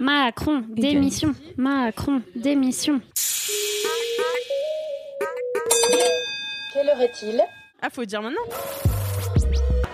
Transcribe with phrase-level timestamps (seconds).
[0.00, 1.34] Macron, démission.
[1.56, 3.00] Macron, démission.
[6.72, 7.40] Quelle heure est-il?
[7.82, 8.40] Ah, faut dire maintenant.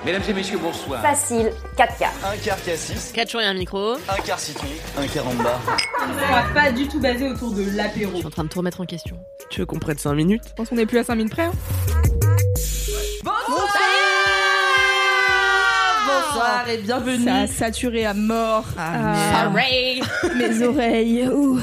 [0.05, 1.03] Mesdames et messieurs, bonsoir.
[1.03, 2.13] Facile, 4 quarts.
[2.25, 3.93] Un quart K6, 4 jours et un micro.
[3.93, 5.61] un quart citron, un quart en bas.
[6.03, 8.13] On va pas du tout basé autour de l'apéro.
[8.13, 9.19] Je suis en train de tout remettre en question.
[9.51, 10.43] Tu veux qu'on prenne 5 minutes?
[10.49, 11.45] Je pense qu'on est plus à 5 minutes près.
[11.45, 11.53] hein.
[16.61, 18.67] Bonsoir et bienvenue Ça a saturé à mort.
[18.77, 21.27] Ah, Ah, mes oreilles.
[21.29, 21.59] Ouh.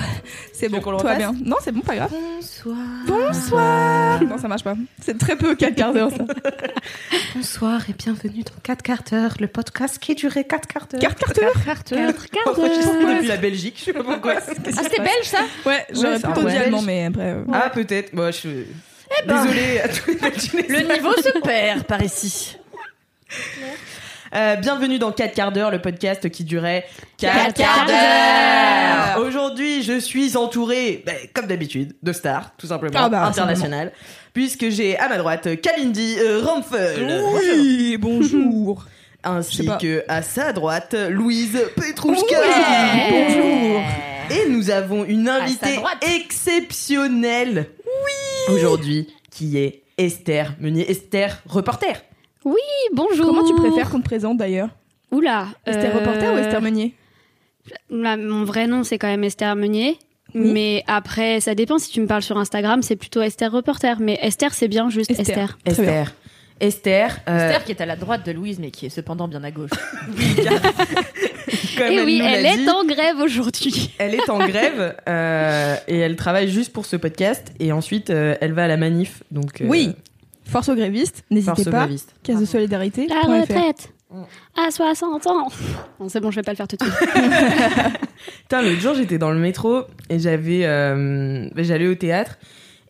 [0.54, 1.36] C'est bon, qu'on refasse bien.
[1.46, 2.10] Non, c'est bon, pas grave.
[2.12, 2.78] Bonsoir.
[3.06, 4.24] Bonsoir.
[4.24, 4.74] Non, ça marche pas.
[5.04, 6.26] C'est très peu 4 quarts d'heure, ça.
[7.36, 11.02] Bonsoir et bienvenue dans 4 quarts d'heure, le podcast qui durait 4 quarts d'heure.
[11.02, 12.14] 4 quarts d'heure
[12.58, 14.36] Enregistré depuis la Belgique, je sais pas pourquoi.
[14.38, 15.42] Ah, c'était belge ça?
[15.66, 17.34] Ouais, j'aurais plutôt dit allemand, mais après.
[17.34, 18.14] euh, Ah, peut-être.
[18.14, 18.66] Moi, je suis.
[19.28, 20.08] Désolée à tous
[20.58, 20.68] les.
[20.68, 22.58] Le niveau se perd par ici.
[24.38, 26.86] Euh, bienvenue dans 4 quarts d'heure, le podcast qui durait
[27.18, 29.26] 4 quarts d'heure.
[29.26, 33.92] Aujourd'hui, je suis entouré, ben, comme d'habitude, de stars, tout simplement, Ah bah, internationales.
[34.34, 37.24] Puisque j'ai à ma droite Kalindi euh, Ramphel.
[37.34, 38.86] Oui, bonjour.
[39.24, 42.38] Ainsi que à sa droite, Louise Petrouchka.
[43.10, 43.82] Bonjour.
[44.30, 45.80] Et nous avons une invitée
[46.16, 47.70] exceptionnelle.
[47.88, 48.54] Oui.
[48.54, 50.92] Aujourd'hui, qui est Esther Meunier.
[50.92, 52.04] Esther, reporter.
[52.46, 52.56] Oui,
[52.94, 53.26] bonjour.
[53.26, 54.70] Comment tu préfères qu'on te présente d'ailleurs?
[55.12, 55.48] Oula.
[55.66, 56.94] Esther euh, Reporter ou Esther Meunier?
[57.90, 59.98] Là, Mon vrai nom, c'est quand même Esther Meunier.
[60.36, 60.52] Oui.
[60.52, 61.78] Mais après, ça dépend.
[61.78, 63.98] Si tu me parles sur Instagram, c'est plutôt Esther Reporter.
[64.00, 65.58] Mais Esther, c'est bien juste Esther.
[65.66, 65.84] Esther.
[65.86, 66.14] Esther.
[66.60, 67.18] Esther.
[67.30, 69.52] euh, Esther qui est à la droite de Louise mais qui est cependant bien à
[69.52, 69.70] gauche.
[71.78, 73.92] comme Et oui, nous elle est dit, en grève aujourd'hui.
[74.00, 78.36] Elle est en grève euh, et elle travaille juste pour ce podcast et ensuite euh,
[78.42, 79.24] elle va à la manif.
[79.32, 79.94] Donc euh, Oui.
[80.50, 81.84] Force aux grévistes, n'hésitez force pas.
[81.86, 82.14] gréviste.
[82.24, 83.08] Caisse de solidarité.
[83.08, 83.54] La point fr.
[83.54, 83.94] retraite
[84.56, 85.50] à 60 ans.
[86.00, 86.96] Bon, c'est bon, je vais pas le faire tout de suite.
[88.44, 92.38] Putain, l'autre jour j'étais dans le métro et j'avais, euh, j'allais au théâtre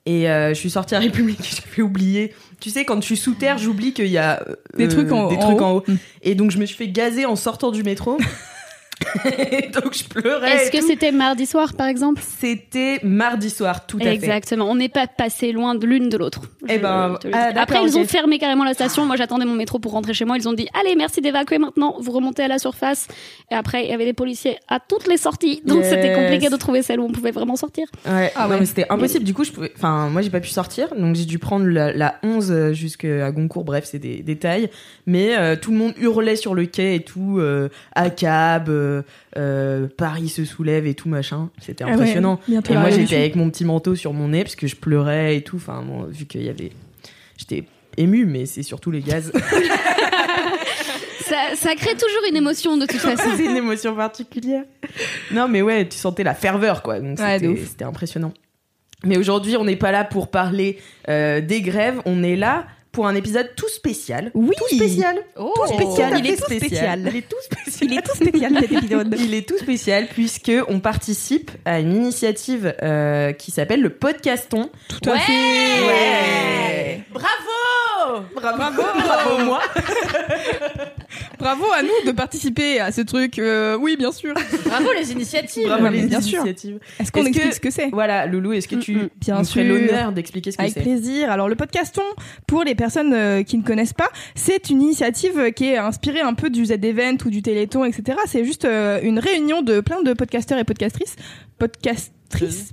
[0.06, 1.40] et euh, je suis sortie à République.
[1.44, 2.34] J'avais oublié.
[2.59, 5.28] Tu sais, quand je suis sous terre, j'oublie qu'il y a euh, Des trucs en-
[5.28, 5.63] des en trucs haut.
[5.66, 5.84] en haut.
[5.88, 5.96] Mm.
[6.23, 8.17] Et donc je me suis fait gazer en sortant du métro.
[9.74, 10.52] Donc je pleurais.
[10.56, 12.22] Est-ce que c'était mardi soir, par exemple?
[12.40, 14.13] C'était mardi soir, tout à fait.
[14.13, 14.69] Exactement.
[14.69, 16.41] On n'est pas passé loin de l'une de l'autre.
[16.68, 19.06] Eh ben, ah, Après, ils ont fermé carrément la station.
[19.06, 20.38] Moi, j'attendais mon métro pour rentrer chez moi.
[20.38, 21.96] Ils ont dit Allez, merci d'évacuer maintenant.
[22.00, 23.08] Vous remontez à la surface.
[23.52, 25.62] Et après, il y avait des policiers à toutes les sorties.
[25.66, 25.90] Donc, Yes.
[25.90, 27.88] c'était compliqué de trouver celle où on pouvait vraiment sortir.
[28.08, 28.59] Ouais, Ah non, ouais.
[28.62, 29.24] mais c'était impossible.
[29.25, 31.94] Du coup, je pouvais, enfin, moi, j'ai pas pu sortir, donc j'ai dû prendre la,
[31.94, 33.64] la 11 jusqu'à Goncourt.
[33.64, 34.69] Bref, c'est des détails.
[35.06, 38.87] Mais euh, tout le monde hurlait sur le quai et tout, euh, à cab, euh,
[39.38, 41.50] euh, Paris se soulève et tout machin.
[41.59, 42.40] C'était Ah ouais, impressionnant.
[42.50, 45.42] et moi, j'étais avec mon petit manteau sur mon nez parce que je pleurais et
[45.42, 45.58] tout.
[45.58, 46.72] Enfin, bon, vu qu'il y avait,
[47.38, 47.64] j'étais
[47.97, 49.31] ému, mais c'est surtout les gaz.
[51.26, 53.30] Ça, ça crée toujours une émotion de toute façon.
[53.36, 54.64] c'est une émotion particulière.
[55.31, 57.02] Non, mais ouais, tu sentais la ferveur, quoi.
[57.02, 58.34] Donc Ouais, c'était impressionnant.
[59.03, 62.02] Mais aujourd'hui, on n'est pas là pour parler euh, des grèves.
[62.06, 62.66] On est là
[62.97, 64.31] pour un épisode tout spécial.
[64.34, 64.56] Oui.
[64.58, 65.18] Tout spécial.
[65.35, 66.13] Oh, Tout spécial.
[66.18, 67.00] Il est tout spécial.
[67.08, 67.91] Il est tout spécial.
[67.91, 69.16] Il est tout spécial cet épisode.
[69.19, 74.72] Il est tout spécial puisque on participe à une initiative euh, qui s'appelle le podcaston.
[74.90, 75.31] Tout à fait.
[75.31, 77.02] Ouais.
[77.12, 79.59] Bravo Bravo, bravo, bravo moi.
[81.40, 83.38] Bravo à nous de participer à ce truc.
[83.38, 84.34] euh, oui, bien sûr.
[84.66, 86.40] Bravo les initiatives Bravo les bien sûr.
[86.40, 86.79] initiatives.
[87.00, 87.90] Est-ce qu'on Est-ce explique que- ce que c'est?
[87.91, 90.81] Voilà, Loulou, est-ce que tu Mm, mm, bien nous l'honneur d'expliquer ce que Avec c'est?
[90.81, 91.29] plaisir.
[91.31, 92.02] Alors le podcaston,
[92.47, 96.34] pour les personnes euh, qui ne connaissent pas, c'est une initiative qui est inspirée un
[96.34, 98.18] peu du Z-Event ou du Téléthon, etc.
[98.28, 100.64] C'est juste euh, une réunion de plein de podcasteurs et.
[100.64, 101.16] Podcastrices
[101.59, 102.11] podcast-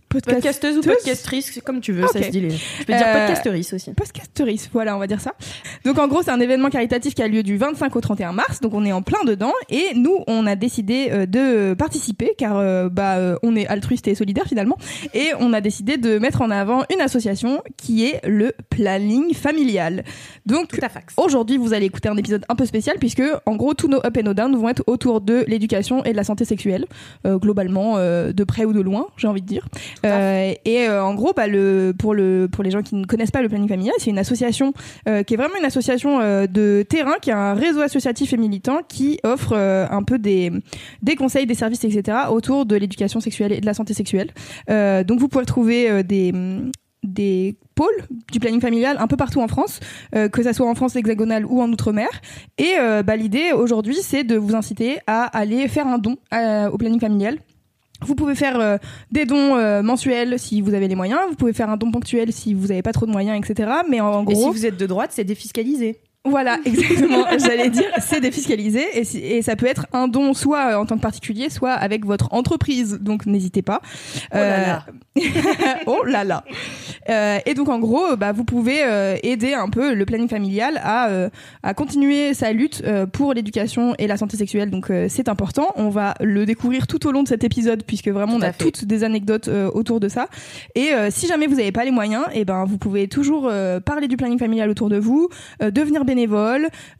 [0.09, 2.41] Podcasteuse ou podcastrice, c'est comme tu veux, ça se dit.
[2.41, 2.51] Les...
[2.51, 3.93] Je peux dire Euh, podcasteurice aussi.
[3.93, 5.33] Podcasteurice, voilà, on va dire ça.
[5.85, 8.61] Donc en gros, c'est un événement caritatif qui a lieu du 25 au 31 mars,
[8.61, 12.57] donc on est en plein dedans et nous, on a décidé euh, de participer car
[12.59, 14.77] euh, bah euh, on est altruiste et solidaire finalement
[15.13, 20.05] et on a décidé de mettre en avant une association qui est le planning familial.
[20.47, 20.69] Donc.
[21.17, 24.17] Aujourd'hui, vous allez écouter un épisode un peu spécial puisque, en gros, tous nos up
[24.17, 26.87] et no down vont être autour de l'éducation et de la santé sexuelle,
[27.27, 29.67] euh, globalement, euh, de près ou de loin, j'ai envie de dire.
[30.05, 33.31] Euh, et euh, en gros, bah, le, pour, le, pour les gens qui ne connaissent
[33.31, 34.73] pas le planning familial, c'est une association
[35.09, 38.81] euh, qui est vraiment une association de terrain, qui a un réseau associatif et militant
[38.89, 40.51] qui offre un peu des,
[41.03, 42.19] des conseils, des services, etc.
[42.31, 44.31] autour de l'éducation sexuelle et de la santé sexuelle.
[44.69, 46.33] Donc vous pouvez trouver des
[47.05, 49.81] des pôles du planning familial un peu partout en France,
[50.15, 52.09] euh, que ça soit en France hexagonale ou en Outre-mer.
[52.59, 56.71] Et euh, bah, l'idée aujourd'hui, c'est de vous inciter à aller faire un don euh,
[56.71, 57.39] au planning familial.
[58.07, 58.77] Vous pouvez faire euh,
[59.11, 61.21] des dons euh, mensuels si vous avez les moyens.
[61.29, 63.71] Vous pouvez faire un don ponctuel si vous n'avez pas trop de moyens, etc.
[63.89, 66.01] Mais en, en Et si gros, vous êtes de droite, c'est défiscalisé.
[66.25, 67.27] Voilà, exactement.
[67.39, 70.87] J'allais dire, c'est défiscalisé et, si- et ça peut être un don soit euh, en
[70.87, 72.99] tant que particulier, soit avec votre entreprise.
[73.01, 73.81] Donc n'hésitez pas.
[74.33, 74.87] Oh là là.
[75.87, 76.45] oh là là.
[77.11, 80.81] Euh, et donc en gros, bah, vous pouvez euh, aider un peu le planning familial
[80.83, 81.29] à, euh,
[81.63, 84.71] à continuer sa lutte euh, pour l'éducation et la santé sexuelle.
[84.71, 85.69] Donc euh, c'est important.
[85.77, 88.65] On va le découvrir tout au long de cet épisode puisque vraiment on a fait.
[88.65, 90.29] toutes des anecdotes euh, autour de ça.
[90.75, 93.81] Et euh, si jamais vous n'avez pas les moyens, et ben vous pouvez toujours euh,
[93.81, 95.29] parler du planning familial autour de vous,
[95.63, 96.05] euh, devenir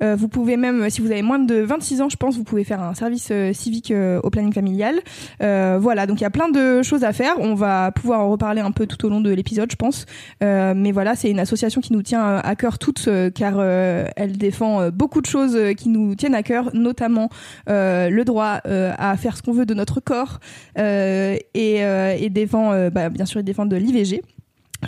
[0.03, 2.65] Euh, vous pouvez même, si vous avez moins de 26 ans, je pense, vous pouvez
[2.65, 5.01] faire un service euh, civique euh, au planning familial.
[5.41, 7.35] Voilà, donc il y a plein de choses à faire.
[7.39, 10.07] On va pouvoir en reparler un peu tout au long de l'épisode, je pense.
[10.41, 15.21] Mais voilà, c'est une association qui nous tient à cœur toutes, car elle défend beaucoup
[15.21, 17.29] de choses qui nous tiennent à cœur, notamment
[17.67, 20.41] le droit à faire ce qu'on veut de notre corps
[20.77, 24.23] et, défend, bah, bien sûr, ils défendent de l'IVG.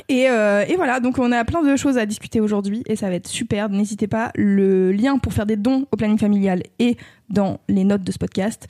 [0.09, 3.09] Et, euh, et voilà, donc on a plein de choses à discuter aujourd'hui et ça
[3.09, 3.69] va être super.
[3.69, 6.99] N'hésitez pas, le lien pour faire des dons au planning familial est
[7.31, 8.67] dans les notes de ce podcast.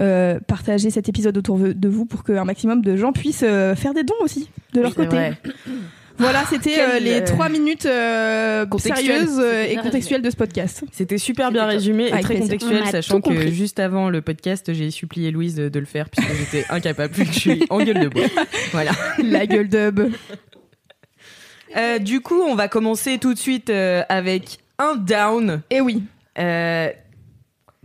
[0.00, 3.92] Euh, partagez cet épisode autour de vous pour qu'un maximum de gens puissent euh, faire
[3.94, 5.16] des dons aussi de leur Oui, côté.
[5.16, 5.38] vrai.
[6.18, 9.26] Voilà, c'était euh, les trois minutes euh, contextuelles.
[9.26, 10.84] sérieuses euh, et contextuelles de ce podcast.
[10.92, 15.30] C'était super bien résumé et très contextuel, sachant que juste avant le podcast, j'ai supplié
[15.30, 18.08] Louise de, de le faire puisque j'étais incapable, vu que je suis en gueule de
[18.08, 18.24] bois.
[18.72, 18.92] Voilà.
[19.22, 20.00] La gueule dub.
[21.76, 25.62] Euh, du coup, on va commencer tout de suite euh, avec un down.
[25.70, 26.02] Et oui,
[26.38, 26.88] Euh,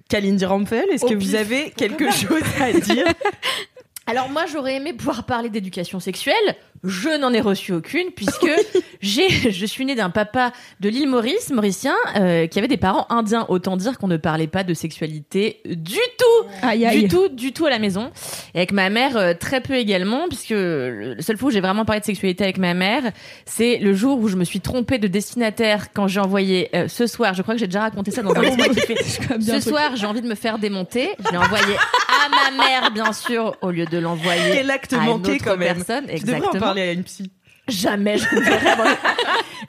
[0.10, 3.06] Kalindi Rampel, est-ce que vous avez quelque chose à dire?
[4.09, 6.56] Alors moi j'aurais aimé pouvoir parler d'éducation sexuelle.
[6.83, 8.50] Je n'en ai reçu aucune puisque
[9.01, 13.06] j'ai, je suis née d'un papa de l'île Maurice, mauricien, euh, qui avait des parents
[13.09, 13.45] indiens.
[13.50, 17.04] Autant dire qu'on ne parlait pas de sexualité du tout, aïe aïe.
[17.04, 18.12] du tout, du tout à la maison.
[18.54, 21.83] Et avec ma mère euh, très peu également, puisque le seul fois où j'ai vraiment
[21.83, 23.12] parlé de sexualité avec ma mère,
[23.45, 27.07] c'est le jour où je me suis trompée de destinataire quand j'ai envoyé euh, ce
[27.07, 27.33] soir.
[27.33, 28.42] Je crois que j'ai déjà raconté ça dans un
[29.38, 31.09] bien Ce soir, j'ai envie de me faire démonter.
[31.25, 34.98] Je l'ai envoyé à ma mère, bien sûr, au lieu de l'envoyer Quel acte à
[34.98, 35.76] une manqué autre quand même.
[35.84, 36.06] personne.
[36.08, 36.60] Tu devrais en Exactement.
[36.66, 37.32] parler à une psy.
[37.68, 38.96] Jamais je ne ferai vraiment-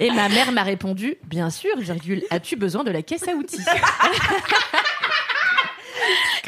[0.01, 3.59] Et ma mère m'a répondu, bien sûr, virgule, as-tu besoin de la caisse à outils?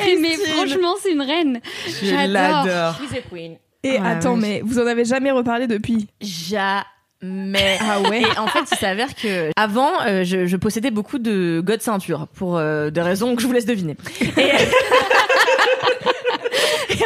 [0.06, 1.61] Eh, mais franchement, c'est une reine.
[1.87, 2.29] Je J'adore.
[2.32, 2.94] l'adore.
[3.00, 3.56] She's a queen.
[3.83, 4.41] Et Ouais, attends, ouais.
[4.41, 6.06] mais vous en avez jamais reparlé depuis?
[6.21, 7.79] Jamais.
[7.81, 11.61] Ah ouais Et en fait, il s'avère que avant, euh, je, je possédais beaucoup de
[11.65, 13.97] god ceinture pour euh, des raisons que je vous laisse deviner.
[14.21, 14.26] Et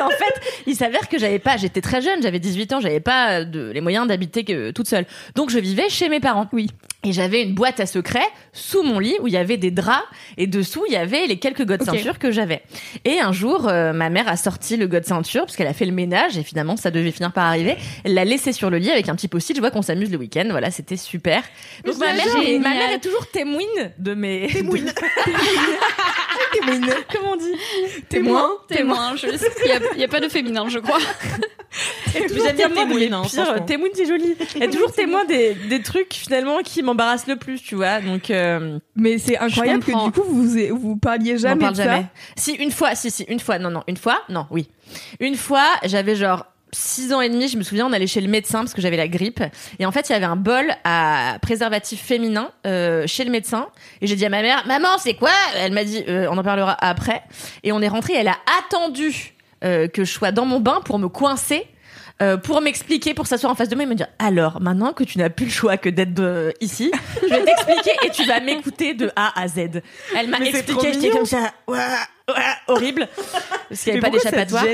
[0.05, 3.45] en fait, il s'avère que j'avais pas, j'étais très jeune, j'avais 18 ans, j'avais pas
[3.45, 5.06] de, les moyens d'habiter que toute seule.
[5.35, 6.49] Donc je vivais chez mes parents.
[6.53, 6.71] Oui.
[7.06, 8.25] Et j'avais une boîte à secrets
[8.55, 10.03] sous mon lit où il y avait des draps
[10.39, 11.89] et dessous il y avait les quelques god Ok.
[11.97, 12.62] ceinture que j'avais.
[13.05, 15.85] Et un jour, euh, ma mère a sorti le god ceinture parce qu'elle a fait
[15.85, 17.77] le ménage et finalement ça devait finir par arriver.
[18.05, 19.55] Elle l'a laissé sur le lit avec un petit post-it.
[19.55, 20.47] Je vois qu'on s'amuse le week-end.
[20.49, 21.43] Voilà, c'était super.
[21.85, 22.61] Donc ma mère, Génial.
[22.62, 23.65] ma mère est toujours témoine
[23.99, 24.49] de mes
[26.61, 26.91] témoine.
[27.12, 29.17] Comment on dit Témoin Témoin.
[29.17, 30.99] je- Il n'y a, il y a pas de féminin, je crois.
[32.15, 32.94] Elle toujours J'aime bien témoin de mes
[33.67, 34.37] témoine, c'est joli.
[34.55, 38.01] Elle est toujours témoin des, des trucs finalement qui m'embarrassent le plus, tu vois.
[38.01, 41.82] Donc euh, Mais c'est incroyable que du coup vous vous parliez on jamais parle de
[41.82, 42.03] jamais.
[42.03, 42.08] ça.
[42.37, 44.69] Si une fois, si si une fois, non non une fois, non oui,
[45.19, 48.28] une fois j'avais genre 6 ans et demi, je me souviens, on allait chez le
[48.28, 49.43] médecin parce que j'avais la grippe.
[49.78, 53.69] Et en fait, il y avait un bol à préservatif féminin euh, chez le médecin.
[54.00, 55.31] Et j'ai dit à ma mère, maman, c'est quoi?
[55.56, 57.22] Elle m'a dit, euh, on en parlera après.
[57.62, 58.14] Et on est rentré.
[58.14, 61.66] Elle a attendu euh, que je sois dans mon bain pour me coincer.
[62.22, 65.02] euh, pour m'expliquer, pour s'asseoir en face de moi et me dire alors maintenant que
[65.02, 68.38] tu n'as plus le choix que d'être euh, ici, je vais t'expliquer et tu vas
[68.38, 69.81] m'écouter de A à Z.
[70.16, 71.78] Elle m'a expliqué, j'étais comme ça, ouah,
[72.28, 72.34] ouah,
[72.69, 73.08] horrible,
[73.69, 74.64] parce qu'il n'y Mais avait pas d'échappatoire.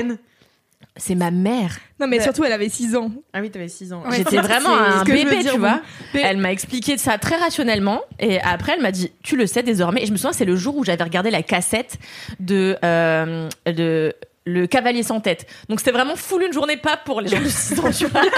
[0.97, 1.77] C'est ma mère.
[2.01, 3.11] Non mais Bah- surtout elle avait 6 ans.
[3.33, 4.03] Ah oui, t'avais 6 ans.
[4.05, 5.79] Ouais, J'étais vraiment un bébé, dire, tu vois.
[6.13, 10.03] Elle m'a expliqué ça très rationnellement et après elle m'a dit tu le sais désormais.
[10.03, 11.97] Et je me souviens c'est le jour où j'avais regardé la cassette
[12.39, 14.13] de euh, de
[14.45, 15.47] le cavalier sans tête.
[15.69, 18.21] Donc c'était vraiment full une journée pas pour les gens de 6 ans, tu vois.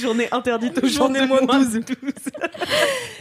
[0.00, 2.12] Journée interdite aux gens Journée de moins moins de de 12.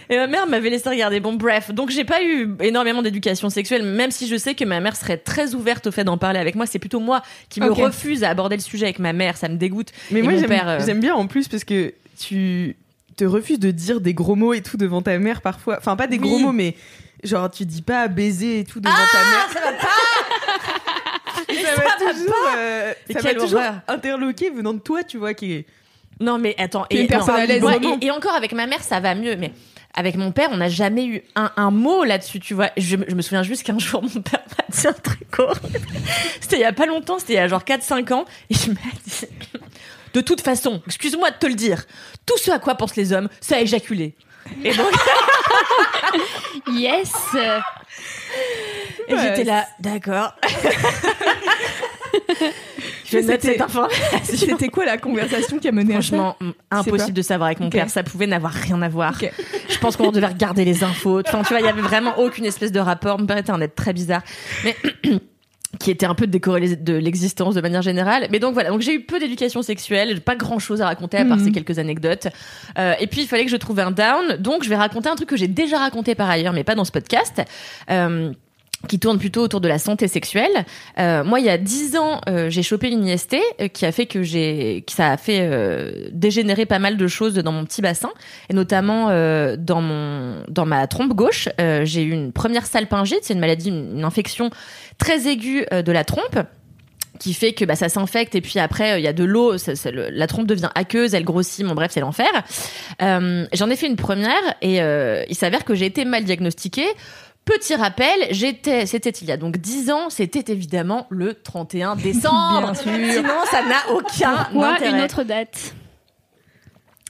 [0.09, 1.19] Et ma mère m'avait laissé regarder.
[1.19, 1.71] Bon, bref.
[1.71, 5.17] Donc, j'ai pas eu énormément d'éducation sexuelle, même si je sais que ma mère serait
[5.17, 6.65] très ouverte au fait d'en parler avec moi.
[6.65, 9.38] C'est plutôt moi qui me refuse à aborder le sujet avec ma mère.
[9.38, 9.91] Ça me dégoûte.
[10.12, 12.75] Mais Et moi, j'aime euh, j'aime bien en plus parce que tu
[13.17, 15.77] te refuses de dire des gros mots et tout devant ta mère parfois.
[15.77, 16.75] Enfin, pas des gros mots, mais
[17.24, 19.50] genre, tu dis pas baiser et tout devant ta mère.
[19.53, 19.88] Ça va pas
[21.35, 25.53] Ça m'a toujours, euh, Mais ça quelle toujours interloqué venant de toi, tu vois, qui
[25.53, 25.65] est.
[26.19, 26.81] Non, mais attends.
[26.81, 29.51] Non, et, et encore avec ma mère, ça va mieux, mais
[29.95, 32.69] avec mon père, on n'a jamais eu un, un mot là-dessus, tu vois.
[32.77, 35.19] Je, je me souviens juste qu'un jour, mon père m'a dit un truc.
[36.41, 38.73] C'était il y a pas longtemps, c'était il y a genre 4-5 ans, et il
[38.73, 39.27] m'a dit
[40.13, 41.83] De toute façon, excuse-moi de te le dire,
[42.25, 44.13] tout ce à quoi pensent les hommes, c'est à éjaculer.
[44.63, 44.91] Et donc,
[46.73, 47.11] Yes.
[49.07, 50.33] et Ouais, j'étais là, d'accord.
[53.05, 54.03] Je note C'était- cette information.
[54.24, 57.60] C'était quoi la conversation qui a mené à ça Franchement, mm, impossible de savoir avec
[57.60, 57.89] mon père.
[57.89, 59.13] Ça pouvait n'avoir rien à voir.
[59.69, 61.22] Je pense qu'on devait regarder les infos.
[61.25, 63.19] Enfin, tu vois, il y avait vraiment aucune espèce de rapport.
[63.19, 64.22] Mon père était un être très bizarre.
[64.63, 64.75] Mais.
[65.77, 68.27] qui était un peu décorrélé de l'existence de manière générale.
[68.31, 71.25] Mais donc voilà, donc j'ai eu peu d'éducation sexuelle, pas grand chose à raconter à
[71.25, 71.43] part Mhm.
[71.43, 72.27] ces quelques anecdotes.
[72.79, 75.15] Euh, et puis il fallait que je trouve un down, donc je vais raconter un
[75.15, 77.41] truc que j'ai déjà raconté par ailleurs, mais pas dans ce podcast.
[77.89, 78.31] Euh,
[78.86, 80.65] qui tourne plutôt autour de la santé sexuelle.
[81.00, 83.92] Euh, moi, il y a dix ans, euh, j'ai chopé une IST euh, qui a
[83.92, 85.50] fait que j'ai, que ça a fait
[86.12, 88.12] dégénérer pas mal de choses dans mon petit bassin,
[88.50, 89.08] et notamment
[89.58, 91.50] dans mon, dans ma trompe gauche,
[91.84, 94.50] j'ai eu une première salpingite, c'est une maladie, une, infection
[94.98, 96.39] très aiguë de la trompe
[97.20, 100.27] qui fait que bah, ça s'infecte et puis après il y a de l'eau, la
[100.27, 102.32] trompe devient aqueuse, elle grossit, bon bref c'est l'enfer.
[103.00, 106.88] J'en ai fait une première et il s'avère que j'ai été mal diagnostiquée.
[107.45, 112.71] Petit rappel, j'étais, c'était il y a donc 10 ans, c'était évidemment le 31 décembre.
[112.71, 113.13] Bien sûr.
[113.13, 114.97] Sinon ça n'a aucun Pourquoi intérêt.
[114.97, 115.75] une autre date?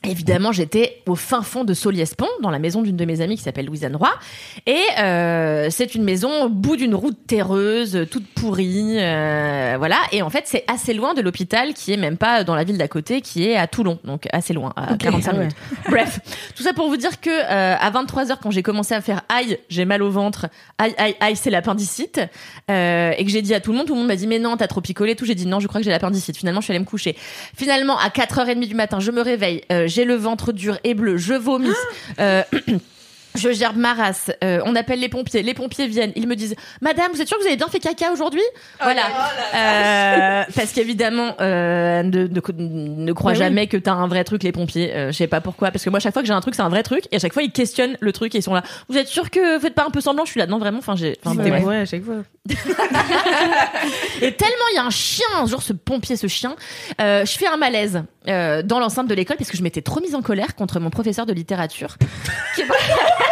[0.08, 3.44] Évidemment, j'étais au fin fond de Soliespont, dans la maison d'une de mes amies qui
[3.44, 4.12] s'appelle Louisanne Roy.
[4.66, 9.98] Et euh, c'est une maison au bout d'une route terreuse, toute pourrie, euh, voilà.
[10.12, 12.78] Et en fait, c'est assez loin de l'hôpital, qui est même pas dans la ville
[12.78, 15.40] d'à côté, qui est à Toulon, donc assez loin, à 45 ah ouais.
[15.40, 15.58] minutes.
[15.90, 16.20] Bref,
[16.56, 19.22] tout ça pour vous dire que euh, à 23 h quand j'ai commencé à faire
[19.30, 20.48] aïe, j'ai mal au ventre,
[20.78, 22.22] aïe aïe aïe, c'est l'appendicite,
[22.70, 24.40] euh, et que j'ai dit à tout le monde, tout le monde m'a dit mais
[24.40, 25.26] non, t'as trop picolé, tout.
[25.26, 26.38] J'ai dit non, je crois que j'ai l'appendicite.
[26.38, 27.16] Finalement, je suis allée me coucher.
[27.56, 31.16] Finalement, à 4h30 du matin, je me réveille, euh, j'ai le ventre dur et bleu,
[31.16, 31.70] je vomis.
[32.20, 32.44] euh,
[33.36, 34.32] Je gerbe ma race.
[34.44, 35.44] Euh, on appelle les pompiers.
[35.44, 36.12] Les pompiers viennent.
[36.16, 38.42] Ils me disent Madame, vous êtes sûre que vous avez bien fait caca aujourd'hui
[38.82, 39.04] Voilà.
[39.56, 43.38] Euh, parce qu'évidemment, euh, ne, ne, ne crois oui.
[43.38, 44.94] jamais que t'as un vrai truc, les pompiers.
[44.94, 45.72] Euh, je sais pas pourquoi.
[45.72, 47.06] Parce que moi, chaque fois que j'ai un truc, c'est un vrai truc.
[47.12, 48.64] Et à chaque fois, ils questionnent le truc et ils sont là.
[48.90, 50.26] Vous êtes sûr que vous faites pas un peu semblant?
[50.26, 50.48] Je suis là.
[50.48, 50.80] Non, vraiment.
[50.80, 51.18] Enfin, j'ai.
[51.24, 51.64] Enfin, bref.
[51.64, 52.16] ouais, à chaque fois.
[54.22, 56.56] Et tellement il y a un chien, un jour ce pompier, ce chien,
[57.02, 60.00] euh, je fais un malaise euh, dans l'enceinte de l'école parce que je m'étais trop
[60.00, 61.98] mise en colère contre mon professeur de littérature.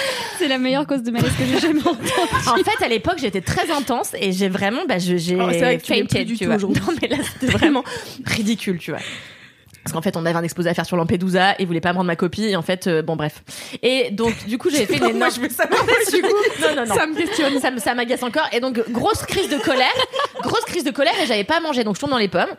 [0.38, 2.10] C'est la meilleure cause de malaise que j'ai jamais entendue.
[2.46, 6.36] En fait, à l'époque, j'étais très intense et j'ai vraiment, bah, j'ai Oh, vrai tu
[6.36, 6.56] tu vois.
[6.56, 7.84] Non, mais là, c'était vraiment
[8.24, 9.00] ridicule, tu vois.
[9.86, 11.92] Parce qu'en fait, on avait un exposé à faire sur Lampedusa et ils voulaient pas
[11.92, 12.42] me rendre ma copie.
[12.42, 13.44] Et en fait, euh, bon, bref.
[13.84, 15.80] Et donc, du coup, j'ai fait une Moi, je veux savoir
[16.12, 16.28] du coup.
[16.60, 16.94] Non, non, non.
[16.94, 17.60] Ça me questionne.
[17.78, 18.48] ça m'agace encore.
[18.52, 19.86] Et donc, grosse crise de colère.
[20.42, 21.84] grosse crise de colère et j'avais pas mangé.
[21.84, 22.50] Donc, je tourne dans les pommes.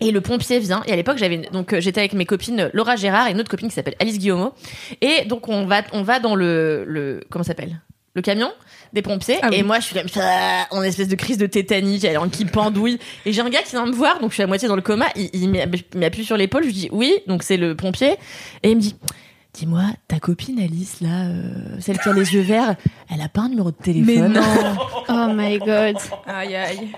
[0.00, 0.82] Et le pompier vient.
[0.86, 3.50] Et à l'époque, j'avais donc euh, j'étais avec mes copines Laura Gérard et une autre
[3.50, 4.52] copine qui s'appelle Alice Guillaumeau.
[5.00, 7.80] Et donc on va on va dans le le comment s'appelle?
[8.14, 8.50] Le camion
[8.94, 9.36] des pompiers.
[9.42, 9.56] Ah oui.
[9.58, 12.46] Et moi, je suis comme ça, en espèce de crise de tétanie, j'ai l'air qui
[12.46, 12.98] pendouille.
[13.26, 14.80] Et j'ai un gars qui vient me voir, donc je suis à moitié dans le
[14.80, 15.04] coma.
[15.16, 16.62] Il, il m'app- m'appuie sur l'épaule.
[16.62, 18.14] Je lui dis oui, donc c'est le pompier.
[18.62, 18.96] Et il me dit.
[19.52, 22.76] Dis-moi, ta copine Alice, là, euh, celle qui a les yeux verts,
[23.10, 24.32] elle a pas un numéro de téléphone?
[24.34, 24.76] Mais non.
[25.08, 25.96] Oh my god.
[26.26, 26.88] Aïe aïe.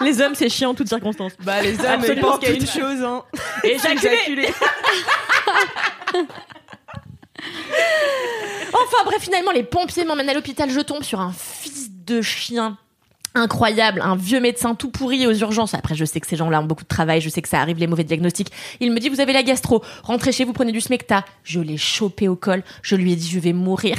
[0.00, 1.32] Les hommes, c'est chiant en toutes circonstances.
[1.42, 3.24] Bah, les hommes, ils Absolument pensent qu'il y a une chose, hein.
[3.64, 4.48] Éjaculer.
[8.72, 10.70] Enfin bref, finalement, les pompiers m'emmènent à l'hôpital.
[10.70, 12.76] Je tombe sur un fils de chien
[13.36, 15.74] incroyable, un vieux médecin tout pourri aux urgences.
[15.74, 17.78] Après, je sais que ces gens-là ont beaucoup de travail, je sais que ça arrive,
[17.78, 18.50] les mauvais diagnostics.
[18.80, 21.24] Il me dit, vous avez la gastro, rentrez chez vous, prenez du smecta.
[21.44, 23.96] Je l'ai chopé au col, je lui ai dit, je vais mourir.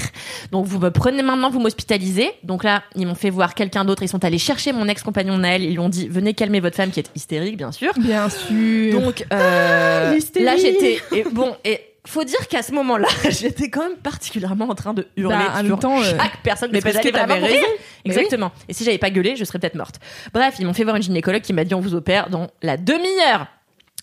[0.52, 2.32] Donc, vous me prenez maintenant, vous m'hospitalisez.
[2.44, 5.64] Donc là, ils m'ont fait voir quelqu'un d'autre, ils sont allés chercher mon ex-compagnon Naël,
[5.64, 7.94] ils lui ont dit, venez calmer votre femme qui est hystérique, bien sûr.
[7.98, 9.00] Bien sûr.
[9.00, 13.98] Donc euh, là j'étais et bon et faut dire qu'à ce moment-là j'étais quand même
[13.98, 17.06] particulièrement en train de hurler Bah, en même temps, euh, chaque personne mais parce, parce
[17.06, 17.68] que que t'avais raison.
[18.06, 18.52] Exactement.
[18.68, 19.96] Et si j'avais pas gueulé, je serais peut-être morte.
[20.34, 22.78] Bref, ils m'ont fait voir une gynécologue qui m'a dit on vous opère dans la
[22.78, 23.48] demi-heure.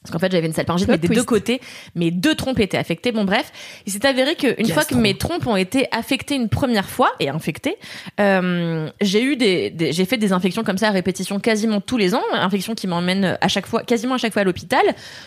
[0.05, 1.19] Parce qu'en fait, j'avais une salpingite, mais des twist.
[1.23, 1.61] deux côtés,
[1.95, 3.11] mes deux trompes étaient affectées.
[3.11, 3.51] Bon, bref,
[3.87, 7.31] il s'est avéré qu'une fois que mes trompes ont été affectées une première fois et
[7.31, 7.77] infectées,
[8.21, 11.97] euh, j'ai eu des, des- j'ai fait des infections comme ça à répétition quasiment tous
[11.97, 14.83] les ans, infections qui m'emmènent à chaque fois, quasiment à chaque fois à l'hôpital,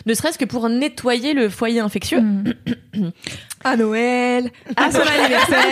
[0.06, 2.22] ne serait-ce que pour nettoyer le foyer infectieux.
[2.22, 2.54] Mm.
[3.64, 5.66] À Noël, à son anniversaire.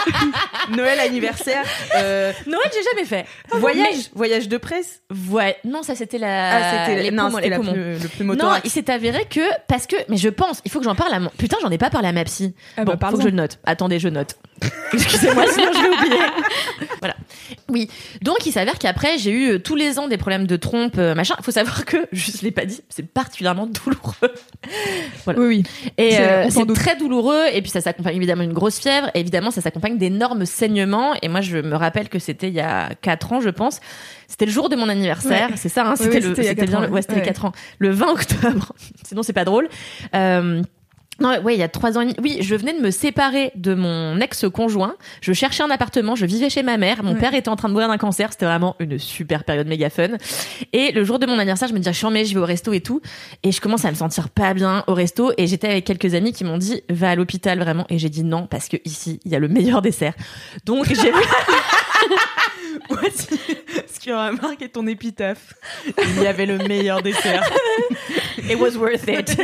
[0.76, 1.62] Noël, anniversaire,
[1.96, 3.26] euh, Noël, j'ai jamais fait.
[3.58, 5.02] voyage, voyage de presse?
[5.30, 6.56] Ouais, non, ça c'était la.
[6.56, 7.72] Ah, c'était les non, poumons, c'était les la poumons.
[7.72, 10.78] plus- le plus Non, il s'est avéré que parce que mais je pense, il faut
[10.78, 12.54] que j'en parle à mon putain, j'en ai pas parlé à ma psy.
[12.76, 13.58] Ah bon, bah, faut que je le note.
[13.64, 14.36] Attendez, je note.
[14.92, 16.22] Excusez-moi, sinon je vais oublier.
[17.00, 17.14] voilà.
[17.68, 17.90] Oui.
[18.22, 21.14] Donc il s'avère qu'après j'ai eu euh, tous les ans des problèmes de trompe, euh,
[21.14, 21.34] machin.
[21.42, 24.32] Faut savoir que je l'ai pas dit, c'est particulièrement douloureux.
[25.26, 25.62] Oui, oui.
[25.98, 27.44] Et C'est- euh, c'est très douloureux.
[27.52, 29.10] Et puis ça s'accompagne évidemment d'une grosse fièvre.
[29.14, 31.14] Et évidemment, ça s'accompagne d'énormes saignements.
[31.22, 33.80] Et moi, je me rappelle que c'était il y a 4 ans, je pense.
[34.28, 35.50] C'était le jour de mon anniversaire.
[35.56, 37.14] C'est ça, hein, Oui, c'était oui, le, quatre bien ans, le, ouais, ouais.
[37.16, 37.52] les 4 ans.
[37.78, 38.72] Le 20 octobre.
[39.04, 39.68] Sinon, c'est pas drôle.
[40.14, 40.62] Euh,
[41.18, 42.04] non, ouais, il y a trois ans.
[42.22, 44.96] Oui, je venais de me séparer de mon ex-conjoint.
[45.22, 46.14] Je cherchais un appartement.
[46.14, 47.02] Je vivais chez ma mère.
[47.02, 47.18] Mon Ouais.
[47.18, 48.32] père était en train de mourir d'un cancer.
[48.32, 50.08] C'était vraiment une super période méga fun.
[50.74, 52.40] Et le jour de mon anniversaire, je me dis, ah, je suis en je vais
[52.40, 53.00] au resto et tout.
[53.42, 55.32] Et je commence à me sentir pas bien au resto.
[55.38, 57.86] Et j'étais avec quelques amis qui m'ont dit, va à l'hôpital vraiment.
[57.88, 60.12] Et j'ai dit non, parce que ici, il y a le meilleur dessert.
[60.66, 61.12] Donc, j'ai
[64.06, 65.54] Voici ce qui aura marqué ton épitaphe.
[65.98, 67.42] Il y avait le meilleur dessert.
[68.38, 69.36] It was worth it.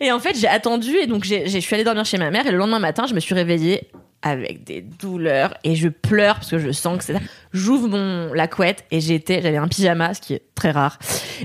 [0.00, 2.46] et en fait, j'ai attendu et donc j'ai, je suis allée dormir chez ma mère
[2.46, 3.90] et le lendemain matin, je me suis réveillée
[4.22, 7.20] avec des douleurs et je pleure parce que je sens que c'est ça.
[7.52, 10.98] J'ouvre mon la couette et j'étais, j'avais un pyjama, ce qui est très rare,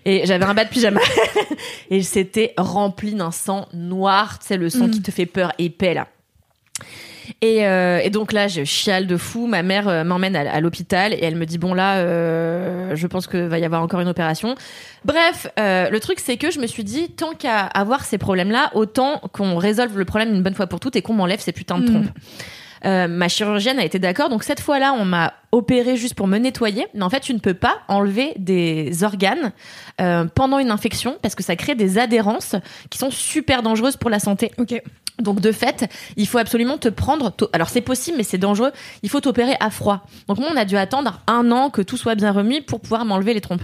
[0.03, 0.99] et j'avais un bas de pyjama
[1.89, 5.93] et c'était rempli d'un sang noir, tu sais le sang qui te fait peur épais
[5.93, 6.07] là.
[7.41, 9.45] Et, euh, et donc là, je chiale de fou.
[9.45, 13.07] Ma mère euh, m'emmène à, à l'hôpital et elle me dit bon là, euh, je
[13.07, 14.55] pense que va y avoir encore une opération.
[15.03, 18.71] Bref, euh, le truc c'est que je me suis dit tant qu'à avoir ces problèmes-là,
[18.73, 21.77] autant qu'on résolve le problème une bonne fois pour toutes et qu'on m'enlève ces putains
[21.77, 21.91] de Mm.
[21.93, 22.09] trompes.
[22.85, 26.37] Euh, ma chirurgienne a été d'accord, donc cette fois-là, on m'a opéré juste pour me
[26.37, 26.85] nettoyer.
[26.93, 29.53] Mais en fait, tu ne peux pas enlever des organes
[30.01, 32.55] euh, pendant une infection parce que ça crée des adhérences
[32.89, 34.51] qui sont super dangereuses pour la santé.
[34.57, 34.81] Ok.
[35.19, 37.33] Donc de fait, il faut absolument te prendre.
[37.53, 38.71] Alors c'est possible, mais c'est dangereux.
[39.01, 40.05] Il faut t'opérer à froid.
[40.27, 43.05] Donc moi, on a dû attendre un an que tout soit bien remis pour pouvoir
[43.05, 43.63] m'enlever les trompes.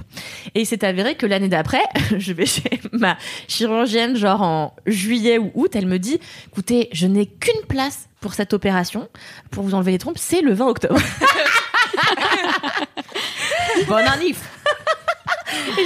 [0.56, 1.82] Et il s'est avéré que l'année d'après,
[2.18, 3.18] je vais chez ma
[3.50, 8.34] chirurgienne, genre en juillet ou août, elle me dit "Écoutez, je n'ai qu'une place pour
[8.34, 9.10] cette opération,
[9.50, 11.02] pour vous enlever les trompes, c'est le 20 octobre."
[13.88, 14.42] Bon annif.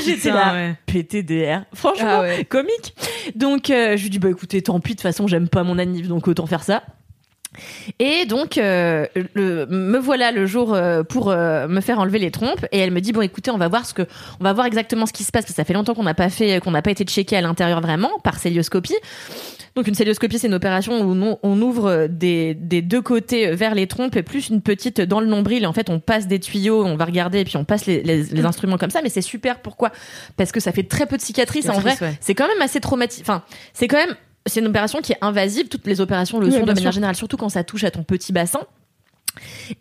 [0.06, 0.76] J'étais là, ouais.
[0.86, 1.62] PTDR.
[1.74, 2.46] Franchement, Ah ouais.
[2.46, 2.96] comique.
[3.36, 5.80] Donc, euh, je lui dis, bah écoutez, tant pis, de toute façon, j'aime pas mon
[5.80, 6.84] anniv, donc autant faire ça.
[8.00, 12.32] Et donc, euh, le, me voilà le jour euh, pour euh, me faire enlever les
[12.32, 12.66] trompes.
[12.72, 14.04] Et elle me dit bon, écoutez, on va voir ce que,
[14.40, 16.14] on va voir exactement ce qui se passe parce que ça fait longtemps qu'on n'a
[16.14, 18.96] pas fait, qu'on n'a pas été checké à l'intérieur vraiment par célioscopie.
[19.76, 23.76] Donc, une célioscopie, c'est une opération où on, on ouvre des, des deux côtés vers
[23.76, 25.64] les trompes et plus une petite dans le nombril.
[25.64, 28.02] Et en fait, on passe des tuyaux, on va regarder et puis on passe les,
[28.02, 29.02] les, les instruments comme ça.
[29.02, 29.62] Mais c'est super.
[29.62, 29.92] Pourquoi?
[30.38, 31.70] Parce que ça fait très peu de cicatrices.
[31.70, 32.18] en vrai, ouais.
[32.22, 33.24] c'est quand même assez traumatique.
[33.24, 35.68] Enfin, c'est quand même c'est une opération qui est invasive.
[35.68, 38.04] Toutes les opérations le Oui, sont de manière générale, surtout quand ça touche à ton
[38.04, 38.62] petit bassin.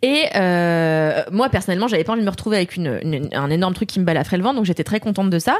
[0.02, 3.74] Et euh, moi personnellement, j'avais pas envie de me retrouver avec une, une- un énorme
[3.74, 5.58] truc qui me balafrait le ventre, donc j'étais très contente de ça.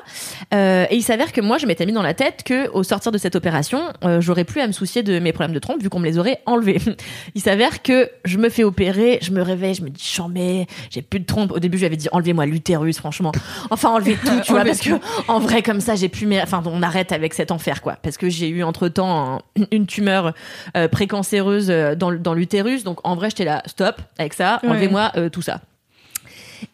[0.52, 3.12] Euh, et il s'avère que moi, je m'étais mis dans la tête que au sortir
[3.12, 5.88] de cette opération, euh, j'aurais plus à me soucier de mes problèmes de trompe vu
[5.90, 6.80] qu'on me les aurait enlevés.
[7.35, 11.02] Il s'avère que je me fais opérer, je me réveille, je me dis chambé, j'ai
[11.02, 11.52] plus de trompe.
[11.52, 13.33] Au début, j'avais dit enlevez-moi l'utérus, franchement.
[13.70, 14.90] Enfin, enlevez tout, tu vois, parce que
[15.28, 16.40] en vrai comme ça, j'ai plus mes.
[16.42, 20.33] Enfin, on arrête avec cet enfer, quoi, parce que j'ai eu entre temps une tumeur
[20.76, 22.85] euh, précancéreuse dans, dans l'utérus.
[22.85, 23.84] Donc en vrai, j'étais là, stop
[24.18, 24.70] avec ça, Ouais.
[24.70, 25.61] enlevez-moi euh, tout ça.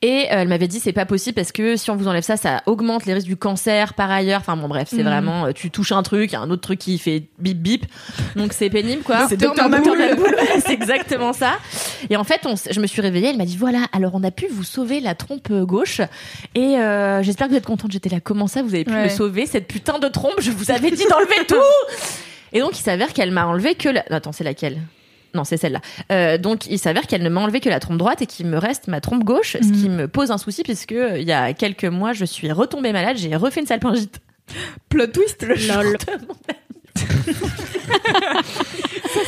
[0.02, 2.36] Et euh, elle m'avait dit c'est pas possible parce que si on vous enlève ça,
[2.36, 4.38] ça augmente les risques du cancer par ailleurs.
[4.40, 5.02] Enfin bon bref, c'est Mhm.
[5.04, 7.58] vraiment euh, tu touches un truc, il y a un autre truc qui fait bip
[7.58, 7.86] bip.
[8.36, 9.26] Donc c'est pénible quoi.
[9.28, 9.68] C'est Docteur
[10.68, 11.54] exactement ça.
[12.08, 14.30] Et en fait, on je me suis réveillée, elle m'a dit voilà, alors on a
[14.30, 16.00] pu vous sauver la trompe gauche
[16.54, 17.90] et euh, j'espère que vous êtes contente.
[17.90, 19.04] J'étais là comment ça vous avez pu Ouais.
[19.04, 20.34] me sauver cette putain de trompe?
[20.38, 21.56] Je vous avais dit d'enlever tout.
[22.52, 24.04] Et donc il s'avère qu'elle m'a enlevé que la...
[24.10, 24.78] Attends, c'est laquelle?
[25.34, 25.80] Non, c'est celle-là.
[26.10, 28.58] Euh, donc, il s'avère qu'elle ne m'a enlevé que la trompe droite et qu'il me
[28.58, 31.52] reste ma trompe gauche, ce qui me pose un souci puisque euh, il y a
[31.52, 34.20] quelques mois, je suis retombée malade, j'ai refait une salpingite.
[34.88, 35.42] Plot twist.
[35.42, 35.96] Le Lol.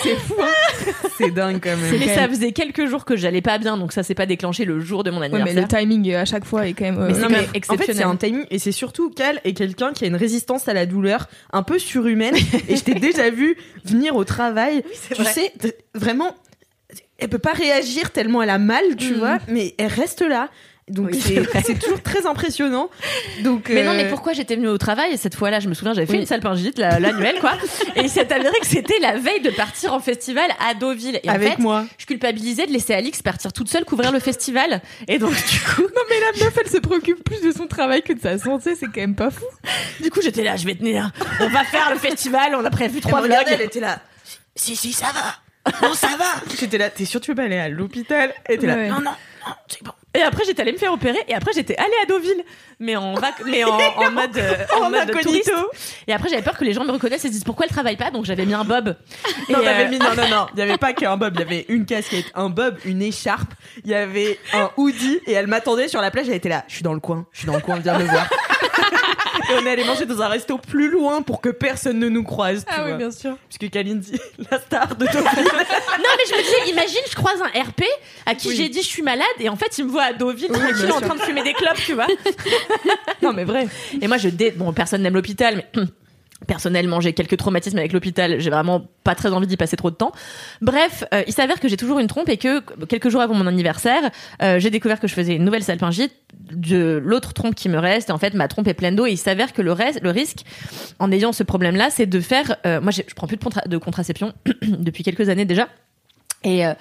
[0.02, 0.34] C'est fou.
[0.40, 0.92] hein.
[1.18, 1.98] C'est dingue quand même.
[1.98, 4.80] Mais ça faisait quelques jours que j'allais pas bien, donc ça s'est pas déclenché le
[4.80, 5.62] jour de mon Ouais, mais anniversaire.
[5.80, 6.98] le timing euh, à chaque fois est quand même.
[6.98, 8.06] euh, Mais c'est Non, quand mais même en fait, c'est exceptionnel.
[8.06, 11.28] un timing et c'est surtout qu'elle est quelqu'un qui a une résistance à la douleur
[11.52, 12.34] un peu surhumaine.
[12.68, 14.82] et je t'ai déjà vu venir au travail.
[15.14, 15.32] tu vrai.
[15.32, 15.52] sais,
[15.94, 16.34] vraiment,
[17.18, 19.18] elle peut pas réagir tellement elle a mal, tu Mhm.
[19.18, 20.48] vois, mais elle reste là.
[20.88, 21.22] Donc Oui.
[21.64, 22.90] c'est toujours très impressionnant.
[23.44, 25.74] Donc Mais non, euh, mais pourquoi j'étais venue au travail et cette fois-là, je me
[25.74, 26.20] souviens, j'avais fait Oui.
[26.20, 27.52] une salpingite, la- l'annuelle, quoi.
[27.96, 31.20] et il s'est avéré que c'était la veille de partir en festival à Deauville.
[31.22, 31.84] Et en avec fait, moi.
[31.98, 34.82] je culpabilisais de laisser Alix partir toute seule couvrir le festival.
[35.06, 38.02] Et donc, du coup, Non mais la meuf elle se préoccupe plus de son travail
[38.02, 39.44] que de sa santé, c'est quand même pas fou.
[40.02, 41.10] du coup, j'étais là, je vais tenir.
[41.40, 43.36] On va faire le festival, on a prévu trois vlogs.
[43.46, 44.00] elle était là.
[44.56, 45.72] Si si ça va.
[45.86, 46.24] Non ça va.
[46.58, 46.90] J'étais là.
[46.90, 48.34] T'es sûr tu veux pas aller à l'hôpital?
[48.46, 48.74] Elle était là.
[48.74, 48.88] Ouais.
[48.88, 49.12] Non non
[49.46, 49.92] non c'est bon.
[50.14, 51.18] Et après, j'étais allée me faire opérer.
[51.26, 52.44] Et après, j'étais allée à Deauville.
[52.78, 55.22] Mais en, vac- mais en, en mode, euh, en En mode incognito.
[55.22, 55.52] touriste.
[56.06, 57.96] Et après, j'avais peur que les gens me reconnaissent et se disent pourquoi elle travaille
[57.96, 58.10] pas?
[58.10, 58.94] Donc, j'avais mis un bob.
[59.48, 60.46] Non, euh, mis, non, non, non.
[60.54, 61.32] Il y avait pas qu'un bob.
[61.36, 63.54] Il y avait une casquette, un bob, une écharpe.
[63.84, 66.28] Il y avait un hoodie et elle m'attendait sur la plage.
[66.28, 66.64] Elle était là.
[66.68, 67.26] Je suis dans le coin.
[67.32, 67.78] Je suis dans le coin.
[67.78, 68.28] Viens me voir.
[69.52, 72.22] Et on est allé manger dans un resto plus loin pour que personne ne nous
[72.22, 72.64] croise.
[72.64, 73.10] Tu vois.
[73.10, 73.36] sûr.
[73.48, 74.12] Puisque Kalindi,
[74.50, 75.22] la star de Deauville.
[76.02, 77.82] Non, mais je me disais, imagine, je croise un RP
[78.26, 78.56] à qui Oui.
[78.56, 80.86] j'ai dit je suis malade et en fait, il me voit à Deauville Oui, tranquille
[80.86, 82.06] bien en train de fumer des clopes, tu vois.
[83.22, 83.68] Non mais vrai.
[84.00, 84.50] Et moi, je dé...
[84.50, 85.82] bon, personne n'aime l'hôpital, mais
[86.46, 88.40] personnellement, j'ai quelques traumatismes avec l'hôpital.
[88.40, 90.12] J'ai vraiment pas très envie d'y passer trop de temps.
[90.60, 93.46] Bref, euh, il s'avère que j'ai toujours une trompe et que quelques jours avant mon
[93.46, 94.10] anniversaire,
[94.42, 96.12] euh, j'ai découvert que je faisais une nouvelle salpingite
[96.50, 98.10] de l'autre trompe qui me reste.
[98.10, 100.40] En fait, ma trompe est pleine d'eau et il s'avère que le reste, le risque,
[100.98, 102.56] en ayant ce problème-là, c'est de faire.
[102.66, 105.68] euh, moi, je prends plus de, de contraception depuis quelques années déjà.
[106.44, 106.74] Et, euh,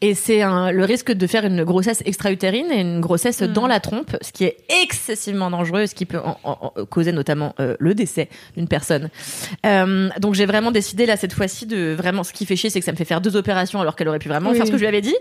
[0.00, 4.16] et c'est le risque de faire une grossesse extra-utérine et une grossesse dans la trompe,
[4.20, 7.94] ce qui est excessivement dangereux, ce qui peut en- en- en- causer notamment euh, le
[7.94, 9.10] décès d'une personne.
[9.66, 12.80] Euh, donc j'ai vraiment décidé là cette fois-ci de vraiment ce qui fait chier, c'est
[12.80, 14.56] que ça me fait faire deux opérations alors qu'elle aurait pu vraiment Oui.
[14.56, 15.14] faire ce que je lui avais dit.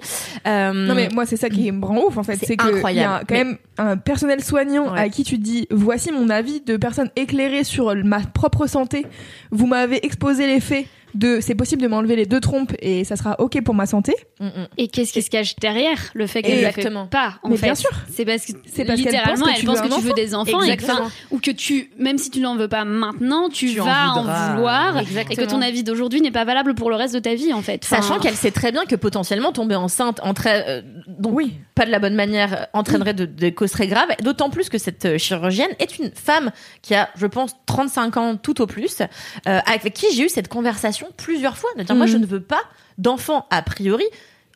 [0.48, 2.64] Euh, Non mais moi c'est ça qui me rend ouf en fait, C'est c'est que
[2.66, 3.26] il y a incroyable.
[3.28, 5.00] quand même un personnel soignant Ouais.
[5.00, 9.06] à qui tu dis voici mon avis de personne éclairée sur ma propre santé.
[9.52, 13.16] Vous m'avez exposé les faits de c'est possible de m'enlever les deux trompes et ça
[13.16, 14.16] sera ok pour ma santé.
[14.40, 14.68] mm, mm.
[14.78, 17.08] Et qu'est-ce qui se cache derrière le fait qu'elle ne fait Exactement.
[17.08, 17.90] pas en Mais fait bien sûr.
[18.12, 20.02] C'est parce que C'est parce qu'elle littéralement pense que elle tu pense veux que tu
[20.02, 21.06] veux des enfants et que, Exactement.
[21.08, 24.24] enfin, ou que tu même si tu n'en veux pas maintenant, tu, vas en,
[24.56, 24.98] vouloir
[25.30, 27.62] et que ton avis d'aujourd'hui n'est pas valable pour le reste de ta vie en
[27.62, 27.82] fait.
[27.86, 31.54] Enfin, Sachant qu'elle sait très bien que potentiellement tomber enceinte entraîne, euh, donc Oui.
[31.76, 34.10] pas de la bonne manière, euh, entraînerait de- des causes très graves.
[34.24, 38.36] D'autant plus que cette euh, chirurgienne est une femme qui a, je pense, 35 ans
[38.36, 41.70] tout au plus, euh, avec qui j'ai eu cette conversation plusieurs fois.
[41.78, 42.62] De dire, moi, je ne veux pas
[42.98, 44.06] d'enfant a priori.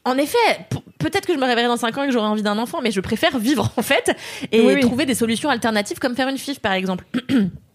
[0.06, 0.38] En effet,
[1.00, 2.92] peut-être que je me réveillerai dans 5 ans et que j'aurai envie d'un enfant, mais
[2.92, 4.16] je préfère vivre en fait
[4.54, 4.80] et Oui, oui.
[4.82, 7.06] trouver des solutions alternatives comme faire une FIF par exemple.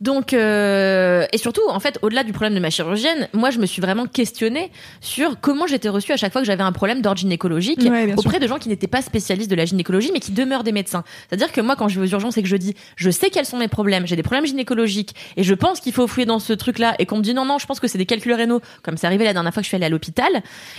[0.00, 3.66] Donc euh, et surtout en fait au-delà du problème de ma chirurgienne, moi je me
[3.66, 7.18] suis vraiment questionnée sur comment j'étais reçue à chaque fois que j'avais un problème d'ordre
[7.18, 8.18] gynécologique Ouais, bien sûr.
[8.26, 11.04] auprès de gens qui n'étaient pas spécialistes de la gynécologie mais qui demeurent des médecins.
[11.28, 13.46] C'est-à-dire que moi quand je vais aux urgences et que je dis je sais quels
[13.46, 16.52] sont mes problèmes, j'ai des problèmes gynécologiques et je pense qu'il faut fouiller dans ce
[16.52, 18.96] truc-là et qu'on me dit non non, je pense que c'est des calculs rénaux comme
[18.96, 20.30] c'est arrivé la dernière fois que je suis allée à l'hôpital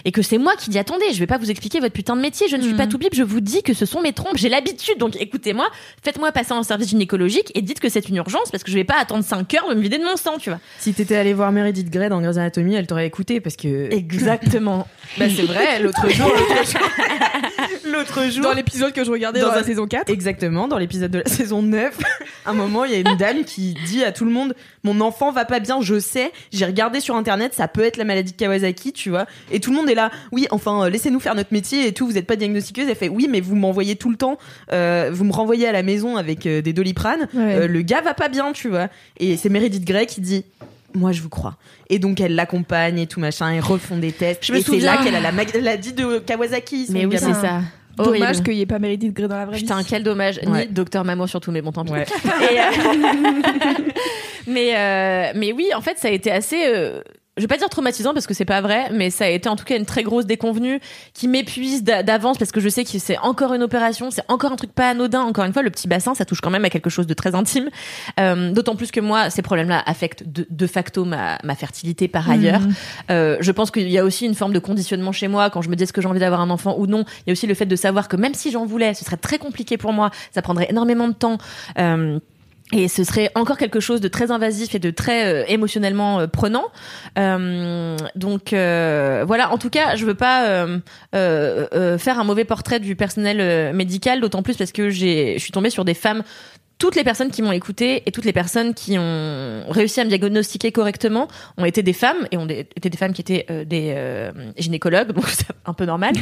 [0.06, 2.21] et que c'est moi qui dis attendez, je vais pas vous expliquer votre putain de
[2.21, 4.38] métier, je ne suis pas tout bip, je vous dis que ce sont mes trompes,
[4.38, 4.97] j'ai l'habitude.
[4.99, 5.67] Donc écoutez-moi,
[6.03, 8.84] faites-moi passer en service gynécologique et dites que c'est une urgence parce que je vais
[8.84, 10.59] pas attendre 5 heures de me vider de mon sang, tu vois.
[10.79, 13.91] Si t'étais allé voir Meredith Grey dans Grey's Anatomy, elle t'aurait écouté parce que.
[13.93, 14.87] Exactement.
[15.17, 16.27] Bah, c'est vrai, l'autre jour.
[16.27, 16.81] l'autre jour-
[17.91, 18.43] L'autre jour.
[18.43, 20.10] Dans l'épisode que je regardais Dans dans, la un- saison 4.
[20.10, 21.97] Exactement, dans l'épisode de la saison 9,
[22.45, 25.00] à un moment, il y a une dame qui dit à tout le monde Mon
[25.02, 28.32] enfant va pas bien, je sais, j'ai regardé sur internet, ça peut être la maladie
[28.34, 29.26] de Kawasaki, tu vois.
[29.52, 32.06] Et tout le monde est là Oui, enfin, euh, laissez-nous faire notre métier et tout,
[32.08, 32.88] vous êtes pas diagnostiqueuse.
[32.89, 34.38] Elle fait Oui, mais vous m'envoyez tout le temps,
[34.73, 37.67] euh, vous me renvoyez à la maison avec euh, des doliprane, Ouais.
[37.67, 38.88] Le gars va pas bien, tu vois.
[39.19, 40.43] Et c'est Meredith Grey qui dit
[40.97, 41.55] moi je vous crois.
[41.89, 44.45] Et donc elle l'accompagne et tout machin, ils refont des tests.
[44.45, 46.88] Je me et c'est là qu'elle a la maladie de Kawasaki.
[46.89, 47.62] Mais oui, c'est ça.
[47.97, 48.43] Dommage Horrible.
[48.43, 49.86] qu'il n'y ait pas Meredith Grey dans la vraie Putain, vie.
[49.89, 50.39] quel dommage.
[50.45, 50.67] Ouais.
[50.67, 51.93] Ni Docteur Mamour surtout, mais bon, tant pis.
[51.93, 52.03] Ouais.
[52.03, 52.63] Et, euh,
[54.47, 56.57] mais, euh, mais oui, en fait, ça a été assez.
[57.38, 59.56] Je vais pas dire traumatisant parce que c'est pas vrai, mais ça a été en
[59.56, 60.80] tout cas une très grosse déconvenue
[61.13, 64.52] qui m'épuise d'a- d'avance parce que je sais que c'est encore une opération, c'est encore
[64.52, 65.21] un truc pas anodin.
[65.21, 67.36] Encore une fois, le petit bassin, ça touche quand même à quelque chose de très
[67.36, 67.69] intime.
[68.19, 72.30] Euh, D'autant plus que moi, ces problèmes-là affectent de, de facto ma, ma fertilité par
[72.30, 72.62] ailleurs.
[72.62, 72.73] Mhm.
[73.12, 75.69] Euh, je pense qu'il y a aussi une forme de conditionnement chez moi quand je
[75.69, 77.06] me dis est-ce que j'ai envie d'avoir un enfant ou non.
[77.19, 79.17] Il y a aussi le fait de savoir que même si j'en voulais, ce serait
[79.17, 81.38] très compliqué pour moi, ça prendrait énormément de temps.
[81.78, 82.19] Euh,
[82.73, 86.27] et ce serait encore quelque chose de très invasif et de très euh, émotionnellement euh,
[86.27, 86.65] prenant.
[87.17, 90.67] Euh, donc euh, voilà, en tout cas, je veux pas
[91.13, 95.69] faire un mauvais portrait du personnel médical, d'autant plus parce que j'ai, je suis tombée
[95.69, 96.23] sur des femmes
[96.80, 100.10] toutes les personnes qui m'ont écouté et toutes les personnes qui ont réussi à me
[100.10, 101.27] diagnostiquer correctement
[101.58, 105.47] ont été des femmes et ont été des femmes qui étaient des gynécologues, donc c'est
[105.65, 106.13] un peu normal.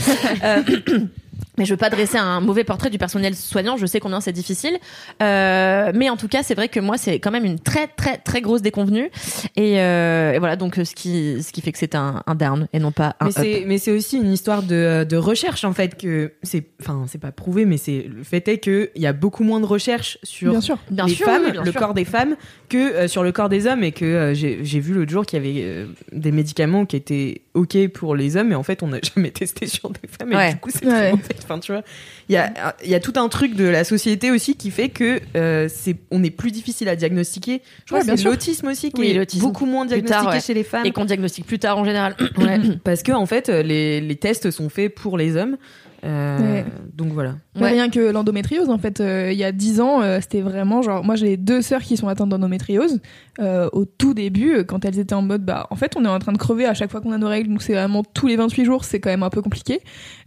[1.57, 3.77] Mais je veux pas dresser un mauvais portrait du personnel soignant.
[3.77, 4.77] Je sais combien c'est difficile,
[5.21, 8.17] euh, mais en tout cas, c'est vrai que moi, c'est quand même une très très
[8.17, 9.09] très grosse déconvenue.
[9.55, 12.35] Et, euh, et voilà, donc euh, ce qui ce qui fait que c'est un, un
[12.35, 13.35] down et non pas un Mais up.
[13.41, 17.19] c'est, mais c'est aussi une histoire de, de recherche en fait que c'est, enfin c'est
[17.21, 20.17] pas prouvé, mais c'est le fait est que il y a beaucoup moins de recherches
[20.23, 20.77] sur Bien sûr.
[20.91, 21.79] Bien les sûr, femmes, oui, bien le sûr.
[21.79, 22.35] corps des femmes,
[22.69, 25.25] que euh, sur le corps des hommes et que euh, j'ai, j'ai vu l'autre jour
[25.25, 28.83] qu'il y avait euh, des médicaments qui étaient ok pour les hommes, mais en fait
[28.83, 30.53] on n'a jamais testé sur des femmes et Ouais.
[30.53, 31.13] du coup c'est Ouais.
[31.45, 31.83] Enfin tu vois,
[32.29, 34.89] il y a il y a tout un truc de la société aussi qui fait
[34.89, 37.61] que euh, c'est on est plus difficile à diagnostiquer.
[37.85, 38.31] Je crois Ouais, que c'est sûr.
[38.31, 40.39] l'autisme aussi qui Oui, est beaucoup moins diagnostiqué tard, ouais.
[40.41, 40.85] chez les femmes.
[40.85, 42.15] et qu'on diagnostique plus tard en général.
[42.37, 45.57] Ouais, parce que en fait, les, les tests sont faits pour les hommes.
[46.03, 46.65] Euh, Ouais.
[46.93, 47.35] Donc voilà.
[47.59, 47.69] Ouais.
[47.71, 51.03] Rien que l'endométriose, en fait, euh, il y a 10 ans, euh, c'était vraiment genre.
[51.03, 52.99] Moi, j'ai deux sœurs qui sont atteintes d'endométriose.
[53.39, 56.07] Euh, au tout début, euh, quand elles étaient en mode, bah, en fait, on est
[56.07, 58.27] en train de crever à chaque fois qu'on a nos règles, donc c'est vraiment tous
[58.27, 59.81] les 28 jours, c'est quand même un peu compliqué.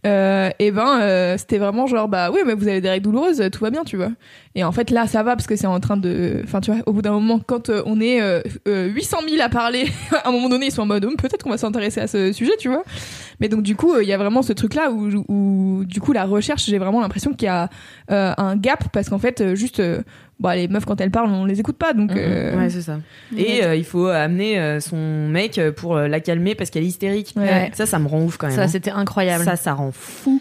[0.07, 3.43] Euh, et ben, euh, c'était vraiment genre, bah oui, mais vous avez des règles douloureuses,
[3.51, 4.11] tout va bien, tu vois.
[4.59, 6.41] Et en fait, là, ça va parce que c'est en train de.
[6.43, 9.41] Enfin, tu vois, au bout d'un moment, quand euh, on est euh, euh, 800 000
[9.41, 9.87] à parler,
[10.25, 12.33] à un moment donné, ils sont en mode, Hum, peut-être qu'on va s'intéresser à ce
[12.33, 12.83] sujet, tu vois.
[13.39, 16.25] Mais donc, du coup, il y a vraiment ce truc-là où, où, du coup, la
[16.25, 17.71] recherche, j'ai vraiment l'impression qu'il y a
[18.09, 19.81] un gap parce qu'en fait, juste.
[20.41, 22.13] Bon, les meufs, quand elles parlent, on les écoute pas, donc.
[22.13, 22.17] Mhm.
[22.19, 22.99] euh, Ouais, c'est ça.
[23.37, 26.89] Et euh, il faut amener euh, son mec pour euh, la calmer parce qu'elle est
[26.89, 27.35] hystérique.
[27.37, 27.71] Ouais.
[27.75, 28.55] Ça, ça me rend ouf quand même.
[28.57, 28.69] Ça, hein.
[28.69, 29.45] c'était incroyable.
[29.45, 30.41] ça, ça rend fou.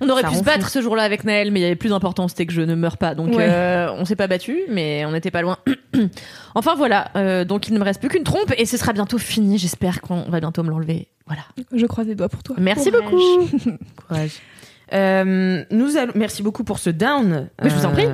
[0.00, 0.70] On aurait Ça pu se battre fou.
[0.72, 2.98] ce jour-là avec Naël, mais il y avait plus important, c'était que je ne meure
[2.98, 3.14] pas.
[3.14, 3.46] Donc Ouais.
[3.48, 5.56] euh, on s'est pas battu, mais on n'était pas loin.
[6.54, 9.16] enfin voilà, euh, donc il ne me reste plus qu'une trompe et ce sera bientôt
[9.16, 9.56] fini.
[9.56, 11.08] J'espère qu'on va bientôt me l'enlever.
[11.26, 11.42] Voilà.
[11.74, 12.56] Je croise les doigts pour toi.
[12.58, 13.04] Merci Courage.
[13.10, 13.68] beaucoup.
[14.06, 14.32] Courage.
[14.92, 18.04] Euh, nous allons, merci beaucoup pour ce down, Mais je vous en prie.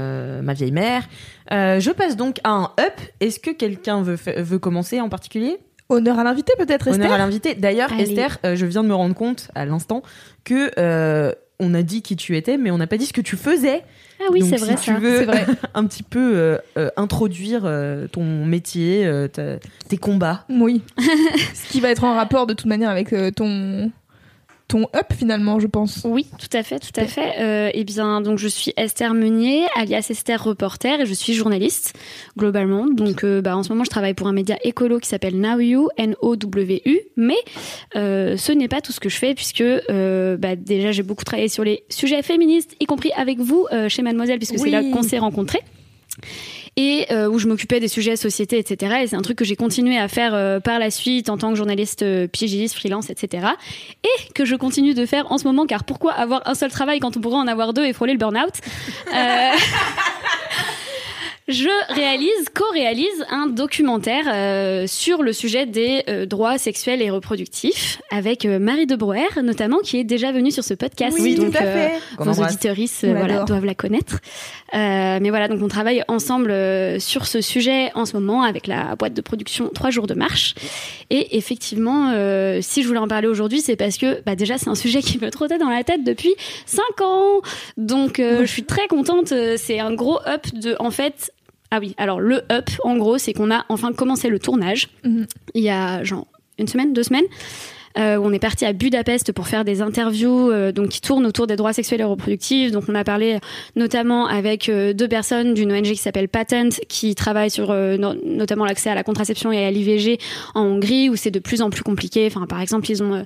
[0.43, 1.05] Ma vieille mère.
[1.53, 2.95] Euh, je passe donc à un up.
[3.21, 5.59] Est-ce que quelqu'un veut, veut commencer en particulier?
[5.89, 7.55] Honneur à l'invité, peut-être, Esther Honneur à l'invité.
[7.55, 7.93] D'ailleurs.
[7.99, 10.03] Esther, euh, je viens de me rendre compte à l'instant
[10.45, 13.21] que euh, on a dit qui tu étais, mais on n'a pas dit ce que
[13.21, 13.83] tu faisais.
[14.21, 14.99] Ah oui, c'est si vrai tu ça.
[14.99, 15.45] veux vrai.
[15.75, 20.45] un petit peu euh, euh, introduire euh, ton métier, euh, ta- tes combats.
[20.49, 20.81] Oui.
[21.55, 23.91] Ce qui va être en rapport de toute manière avec euh, ton
[24.73, 26.01] ton up finalement, je pense.
[26.05, 27.35] Oui, tout à fait, tout à fait.
[27.41, 31.93] Euh, eh bien, donc je suis Esther Meunier, alias Esther Reporter, et je suis journaliste
[32.39, 32.87] globalement.
[32.87, 35.61] Donc, euh, bah, en ce moment, je travaille pour un média écolo qui s'appelle Now
[35.61, 37.01] You, N-O-W-U.
[37.19, 37.37] Mais
[37.97, 41.25] euh, ce n'est pas tout ce que je fais, puisque euh, bah, déjà j'ai beaucoup
[41.25, 45.03] travaillé sur les sujets féministes, y compris avec vous chez Mademoiselle, puisque c'est là qu'on
[45.03, 45.61] s'est rencontrés.
[46.77, 49.01] Et euh, où je m'occupais des sujets société, etc.
[49.03, 51.51] Et c'est un truc que j'ai continué à faire euh, par la suite en tant
[51.51, 53.49] que journaliste euh, pigiste, freelance, etc
[54.05, 57.01] et que je continue de faire en ce moment, car pourquoi avoir un seul travail
[57.01, 58.55] quand on pourrait en avoir deux et frôler le burn-out?
[59.15, 59.51] Euh,
[61.49, 68.01] Je réalise, co-réalise un documentaire euh, sur le sujet des euh, droits sexuels et reproductifs
[68.13, 71.17] avec euh, Marie de Brouwer, notamment, qui est déjà venue sur ce podcast.
[71.21, 72.01] Oui, donc, tout à euh, fait.
[72.19, 74.21] Vos auditorices euh, voilà, doivent la connaître.
[74.73, 78.69] Euh, mais voilà, donc on travaille ensemble euh, sur ce sujet en ce moment avec
[78.69, 80.55] la boîte de production Trois jours de marche.
[81.11, 84.69] Et effectivement, euh, si je voulais en parler aujourd'hui, c'est parce que bah, déjà c'est
[84.69, 86.35] un sujet qui me trottait dans la tête depuis
[86.67, 87.41] cinq ans.
[87.77, 89.35] Donc euh, je suis très contente.
[89.57, 91.33] C'est un gros up de, en fait.
[91.75, 95.27] Ah oui, alors le up, en gros, c'est qu'on a enfin commencé le tournage Mhm.
[95.55, 96.27] il y a genre
[96.59, 97.25] une semaine, deux semaines.
[97.99, 101.27] Euh, où on est parti à Budapest pour faire des interviews euh, donc qui tournent
[101.27, 102.71] autour des droits sexuels et reproductifs.
[102.73, 103.39] Donc on a parlé
[103.77, 108.15] notamment avec euh, deux personnes d'une ONG qui s'appelle Patent qui travaille sur euh, no-
[108.25, 110.19] notamment l'accès à la contraception et à l'IVG
[110.55, 112.27] en Hongrie où c'est de plus en plus compliqué.
[112.27, 113.23] Enfin par exemple ils ont euh,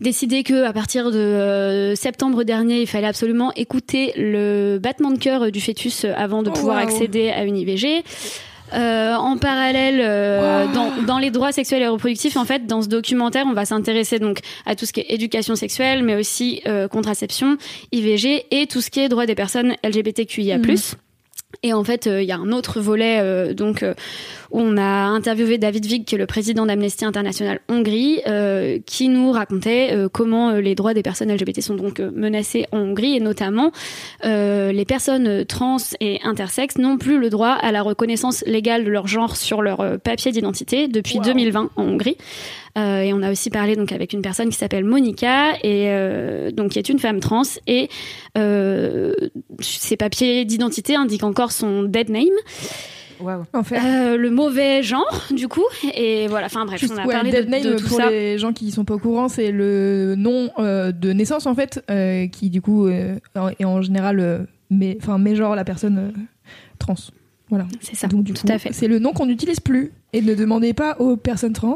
[0.00, 5.50] décidé que à partir de septembre dernier il fallait absolument écouter le battement de cœur
[5.50, 8.02] du fœtus avant de Oh, pouvoir accéder à une IVG.
[8.74, 12.88] Euh, en parallèle, euh, dans, dans les droits sexuels et reproductifs, en fait, dans ce
[12.88, 16.88] documentaire, on va s'intéresser donc à tout ce qui est éducation sexuelle, mais aussi euh,
[16.88, 17.56] contraception,
[17.92, 20.58] IVG et tout ce qui est droits des personnes LGBTQIA+.
[20.58, 20.76] Mhm.
[21.62, 23.94] Et en fait, euh, il y a un autre volet euh, donc euh,
[24.52, 29.32] on a interviewé David Vig, qui est le président d'Amnesty International Hongrie, euh, qui nous
[29.32, 33.20] racontait euh, comment euh, les droits des personnes LGBT sont donc menacés en Hongrie et
[33.20, 33.72] notamment
[34.22, 39.06] les personnes trans et intersexes n'ont plus le droit à la reconnaissance légale de leur
[39.06, 42.16] genre sur leur papier d'identité depuis 2020 en Hongrie.
[42.78, 46.50] Euh, et on a aussi parlé donc avec une personne qui s'appelle Monica et euh,
[46.50, 47.90] donc qui est une femme trans et
[48.38, 49.12] euh,
[49.60, 52.28] ses papiers d'identité indiquent encore son dead name,
[53.20, 53.44] Waouh.
[53.52, 53.78] En fait.
[53.78, 56.46] euh, le mauvais genre du coup et voilà.
[56.46, 58.10] Enfin bref, Juste, on a ouais, parlé dead de, name de tout pour ça.
[58.10, 61.84] les gens qui sont pas au courant, c'est le nom euh, de naissance en fait,
[61.90, 63.16] euh, qui du coup euh,
[63.58, 66.10] est en général, mais enfin, genre la personne euh,
[66.78, 66.94] trans.
[67.48, 67.66] Voilà.
[67.80, 68.06] C'est ça.
[68.08, 68.72] Donc du tout coup, à fait.
[68.72, 69.92] c'est le nom qu'on n'utilise plus.
[70.14, 71.74] Et ne demandez pas aux personnes trans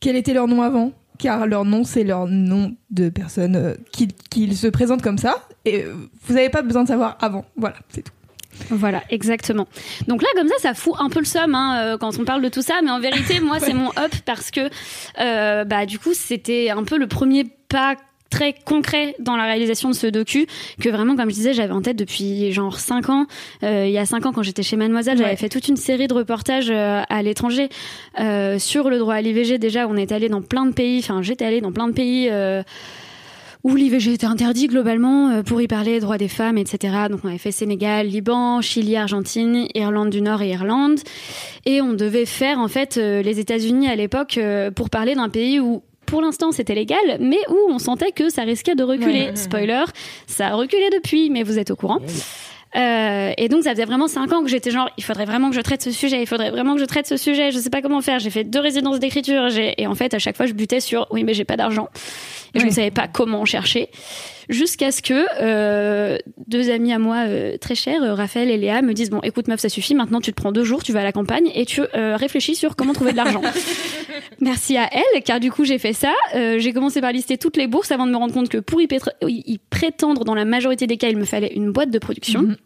[0.00, 4.08] quel était leur nom avant, car leur nom, c'est leur nom de personne euh, qui,
[4.30, 5.36] qui se présentent comme ça.
[5.64, 5.94] Et euh,
[6.26, 7.44] vous n'avez pas besoin de savoir avant.
[7.56, 8.12] Voilà, c'est tout.
[8.70, 9.66] Voilà, exactement.
[10.08, 12.42] Donc là, comme ça, ça fout un peu le somme hein, euh, quand on parle
[12.42, 12.74] de tout ça.
[12.82, 14.68] Mais en vérité, moi, c'est mon up parce que,
[15.20, 17.96] euh, bah, du coup, c'était un peu le premier pas
[18.32, 20.46] très concret dans la réalisation de ce docu
[20.80, 23.26] que vraiment comme je disais j'avais en tête depuis genre 5 ans
[23.62, 26.08] Euh, il y a 5 ans quand j'étais chez Mademoiselle j'avais fait toute une série
[26.08, 27.68] de reportages euh, à l'étranger
[28.20, 31.20] euh, sur le droit à l'IVG déjà on est allé dans plein de pays enfin
[31.20, 32.30] j'étais allée dans plein de pays
[33.64, 36.94] où l'IVG était interdit globalement euh, pour y parler droits des femmes, etc.
[37.10, 40.98] Donc on avait fait Sénégal, Liban, Chili, Argentine, Irlande du Nord et Irlande.
[41.64, 45.28] Et on devait faire en fait euh, les États-Unis à l'époque euh, pour parler d'un
[45.28, 49.30] pays où pour l'instant c'était légal, mais où on sentait que ça risquait de reculer.
[49.34, 49.84] Spoiler,
[50.26, 52.00] ça a reculé depuis, mais vous êtes au courant.
[52.74, 55.56] Euh, et donc ça faisait vraiment cinq ans que j'étais genre il faudrait vraiment que
[55.56, 57.82] je traite ce sujet il faudrait vraiment que je traite ce sujet je sais pas
[57.82, 60.80] comment faire j'ai fait deux résidences d'écriture et en fait à chaque fois je butais
[60.80, 61.90] sur oui mais j'ai pas d'argent
[62.54, 63.88] et je ne savais pas comment chercher
[64.48, 68.82] jusqu'à ce que euh, deux amis à moi euh, très chers euh, Raphaël et Léa
[68.82, 71.00] me disent bon écoute meuf ça suffit maintenant tu te prends deux jours tu vas
[71.00, 73.42] à la campagne et tu euh, réfléchis sur comment trouver de l'argent
[74.40, 76.12] Merci à elle, car du coup j'ai fait ça.
[76.34, 78.80] Euh, j'ai commencé par lister toutes les bourses avant de me rendre compte que pour
[78.80, 81.90] y, pétr- y- y prétendre, dans la majorité des cas, il me fallait une boîte
[81.90, 82.42] de production.
[82.42, 82.56] Mhm.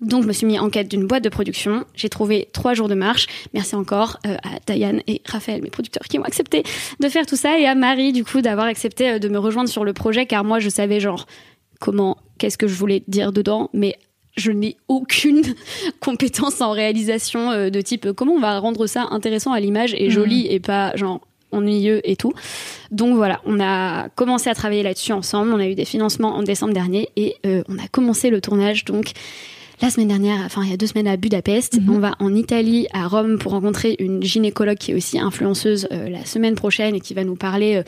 [0.00, 1.84] Donc je me suis mis en quête d'une boîte de production.
[1.94, 3.26] J'ai trouvé trois jours de marche.
[3.54, 6.62] Merci encore euh, à Diane et Raphaël, mes producteurs, qui ont accepté
[7.00, 9.68] de faire tout ça, et à Marie du coup d'avoir accepté euh, de me rejoindre
[9.68, 11.26] sur le projet, car moi je savais genre
[11.80, 13.96] comment, qu'est-ce que je voulais dire dedans, mais
[14.36, 15.42] je n'ai aucune
[16.00, 20.10] compétence en réalisation euh, de type comment on va rendre ça intéressant à l'image et
[20.10, 22.32] joli et pas genre ennuyeux et tout.
[22.90, 25.52] Donc voilà, on a commencé à travailler là-dessus ensemble.
[25.52, 28.84] On a eu des financements en décembre dernier et euh, on a commencé le tournage
[28.84, 29.12] donc
[29.80, 31.78] la semaine dernière, enfin il y a deux semaines à Budapest.
[31.88, 36.08] On va en Italie, à Rome, pour rencontrer une gynécologue qui est aussi influenceuse euh,
[36.08, 37.82] la semaine prochaine et qui va nous parler euh,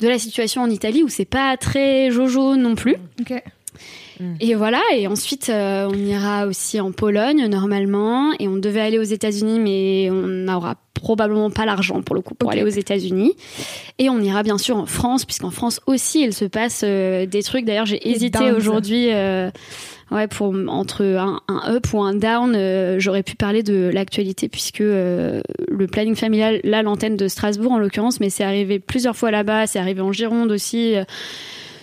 [0.00, 2.96] de la situation en Italie où c'est pas très jojo non plus.
[4.20, 4.36] Ok.
[4.40, 8.98] Et voilà, et ensuite euh, on ira aussi en Pologne normalement, et on devait aller
[8.98, 13.32] aux États-Unis, mais on n'aura probablement pas l'argent pour le coup pour aller aux États-Unis.
[13.98, 17.42] Et on ira bien sûr en France, puisqu'en France aussi il se passe euh, des
[17.42, 17.64] trucs.
[17.64, 19.08] D'ailleurs j'ai hésité aujourd'hui.
[19.12, 19.50] euh,
[20.12, 24.48] Ouais, pour entre un, un up ou un down, euh, j'aurais pu parler de l'actualité
[24.48, 29.14] puisque euh, le planning familial, là l'antenne de Strasbourg en l'occurrence, mais c'est arrivé plusieurs
[29.14, 31.04] fois là-bas, c'est arrivé en Gironde aussi, euh,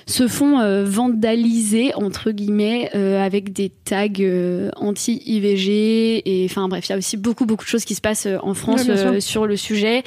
[0.07, 6.87] se font euh, vandaliser entre guillemets euh, avec des tags euh, anti-IVG et enfin bref,
[6.87, 8.89] il y a aussi beaucoup beaucoup de choses qui se passent euh, en France
[9.19, 10.03] sur le sujet.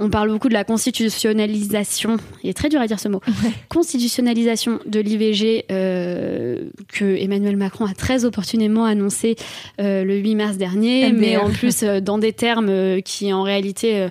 [0.00, 3.20] On parle beaucoup de la constitutionnalisation, il est très dur à dire ce mot,
[3.68, 9.36] constitutionnalisation de l'IVG que Emmanuel Macron a très opportunément annoncé
[9.78, 11.20] le 8 mars dernier, MDR.
[11.20, 14.08] mais en plus dans des termes qui en réalité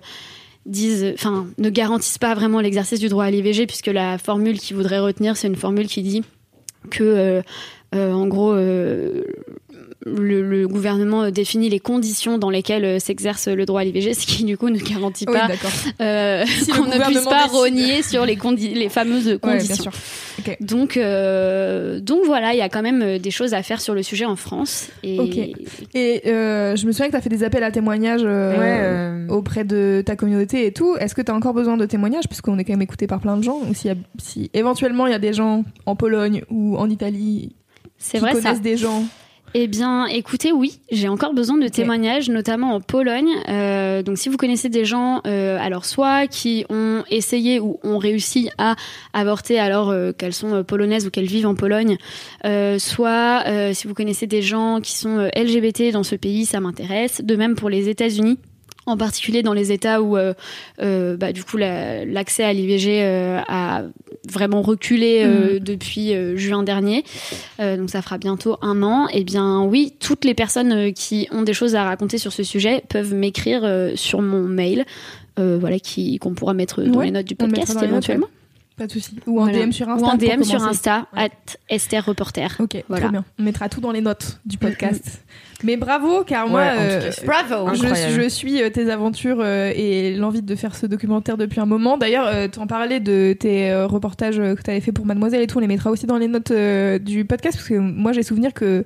[0.65, 4.75] disent, enfin, ne garantissent pas vraiment l'exercice du droit à l'IVG puisque la formule qu'il
[4.75, 6.23] voudrait retenir, c'est une formule qui dit
[6.89, 7.41] que, euh,
[7.95, 9.23] euh, en gros, euh,
[10.05, 14.25] le, le gouvernement définit les conditions dans lesquelles euh, s'exerce le droit à l'IVG, ce
[14.25, 15.71] qui du coup ne garantit Oui, pas d'accord.
[16.01, 17.51] euh, Si qu'on ne puisse pas décide.
[17.51, 19.83] rogner sur les, condi- les fameuses Ouais, bien conditions.
[19.83, 19.91] sûr.
[20.39, 20.57] Ok.
[20.61, 23.93] Donc, euh, donc voilà, il y a quand même euh, des choses à faire sur
[23.93, 24.89] le sujet en France.
[25.03, 28.77] Et euh, je me souviens que tu as fait des appels à témoignages euh, Ouais,
[28.81, 30.95] euh, auprès de ta communauté et tout.
[30.97, 32.25] Est-ce que tu as encore besoin de témoignages?
[32.27, 33.61] Puisqu'on est quand même écouté par plein de gens.
[33.83, 37.55] Y a- si éventuellement il y a des gens en Pologne ou en Italie
[37.97, 38.41] c'est qui vrai ça.
[38.41, 39.03] connaissent des gens.
[39.55, 43.29] Eh bien, écoutez, oui, j'ai encore besoin de témoignages, notamment en Pologne.
[43.49, 47.99] Euh, donc, si vous connaissez des gens, euh, alors soit qui ont essayé ou ont
[47.99, 48.75] réussi à
[49.13, 51.97] avorter alors euh, qu'elles sont euh, polonaises ou qu'elles vivent en Pologne,
[52.45, 56.59] euh, soit euh, si vous connaissez des gens qui sont LGBT dans ce pays, ça
[56.59, 57.21] m'intéresse.
[57.23, 58.39] De même pour les États-Unis.
[58.85, 60.33] En particulier dans les États où, euh,
[60.81, 63.83] euh, bah, du coup, la- l'accès à l'IVG euh, a
[64.29, 67.03] vraiment reculé euh, depuis juin dernier.
[67.59, 69.07] Donc ça fera bientôt un an.
[69.13, 72.83] Eh bien oui, toutes les personnes qui ont des choses à raconter sur ce sujet
[72.89, 74.85] peuvent m'écrire sur mon mail,
[75.37, 78.27] voilà, qui qu'on pourra mettre dans Ouais, les notes du podcast éventuellement.
[78.77, 79.19] Pas de souci.
[79.27, 79.65] Ou en Voilà.
[79.65, 80.05] DM sur Insta.
[80.07, 80.63] Ou en DM sur.
[80.63, 81.29] Insta, at
[81.69, 82.55] Esther Reporter.
[82.59, 83.03] Ok, Voilà.
[83.03, 83.25] très bien.
[83.39, 85.21] On mettra tout dans les notes du podcast.
[85.63, 87.73] Mais bravo, car moi, Ouais, euh, Bravo.
[87.73, 91.97] je, suis euh, tes aventures euh, et l'envie de faire ce documentaire depuis un moment.
[91.97, 95.41] D'ailleurs, euh, tu en parlais de tes euh, reportages que tu avais fait pour Mademoiselle
[95.41, 95.59] et tout.
[95.59, 98.53] On les mettra aussi dans les notes euh, du podcast parce que moi, j'ai souvenir
[98.53, 98.83] que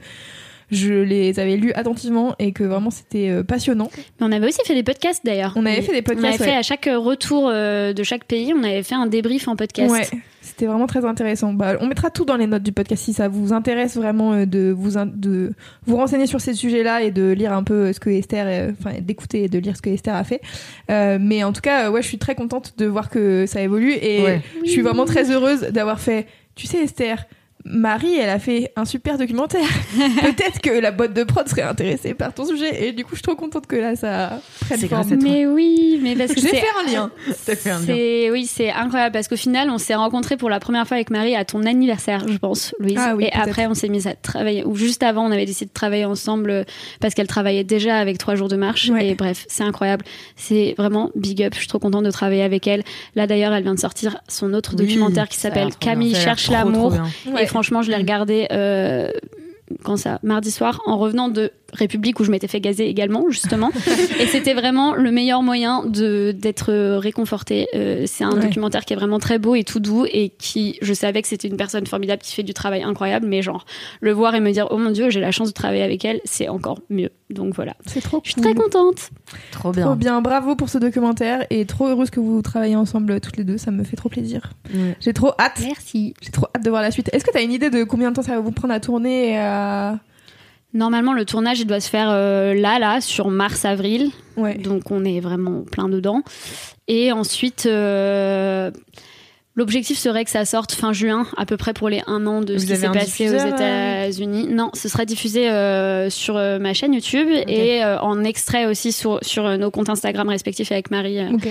[0.72, 3.90] je les avais lus attentivement et que vraiment c'était euh, passionnant.
[4.20, 5.54] Mais on avait aussi fait des podcasts d'ailleurs.
[5.56, 6.44] On avait fait des On avait podcasts.
[6.44, 6.56] fait ouais.
[6.58, 9.92] à chaque retour euh, de chaque pays, on avait fait un débrief en podcast.
[9.92, 10.06] Ouais,
[10.42, 11.54] c'était vraiment très intéressant.
[11.54, 14.46] Bah, on mettra tout dans les notes du podcast si ça vous intéresse vraiment euh,
[14.46, 15.54] de vous in- de
[15.86, 19.44] vous renseigner sur ces sujets-là et de lire un peu ce que Esther, enfin d'écouter
[19.44, 20.42] et de lire ce que Esther a fait.
[20.92, 23.94] Euh, mais en tout cas, ouais, je suis très contente de voir que ça évolue
[23.94, 24.42] et Ouais.
[24.66, 26.28] je suis vraiment très heureuse d'avoir fait.
[26.56, 27.26] Tu sais, Esther.
[27.70, 29.68] Marie, elle a fait un super documentaire.
[30.22, 32.88] Peut-être que la boîte de prod serait intéressée par ton sujet.
[32.88, 34.90] Et du coup, je suis trop contente que là, ça prenne forme.
[34.90, 35.30] grâce à toi.
[35.30, 37.12] Mais oui, mais parce que J'ai c'est fait un lien.
[37.36, 40.96] Fait un oui, c'est incroyable parce qu'au final, on s'est rencontrés pour la première fois
[40.96, 42.98] avec Marie à ton anniversaire, je pense, Louise.
[42.98, 44.64] Ah oui, et après, on s'est mis à travailler.
[44.64, 46.64] Ou juste avant, on avait décidé de travailler ensemble euh,
[47.02, 48.90] parce qu'elle travaillait déjà avec trois jours de marche.
[48.90, 49.08] Ouais.
[49.10, 50.06] Et bref, c'est incroyable.
[50.36, 51.54] C'est vraiment big up.
[51.54, 52.84] Je suis trop contente de travailler avec elle.
[53.16, 55.70] Là, d'ailleurs, elle vient de sortir son autre Oui, documentaire qui s'appelle.
[55.80, 56.94] Camille cherche l'amour.
[57.28, 57.46] Ouais.
[57.58, 58.46] Franchement, je l'ai regardé.
[58.52, 59.10] Euh,
[59.84, 63.72] quand ça mardi soir en revenant de République où je m'étais fait gazer également justement.
[64.20, 68.42] Et c'était vraiment le meilleur moyen de d'être réconforté Euh, c'est un Ouais.
[68.42, 71.48] documentaire qui est vraiment très beau et tout doux et qui je savais que c'était
[71.48, 73.66] une personne formidable qui fait du travail incroyable mais genre
[74.02, 76.22] le voir et me dire oh mon dieu j'ai la chance de travailler avec elle
[76.26, 77.10] c'est encore mieux.
[77.30, 77.74] Donc voilà.
[77.86, 79.10] C'est trop je suis très contente.
[79.52, 83.36] Trop Trop bien, bravo pour ce documentaire et trop heureuse que vous travaillez ensemble toutes
[83.38, 84.54] les deux, ça me fait trop plaisir.
[84.74, 84.96] Ouais.
[85.02, 86.14] J'ai trop hâte, merci.
[86.22, 87.10] J'ai trop hâte de voir la suite.
[87.14, 88.80] Est-ce que tu as une idée de combien de temps ça va vous prendre à
[88.80, 90.00] tourner et à...
[90.74, 94.56] normalement le tournage il doit se faire euh, là là sur mars avril Ouais.
[94.56, 96.22] donc on est vraiment plein dedans.
[96.88, 98.70] Et ensuite, euh,
[99.56, 102.54] l'objectif serait que ça sorte fin juin, à peu près pour les un an de
[102.54, 104.48] Vous ce qui s'est passé aux diffuseur, États-Unis.
[104.52, 108.92] Non, ce sera diffusé euh, sur euh, ma chaîne YouTube et euh, en extrait aussi
[108.92, 111.20] sur, sur euh, nos comptes Instagram respectifs avec Marie.
[111.20, 111.48] euh, Ok.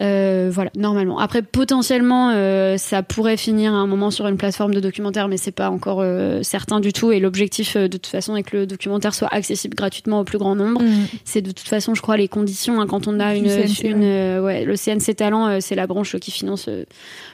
[0.00, 1.18] Euh, voilà, normalement.
[1.18, 5.36] Après, potentiellement, euh, ça pourrait finir à un moment sur une plateforme de documentaire, mais
[5.36, 7.12] c'est pas encore euh, certain du tout.
[7.12, 10.38] Et l'objectif, euh, de toute façon, est que le documentaire soit accessible gratuitement au plus
[10.38, 10.82] grand nombre.
[10.82, 11.06] Mm.
[11.24, 14.02] C'est de toute façon, je crois, les conditions hein, quand on a une, CNC, une
[14.02, 16.66] euh, ouais, le CNC Talent, euh, c'est la branche qui finance.
[16.68, 16.84] euh,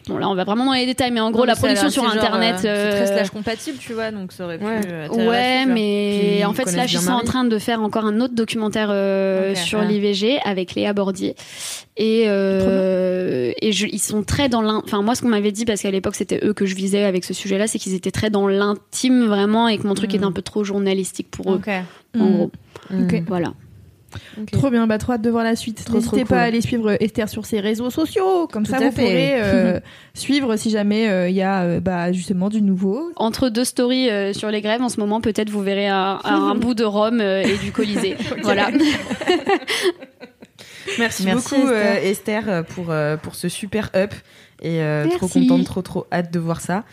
[0.09, 2.05] Bon, là, on va vraiment dans les détails, mais en gros, Non, la production sur
[2.05, 2.57] genre, Internet.
[2.65, 4.65] euh, c'est très euh, slash compatible, tu vois, donc ça aurait pu.
[4.65, 4.81] Ouais.
[4.89, 8.05] euh, Ouais, mais Puis, en ils fait, je bien suis en train de faire encore
[8.07, 9.87] un autre documentaire euh, Ok, sur ouais.
[9.87, 11.35] l'IVG avec Léa Bordier.
[11.97, 12.25] Et,
[12.63, 14.83] euh, et je- ils sont très dans l'in...
[14.85, 17.25] Enfin, moi, ce qu'on m'avait dit, parce qu'à l'époque, c'était eux que je visais avec
[17.25, 20.17] ce sujet-là, c'est qu'ils étaient très dans l'intime, vraiment, et que mon truc Mm.
[20.17, 21.69] était un peu trop journalistique pour eux, Ok.
[22.19, 22.35] en Mm.
[22.37, 22.51] gros.
[23.03, 23.23] Ok.
[23.29, 23.53] Voilà.
[24.51, 25.91] Trop bien, bah trop hâte de voir la suite.
[25.93, 26.37] N'hésitez pas cool.
[26.39, 29.03] à aller suivre Esther sur ses réseaux sociaux, comme Tout ça vous fait.
[29.03, 29.81] pourrez euh,
[30.15, 33.11] suivre si jamais euh, il y a euh, bah, justement du nouveau.
[33.17, 36.55] Entre deux stories euh, sur les grèves, en ce moment, peut-être vous verrez un, un
[36.55, 38.17] bout de Rome euh, et du Colisée.
[38.43, 38.71] Voilà.
[40.99, 41.77] Merci, Merci, beaucoup Esther.
[41.97, 44.15] euh, Esther euh, pour, euh, pour ce super up.
[44.63, 46.85] Et euh, trop contente, trop trop hâte de voir ça.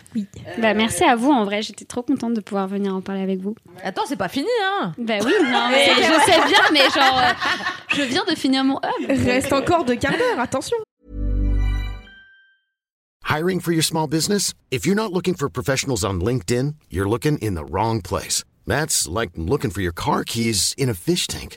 [0.58, 1.62] Bah, merci à vous, en vrai.
[1.62, 3.54] J'étais trop contente de pouvoir venir en parler avec vous.
[3.82, 7.32] Attends, c'est pas fini, hein Bah oui, non, mais je sais bien, mais genre, euh,
[7.96, 9.08] je viens de finir mon hub.
[9.08, 10.76] Reste encore deux quarts d'heure, attention.
[13.26, 14.52] Hiring for your small business?
[14.70, 18.44] If you're not looking for professionals on LinkedIn, you're looking in the wrong place.
[18.66, 21.56] That's like looking for your car keys in a fish tank.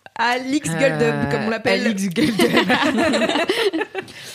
[0.15, 1.85] Alix Euh, Guldub, comme on l'appelle.
[1.85, 2.35] Alix Guldub.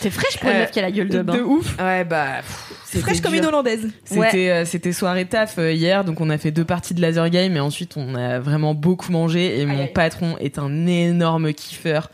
[0.01, 1.35] T'es fraîche pour une Euh, meuf qui a la gueule de bain.
[1.37, 1.77] De ouf.
[1.79, 2.39] ouais, bah.
[2.41, 3.89] pff, Fraîche comme une hollandaise.
[4.05, 7.29] C'était euh, c'était soirée taf euh, hier, donc on a fait deux parties de laser
[7.31, 9.93] game et ensuite on a vraiment beaucoup mangé et mon aïe.
[9.93, 12.11] patron est un énorme kiffeur.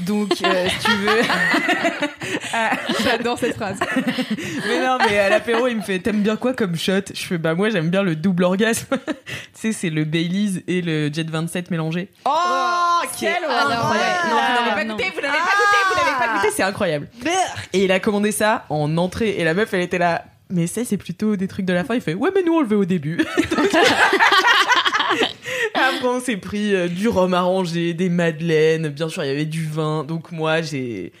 [0.00, 1.22] Donc euh, si tu veux,
[3.04, 3.78] J'adore cette phrase.
[4.68, 7.12] mais non mais à l'apéro il me fait t'aimes bien quoi comme shot?
[7.14, 8.96] Je fais bah moi j'aime bien le double orgasme.
[9.06, 9.14] tu
[9.54, 12.10] sais c'est le Baileys et le Jet 27 mélangés.
[12.24, 12.30] Oh,
[13.18, 14.28] quel incroyable.
[14.28, 14.96] Non, vous n'avez pas non.
[14.96, 15.65] goûté, vous n'avez pas goûté,
[16.18, 17.08] pas goûté, c'est incroyable.
[17.72, 20.24] Et il a commandé ça en entrée et la meuf elle était là.
[20.50, 21.94] Mais ça c'est plutôt des trucs de la fin.
[21.94, 23.18] Il fait ouais mais nous on le veut au début.
[25.74, 29.44] Après on s'est pris euh, du rhum arrangé, des madeleines, bien sûr il y avait
[29.44, 30.04] du vin.
[30.04, 31.12] Donc moi j'ai Et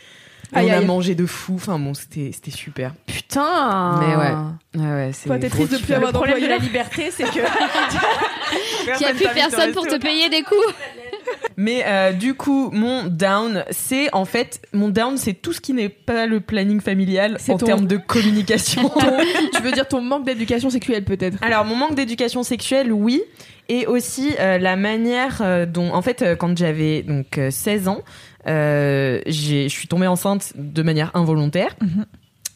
[0.54, 0.86] Aïe, on a aïe.
[0.86, 1.54] mangé de fou.
[1.56, 2.92] Enfin bon, c'était c'était super.
[3.06, 3.98] Putain.
[4.00, 4.34] Mais ouais.
[4.82, 7.24] Ouais, ouais, c'est Toi, t'es triste de plus avoir Le problème de la liberté, c'est
[7.24, 7.30] que
[8.96, 10.74] Qu'il n'y a plus personne pour te payer des coups.
[11.56, 15.72] Mais euh, du coup, mon down, c'est en fait mon down, c'est tout ce qui
[15.72, 18.90] n'est pas le planning familial en ton- termes de communication.
[19.54, 21.38] Tu veux dire ton manque d'éducation sexuelle peut-être?
[21.42, 23.22] Alors mon manque d'éducation sexuelle, oui,
[23.68, 28.02] et aussi euh, la manière euh, dont, en fait, quand j'avais donc euh, 16 ans,
[28.46, 31.74] je suis tombée enceinte de manière involontaire.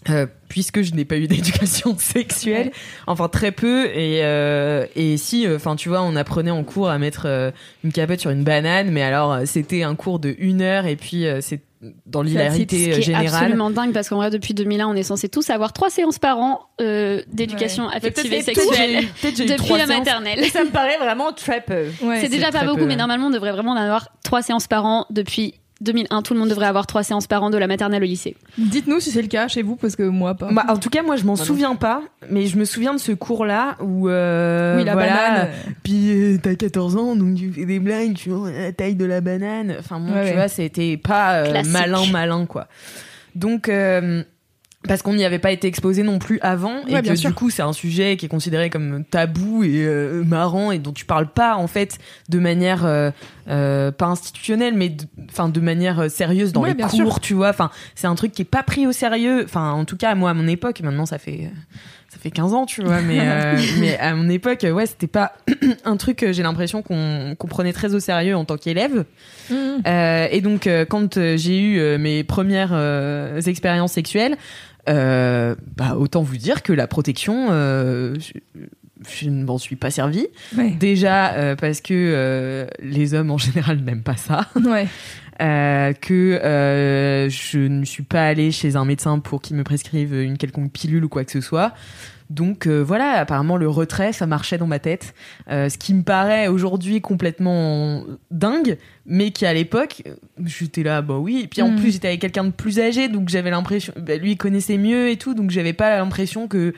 [0.09, 2.70] Euh, puisque je n'ai pas eu d'éducation sexuelle,
[3.07, 6.98] enfin très peu, et, euh, et si, enfin tu vois, on apprenait en cours à
[6.98, 7.51] mettre euh,
[7.84, 10.96] une capote sur une banane, mais alors euh, c'était un cours de une heure, et
[10.96, 11.61] puis euh, c'est
[12.05, 13.26] dans l'hilarité euh, générale.
[13.44, 16.38] absolument dingue parce qu'en vrai, depuis 2001, on est censé tous avoir trois séances par
[16.38, 17.96] an euh, d'éducation Ouais.
[17.96, 19.07] affective et sexuelle eu-
[19.46, 19.88] depuis la séances.
[19.88, 20.44] maternelle.
[20.46, 21.86] ça me paraît vraiment très peu.
[22.03, 22.20] Ouais.
[22.20, 22.96] C'est déjà c'est pas beaucoup, peu, mais ouais.
[22.96, 26.22] normalement, on devrait vraiment en avoir trois séances par an depuis 2001.
[26.22, 28.37] Tout le monde devrait avoir trois séances par an de la maternelle au lycée.
[28.59, 30.53] Dites-nous si c'est le cas chez vous parce que moi pas.
[30.53, 31.45] Bah, en tout cas, moi, je m'en non.
[31.45, 35.49] souviens pas, mais je me souviens de ce cours-là où, euh, oui, la voilà, banane.
[35.83, 39.05] Puis euh, t'as 14 ans, donc tu fais des blagues, tu vois, la taille de
[39.05, 39.74] la banane.
[39.78, 40.35] Enfin bon, Ouais, tu ouais.
[40.35, 42.66] vois, c'était pas euh, malin, malin, quoi.
[43.35, 44.22] Donc, euh,
[44.89, 47.35] parce qu'on n'y avait pas été exposé non plus avant, et Ouais, bien que du
[47.35, 51.05] coup, c'est un sujet qui est considéré comme tabou et euh, marrant, et dont tu
[51.05, 51.99] parles pas, en fait,
[52.31, 53.11] de manière, euh,
[53.51, 57.20] euh, pas institutionnelle, mais de- enfin de, manière euh, sérieuse dans Ouais, les cours, sûr.
[57.20, 57.51] tu vois.
[57.51, 59.43] Enfin, c'est un truc qui est pas pris au sérieux.
[59.45, 61.51] Enfin, en tout cas, moi, à mon époque, maintenant, ça fait
[62.09, 65.35] ça fait 15 ans, tu vois, mais, euh, mais à mon époque, ouais, c'était pas
[65.85, 69.05] un truc que j'ai l'impression qu'on qu'on prenait très au sérieux en tant qu'élève.
[69.51, 69.55] Mmh.
[70.33, 72.72] Et donc, quand j'ai eu mes premières
[73.47, 74.37] expériences sexuelles,
[74.89, 78.33] euh, bah, autant vous dire que la protection, euh, je,
[79.09, 80.26] je ne m'en suis pas servi.
[80.57, 80.70] Ouais.
[80.70, 84.49] Déjà euh, parce que euh, les hommes en général n'aiment pas ça.
[84.64, 84.87] Ouais.
[85.41, 90.14] Euh, que euh, je ne suis pas allée chez un médecin pour qu'il me prescrive
[90.14, 91.72] une quelconque pilule ou quoi que ce soit.
[92.31, 95.14] Donc euh, voilà, apparemment le retrait, ça marchait dans ma tête.
[95.51, 100.03] Euh, ce qui me paraît aujourd'hui complètement dingue, mais qui à l'époque,
[100.45, 101.41] j'étais là, bah oui.
[101.45, 101.76] Et puis en Mm.
[101.76, 105.11] plus, j'étais avec quelqu'un de plus âgé, donc j'avais l'impression, bah, lui il connaissait mieux
[105.11, 106.72] et tout, donc j'avais pas l'impression que.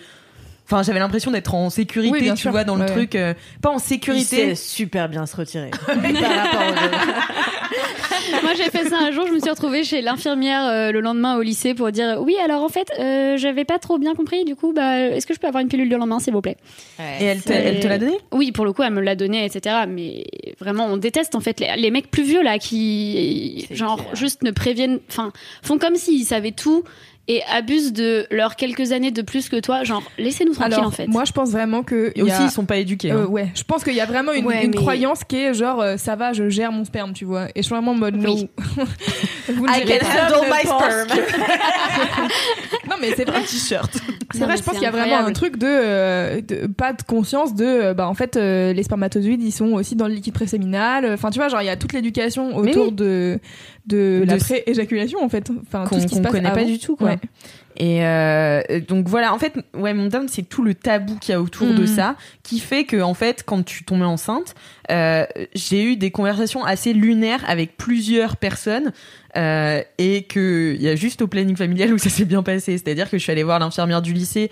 [0.73, 2.51] Enfin, j'avais l'impression d'être en sécurité, Oui, tu sûr.
[2.51, 3.15] vois, dans le Ouais, truc.
[3.15, 4.25] euh, pas en Il sécurité.
[4.25, 5.69] sait super bien se retirer.
[5.87, 5.93] Par.
[8.43, 9.27] Moi, j'ai fait ça un jour.
[9.27, 12.37] Je me suis retrouvée chez l'infirmière euh, le lendemain au lycée pour dire oui.
[12.43, 14.45] Alors en fait, euh, j'avais pas trop bien compris.
[14.45, 16.57] Du coup, bah, est-ce que je peux avoir une pilule le lendemain, s'il vous plaît?
[17.21, 19.45] Et elle te, elle te l'a donné Oui, pour le coup, elle me l'a donné,
[19.45, 19.77] etc.
[19.89, 20.25] Mais
[20.61, 24.17] vraiment, on déteste en fait les, les mecs plus vieux là qui, genre, clair.
[24.17, 26.85] juste ne préviennent, enfin, font comme s'ils savaient tout
[27.29, 29.85] et abusent de leurs quelques années de plus que toi.
[29.85, 31.07] Genre, laissez-nous tranquille Alors, en fait.
[31.07, 32.13] moi je pense vraiment que.
[32.17, 33.13] Et aussi, a- ils sont pas éduqués.
[33.13, 33.27] Euh, hein.
[33.27, 35.81] ouais, je pense qu'il y a vraiment une, Ouais, une mais- croyance qui est genre
[35.81, 37.47] euh, ça va, je gère mon sperme, tu vois.
[37.51, 38.35] Et je suis vraiment en mode no.
[38.35, 38.49] Oui.
[39.49, 41.09] Vous ne I can handle my sperm.
[42.89, 43.39] Non mais c'est vrai.
[43.39, 43.91] Un t-shirt.
[44.35, 47.03] C'est vrai, je pense qu'il y a vraiment un truc de, euh, de- pas de
[47.03, 51.07] conscience de bah en fait euh, les spermatozoïdes ils sont aussi dans le liquide préséminal.
[51.13, 52.93] Enfin tu vois genre il y a toute l'éducation autour oui.
[52.93, 53.39] de
[53.87, 55.51] de, la De- pré-éjaculation en fait.
[55.63, 57.11] Enfin tout qu'on passe connaît pas du tout quoi.
[57.11, 57.19] Ouais.
[57.79, 61.35] Et euh, donc voilà, en fait, ouais, mon down, c'est tout le tabou qu'il y
[61.35, 61.87] a autour de Mhm.
[61.87, 64.55] ça, qui fait que en fait, quand tu tombais enceinte,
[64.91, 65.25] euh,
[65.55, 68.93] j'ai eu des conversations assez lunaires avec plusieurs personnes,
[69.39, 72.77] euh, et que il y a juste au planning familial où ça s'est bien passé.
[72.77, 74.51] C'est-à-dire que je suis allée voir l'infirmière du lycée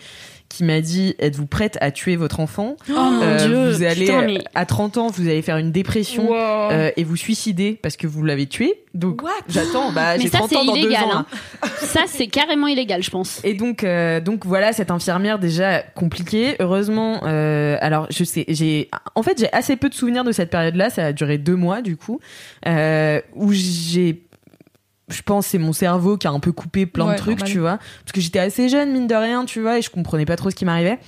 [0.50, 3.70] qui m'a dit êtes-vous prête à tuer votre enfant Oh mon Euh, dieu.
[3.72, 6.28] Vous allez Putain, mais- à 30 ans, vous allez faire une dépression.
[6.30, 6.34] Wow.
[6.72, 8.74] euh, et vous suicider parce que vous l'avez tué.
[8.92, 11.04] Donc j'attends, bah Mais j'ai ça, 30 c'est ans dans illégal.
[11.08, 11.18] deux ans.
[11.20, 11.26] hein.
[11.78, 13.40] ça, c'est carrément illégal, je pense.
[13.44, 16.56] Et donc, euh, donc voilà, cette infirmière déjà compliquée.
[16.58, 20.50] Heureusement, euh, alors je sais, j'ai, en fait, j'ai assez peu de souvenirs de cette
[20.50, 20.90] période-là.
[20.90, 22.18] Ça a duré deux mois du coup,
[22.66, 24.22] euh, où j'ai,
[25.10, 27.52] je pense, c'est mon cerveau qui a un peu coupé plein Ouais, de trucs, normal.
[27.52, 30.24] tu vois, parce que j'étais assez jeune mine de rien, tu vois, et je comprenais
[30.26, 30.98] pas trop ce qui m'arrivait.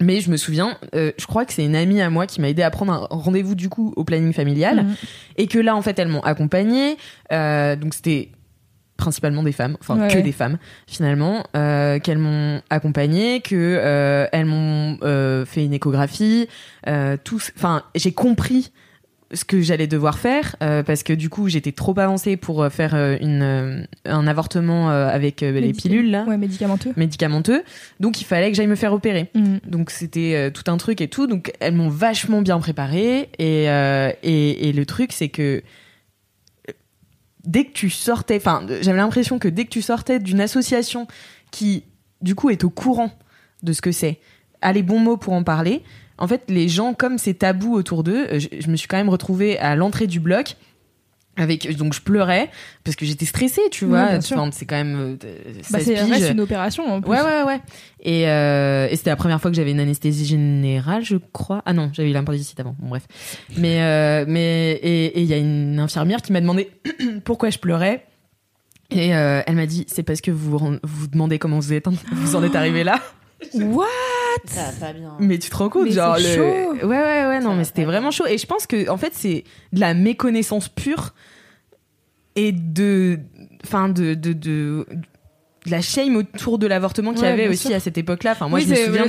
[0.00, 2.50] Mais je me souviens, euh, je crois que c'est une amie à moi qui m'a
[2.50, 4.94] aidé à prendre un rendez-vous du coup au planning familial Mhm.
[5.38, 6.98] et que là en fait elles m'ont accompagnée
[7.32, 8.28] euh, donc c'était
[8.98, 14.26] principalement des femmes enfin Ouais, que des femmes finalement euh, qu'elles m'ont accompagnée que euh,
[14.32, 16.46] elles m'ont euh, fait une échographie
[16.86, 18.72] enfin j'ai compris
[19.32, 22.68] ce que j'allais devoir faire euh, parce que du coup j'étais trop avancée pour euh,
[22.70, 26.92] faire euh, une un avortement avec les pilules là Ouais, médicamenteux.
[26.96, 27.64] médicamenteux
[27.98, 29.60] donc il fallait que j'aille me faire opérer Mhm.
[29.66, 31.26] donc c'était tout un truc et tout.
[31.26, 33.64] Donc elles m'ont vachement bien préparé et,
[34.22, 35.62] et et le truc c'est que
[37.44, 41.06] dès que tu sortais, enfin j'avais l'impression que dès que tu sortais d'une association
[41.50, 41.84] qui
[42.20, 43.10] du coup est au courant
[43.62, 44.18] de ce que c'est,
[44.62, 45.82] a les bons mots pour en parler.
[46.18, 48.96] En fait, les gens comme c'est tabou autour d'eux, euh, je, je me suis quand
[48.96, 50.56] même retrouvée à l'entrée du bloc
[51.38, 52.48] avec donc je pleurais
[52.82, 54.08] parce que j'étais stressée tu vois.
[54.16, 57.10] Enfin, c'est quand même euh, Bah, 16 c'est une opération en plus.
[57.10, 57.60] ouais ouais ouais.
[58.02, 61.60] Et, euh, et c'était la première fois que j'avais une anesthésie générale je crois.
[61.66, 62.74] Ah non j'avais eu l'appendicite avant.
[62.78, 63.02] Bon bref.
[63.58, 66.70] Mais euh, mais et il y a une infirmière qui m'a demandé
[67.24, 68.06] pourquoi je pleurais.
[68.90, 71.86] Et euh, elle m'a dit c'est parce que vous vous vous demandez comment vous êtes
[72.12, 72.98] vous en êtes arrivé là.
[73.54, 73.84] What?
[74.46, 75.14] Ça va pas bien.
[75.18, 76.86] mais tu te rends compte Mais genre le chaud.
[76.86, 79.12] ouais ouais ouais non Ça mais c'était vraiment chaud et je pense que en fait
[79.14, 81.14] c'est de la méconnaissance pure
[82.34, 83.18] et de
[83.64, 84.86] enfin de de, de
[85.66, 87.76] de la shame autour de l'avortement qu'il y Ouais, avait aussi sûr.
[87.76, 88.32] à cette époque-là.
[88.32, 89.08] Enfin, moi, oui, je me c'est souviens le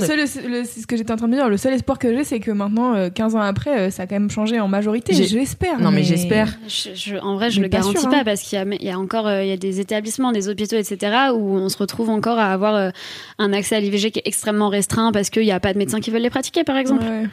[0.62, 1.48] de- c'est ce que j'étais en train de dire.
[1.48, 4.06] Le seul espoir que j'ai, c'est que maintenant, euh, 15 ans après, euh, ça a
[4.06, 5.14] quand même changé en majorité.
[5.14, 5.80] J'espère.
[5.80, 6.48] Non, mais j'espère.
[6.68, 8.22] Je- je- en vrai, je Mais le pas garantis sûr, pas hein.
[8.24, 10.48] parce qu'il y a, il y a encore euh, il y a des établissements, des
[10.48, 11.30] hôpitaux, etc.
[11.34, 12.90] où on se retrouve encore à avoir euh,
[13.38, 16.00] un accès à l'IVG qui est extrêmement restreint parce qu'il n'y a pas de médecins
[16.00, 17.04] qui veulent les pratiquer, par exemple.
[17.04, 17.26] Ouais.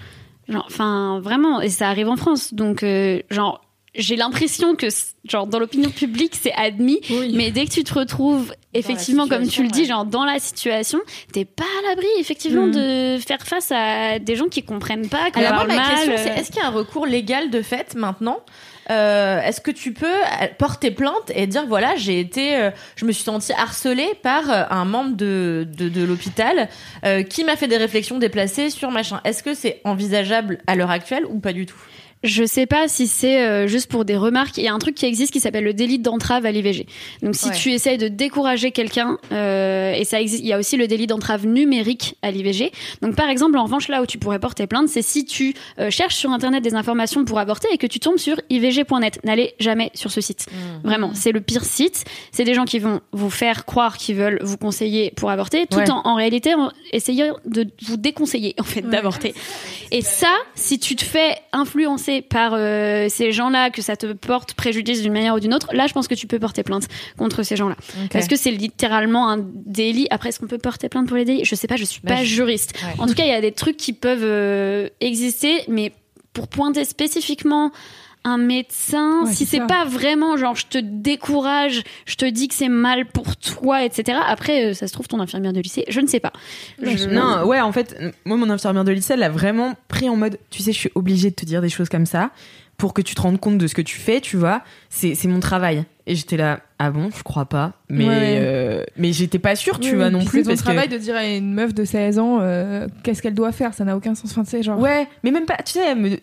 [0.47, 2.53] Genre, enfin, vraiment, et ça arrive en France.
[2.53, 3.64] Donc, euh, genre,
[3.97, 4.87] j'ai l'impression que,
[5.29, 6.99] genre, dans l'opinion publique, c'est admis,
[7.33, 9.87] mais dès que tu te retrouves, effectivement, comme tu le dis, ouais.
[9.87, 10.99] genre, dans la situation,
[11.33, 12.71] t'es pas à l'abri, effectivement, Mhm.
[12.73, 15.89] de faire face à des gens qui comprennent pas, qui Alors ma mal.
[15.95, 18.39] question, euh, c'est est-ce qu'il y a un recours légal de fait maintenant
[18.91, 23.05] Euh, Est-ce que tu peux euh, porter plainte et dire voilà j'ai été, euh, je
[23.05, 26.69] me suis sentie harcelée par euh, un membre de de, de l'hôpital
[27.03, 29.21] euh, qui m'a fait des réflexions déplacées sur machin.
[29.23, 31.79] Est-ce que c'est envisageable à l'heure actuelle ou pas du tout?
[32.25, 34.57] Je sais pas si c'est euh, juste pour des remarques.
[34.57, 36.87] Il y a un truc qui existe qui s'appelle le délit d'entrave à l'IVG.
[37.21, 37.55] Donc si Ouais.
[37.55, 41.07] tu essayes de décourager quelqu'un, euh, et ça existe, il y a aussi le délit
[41.07, 42.71] d'entrave numérique à l'IVG.
[43.01, 45.89] Donc par exemple, en revanche, là où tu pourrais porter plainte, c'est si tu euh,
[45.89, 49.19] cherches sur internet des informations pour avorter et que tu tombes sur ivg.net.
[49.23, 50.47] N'allez jamais sur ce site.
[50.83, 52.05] Vraiment, c'est le pire site.
[52.31, 55.77] C'est des gens qui vont vous faire croire qu'ils veulent vous conseiller pour avorter, tout
[55.77, 55.91] Ouais.
[55.91, 59.33] en, en réalité en essayant de vous déconseiller en fait d'avorter.
[59.91, 64.53] Et ça, si tu te fais influencer par euh, ces gens-là, que ça te porte
[64.53, 66.87] préjudice d'une manière ou d'une autre, là, je pense que tu peux porter plainte
[67.17, 67.75] contre ces gens-là.
[68.11, 70.07] Parce que c'est littéralement un délit.
[70.09, 71.45] Après, est-ce qu'on peut porter plainte pour les délits?
[71.45, 72.73] Je sais pas, je suis Bah, pas juriste.
[72.83, 73.01] Ouais.
[73.01, 75.91] En tout cas, il y a des trucs qui peuvent euh, exister, mais
[76.33, 77.71] pour pointer spécifiquement
[78.25, 82.55] un médecin, Ouais, si c'est pas vraiment genre je te décourage, je te dis que
[82.55, 84.17] c'est mal pour toi, etc.
[84.27, 86.33] Après, euh, ça se trouve ton infirmière de lycée, je ne sais pas.
[86.81, 87.95] Je- Non, ouais, en fait,
[88.25, 90.91] moi, mon infirmière de lycée, elle l'a vraiment pris en mode, tu sais, je suis
[90.95, 92.31] obligée de te dire des choses comme ça
[92.77, 94.61] pour que tu te rendes compte de ce que tu fais, tu vois.
[94.89, 95.85] C'est c'est mon travail.
[96.07, 97.73] Et j'étais là, ah bon, je crois pas.
[97.89, 98.37] Mais, Ouais.
[98.41, 100.39] euh, mais j'étais pas sûre, tu Oui, vois, non plus.
[100.39, 100.93] C'est ton Parce travail que...
[100.93, 103.73] de dire à une meuf de 16 ans euh, qu'est-ce qu'elle doit faire.
[103.73, 104.31] Ça n'a aucun sens.
[104.31, 104.79] Enfin, tu sais, genre.
[104.79, 106.17] Ouais, mais même pas, tu sais, elle me-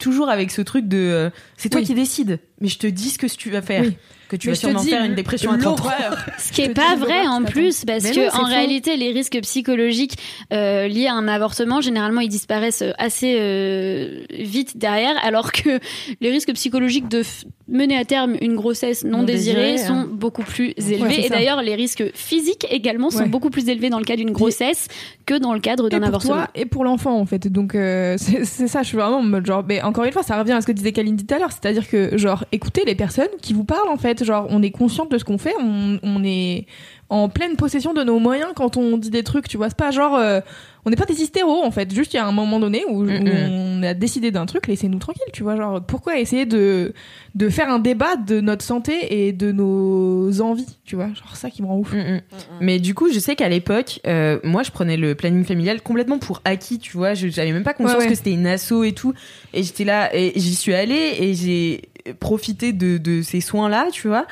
[0.00, 1.86] toujours avec ce truc de, euh, c'est toi Oui.
[1.86, 3.82] qui décides, mais je te dis ce que tu vas faire.
[3.82, 3.96] Oui.
[4.30, 5.84] Que tu Mais vas sûrement dis faire une dépression à 30 ans.
[5.84, 6.16] l'horreur.
[6.38, 9.40] Ce qui est pas vrai en plus, parce Mais que non, en réalité, les risques
[9.42, 10.16] psychologiques
[10.52, 15.80] euh, liés à un avortement, généralement, ils disparaissent assez euh, vite derrière, alors que
[16.20, 17.22] les risques psychologiques de
[17.66, 20.08] mener à terme une grossesse non, Non désirée, désirée, sont hein.
[20.12, 21.26] beaucoup plus élevés.
[21.26, 23.28] Et d'ailleurs, les risques physiques également sont Ouais.
[23.28, 24.86] beaucoup plus élevés dans le cas d'une grossesse
[25.26, 26.34] que dans le cadre d'un pour avortement.
[26.34, 29.46] toi et pour l'enfant en fait donc euh, c'est ça je suis vraiment en mode
[29.46, 31.50] genre mais encore une fois ça revient à ce que disait Kalindi tout à l'heure
[31.52, 34.62] c'est à dire que genre écoutez les personnes qui vous parlent en fait genre on
[34.62, 36.66] est consciente de ce qu'on fait on, on est
[37.08, 39.90] en pleine possession de nos moyens quand on dit des trucs tu vois c'est pas
[39.90, 40.40] genre euh,
[40.86, 43.02] on n'est pas des hystéros en fait juste il y a un moment donné où,
[43.02, 43.50] où Mm-mm.
[43.50, 46.92] on a décidé d'un truc laissez-nous tranquilles tu vois genre pourquoi essayer de
[47.34, 51.50] de faire un débat de notre santé et de nos envies tu vois genre ça
[51.50, 52.20] qui me rend ouf Mm, mm.
[52.60, 56.18] Mais du coup, je sais qu'à l'époque, euh, moi, je prenais le planning familial complètement
[56.18, 57.14] pour acquis, tu vois.
[57.14, 58.10] Je j'avais même pas conscience Ouais, ouais.
[58.10, 59.12] que c'était une asso et tout.
[59.54, 61.82] Et j'étais là, et j'y suis allée et j'ai
[62.18, 64.26] profité de, de ces soins-là, tu vois.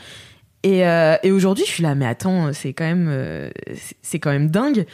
[0.63, 3.51] Et, euh, et aujourd'hui, je suis là, mais attends, c'est quand même, euh,
[4.03, 4.87] c'est- quand même dingue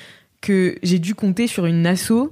[0.42, 2.30] que j'ai dû compter sur une asso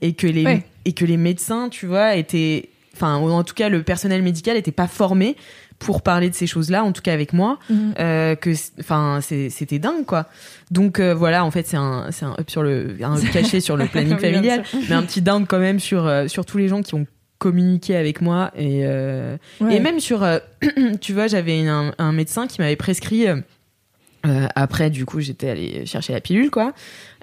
[0.00, 0.62] et que les Ouais.
[0.84, 4.72] et que les médecins, tu vois, étaient, enfin, en tout cas, le personnel médical était
[4.72, 5.36] pas formé
[5.78, 7.94] pour parler de ces choses-là, en tout cas avec moi Mhm.
[8.00, 10.26] euh, que enfin c'était dingue quoi
[10.70, 13.76] donc voilà en fait c'est un c'est un up sur le un up caché sur
[13.76, 16.94] le planning familial mais un petit down quand même sur sur tous les gens qui
[16.94, 17.04] ont
[17.42, 19.76] communiqué avec moi et euh, Ouais.
[19.76, 20.38] et même sur euh,
[21.00, 25.84] tu vois j'avais un, un médecin qui m'avait prescrit euh, après du coup j'étais allée
[25.86, 26.72] chercher la pilule quoi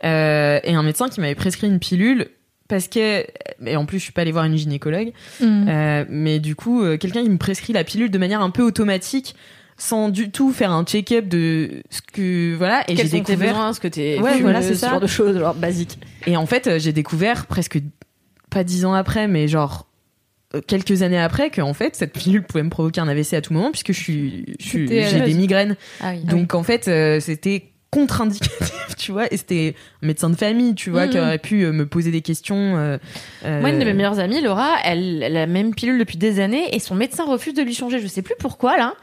[0.03, 2.28] et un médecin qui m'avait prescrit une pilule
[2.67, 3.26] parce que
[3.65, 5.11] et en plus je suis pas allée voir une gynécologue
[5.41, 8.61] euh, mais du coup, euh, quelqu'un qui me prescrit la pilule de manière un peu
[8.63, 9.36] automatique,
[9.78, 12.84] sans du tout faire un check-up de ce que voilà.
[12.89, 13.74] Et j'ai tes découvert.
[13.74, 14.89] ce que t'es Ouais, voilà, c'est ce ça.
[14.91, 15.97] genre de choses, genre basique.
[16.28, 17.80] Et en fait, j'ai découvert presque
[18.51, 19.88] pas dix ans après, mais genre
[20.68, 23.54] quelques années après, que en fait cette pilule pouvait me provoquer un AVC à tout
[23.54, 25.76] moment puisque je suis, je j'ai des migraines.
[26.02, 26.24] Ah oui.
[26.24, 29.31] Donc en fait, euh, c'était contre-indicatif, tu vois.
[29.33, 32.21] Et c'était un médecin de famille, tu vois, qui aurait pu euh, me poser des
[32.21, 32.77] questions.
[32.77, 32.97] euh,
[33.45, 36.17] euh, Moi, une de mes meilleures amies, Laura, elle, elle a la même pilule depuis
[36.17, 37.99] des années et son médecin refuse de lui changer.
[37.99, 38.93] Je sais plus pourquoi là,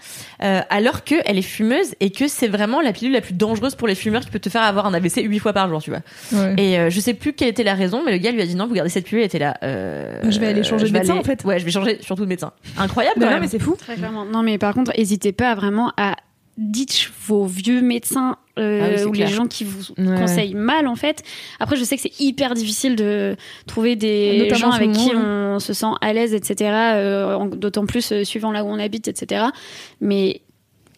[0.42, 3.74] euh, alors que elle est fumeuse et que c'est vraiment la pilule la plus dangereuse
[3.74, 5.90] pour les fumeurs qui peut te faire avoir un AVC huit fois par jour, tu
[5.90, 6.00] vois.
[6.32, 6.54] Ouais.
[6.58, 8.54] Et euh, je sais plus quelle était la raison, mais le gars lui a dit
[8.54, 9.20] non, vous gardez cette pilule.
[9.20, 9.56] Elle était là.
[9.62, 11.44] euh, Je vais aller changer de je vais médecin, aller- en fait.
[11.44, 12.52] Ouais, je vais changer surtout de médecin.
[12.78, 13.18] Incroyable.
[13.18, 13.42] Non, quand non, même.
[13.42, 13.74] mais c'est fou.
[13.76, 14.24] Très clairement.
[14.24, 16.14] Non, mais par contre, n'hésitez pas vraiment à
[16.58, 19.28] ditch vos vieux médecins euh, Ah oui, ou clair.
[19.28, 20.18] les gens qui vous Ouais.
[20.18, 21.22] conseillent mal en fait.
[21.60, 23.36] Après, je sais que c'est hyper difficile de
[23.66, 26.70] trouver des Notamment gens avec qui on se sent à l'aise, etc.
[26.94, 29.46] euh, D'autant plus euh, suivant là où on habite, etc.
[30.00, 30.40] Mais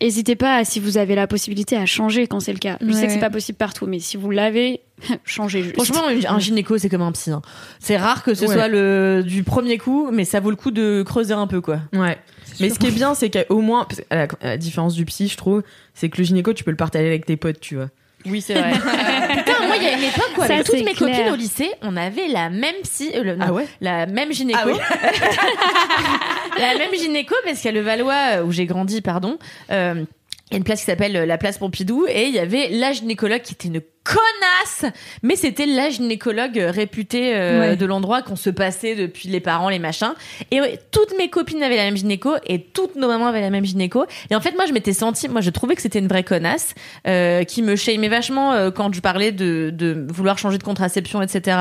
[0.00, 2.78] N'hésitez pas, si vous avez la possibilité, à changer quand c'est le cas.
[2.80, 4.80] Je sais que c'est pas possible partout, mais si vous l'avez,
[5.24, 5.74] changez juste.
[5.74, 7.30] Franchement, un gynéco, c'est comme un psy.
[7.30, 7.42] hein.
[7.80, 8.54] C'est rare que ce Ouais.
[8.54, 11.80] soit le du premier coup, mais ça vaut le coup de creuser un peu, quoi.
[11.92, 12.16] Ouais.
[12.60, 15.28] Mais ce qui est bien, c'est qu'au moins, à la, à la différence du psy,
[15.28, 15.62] je trouve,
[15.94, 17.88] c'est que le gynéco, tu peux le partager avec tes potes, tu vois.
[18.30, 18.72] Oui, c'est vrai.
[18.72, 21.16] Putain, moi, il y a une époque où Ça, avec toutes mes clair.
[21.16, 24.32] copines au lycée, on avait la même psy, euh, le- non, Ah ouais la même
[24.32, 24.58] gynéco.
[24.62, 24.78] Ah oui.
[26.58, 29.38] la même gynéco parce qu'il y a le Valois euh, où j'ai grandi, pardon.
[29.70, 30.04] euh,
[30.50, 32.68] il y a une place qui s'appelle euh, la place Pompidou et il y avait
[32.70, 33.80] la gynécologue qui était une
[34.14, 34.92] connasse,
[35.22, 37.76] mais c'était la gynécologue réputée euh, Ouais.
[37.76, 40.14] de l'endroit qu'on se passait depuis les parents, les machins.
[40.50, 43.50] Et ouais, toutes mes copines avaient la même gynéco et toutes nos mamans avaient la
[43.50, 44.04] même gynéco.
[44.30, 46.74] Et en fait, moi, je m'étais sentie, moi, je trouvais que c'était une vraie connasse
[47.06, 51.20] euh, qui me shameait vachement euh, quand je parlais de, de vouloir changer de contraception,
[51.22, 51.56] etc.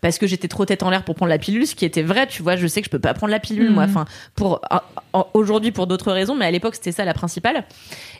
[0.00, 2.26] Parce que j'étais trop tête en l'air pour prendre la pilule, ce qui était vrai.
[2.26, 3.86] Tu vois, je sais que je peux pas prendre la pilule, moi.
[3.86, 3.90] Mhm.
[3.90, 4.80] Enfin, pour en-
[5.12, 7.64] en- aujourd'hui pour d'autres raisons, mais à l'époque c'était ça la principale.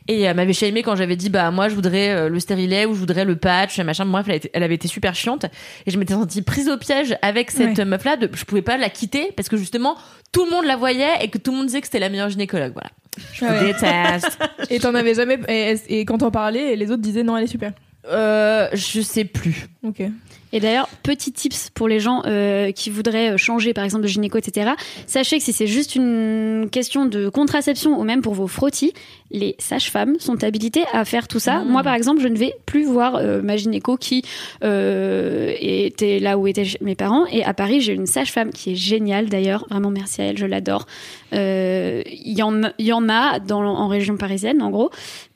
[0.09, 3.01] Et elle m'avait shamé quand j'avais dit bah moi je voudrais le stérilet ou je
[3.01, 4.07] voudrais le patch, machin.
[4.07, 5.45] Bref, elle, été- elle avait été super chiante
[5.87, 7.85] et je m'étais sentie prise au piège avec cette Ouais.
[7.85, 8.17] meuf là.
[8.17, 9.97] De, je pouvais pas la quitter parce que justement
[10.33, 12.29] tout le monde la voyait et que tout le monde disait que c'était la meilleure
[12.31, 12.73] gynécologue.
[12.73, 12.91] Voilà.
[13.33, 13.73] Je Ouais.
[13.73, 14.39] déteste.
[14.71, 15.39] Et t'en avais jamais.
[15.49, 17.73] Et, et quand t'en parlais, les autres disaient non, elle est super.
[18.09, 19.69] Euh, je sais plus.
[19.83, 20.03] Ok.
[20.53, 24.09] Et d'ailleurs, petit tips pour les gens euh, qui voudraient euh, changer, par exemple, de
[24.09, 24.71] gynéco, etc.
[25.07, 28.95] Sachez que si c'est juste une question de contraception ou même pour vos frottis,
[29.31, 31.59] les sages-femmes sont habilitées à faire tout ça.
[31.59, 31.69] Mmh.
[31.69, 34.23] Moi, par exemple, je ne vais plus voir euh, ma gynéco qui
[34.63, 37.27] euh, était là où étaient mes parents.
[37.27, 39.67] Et à Paris, j'ai une sage-femme qui est géniale, d'ailleurs.
[39.69, 40.87] Vraiment, merci à elle, je l'adore.
[41.33, 44.91] Il y, en, il y en a dans, en région parisienne, en gros.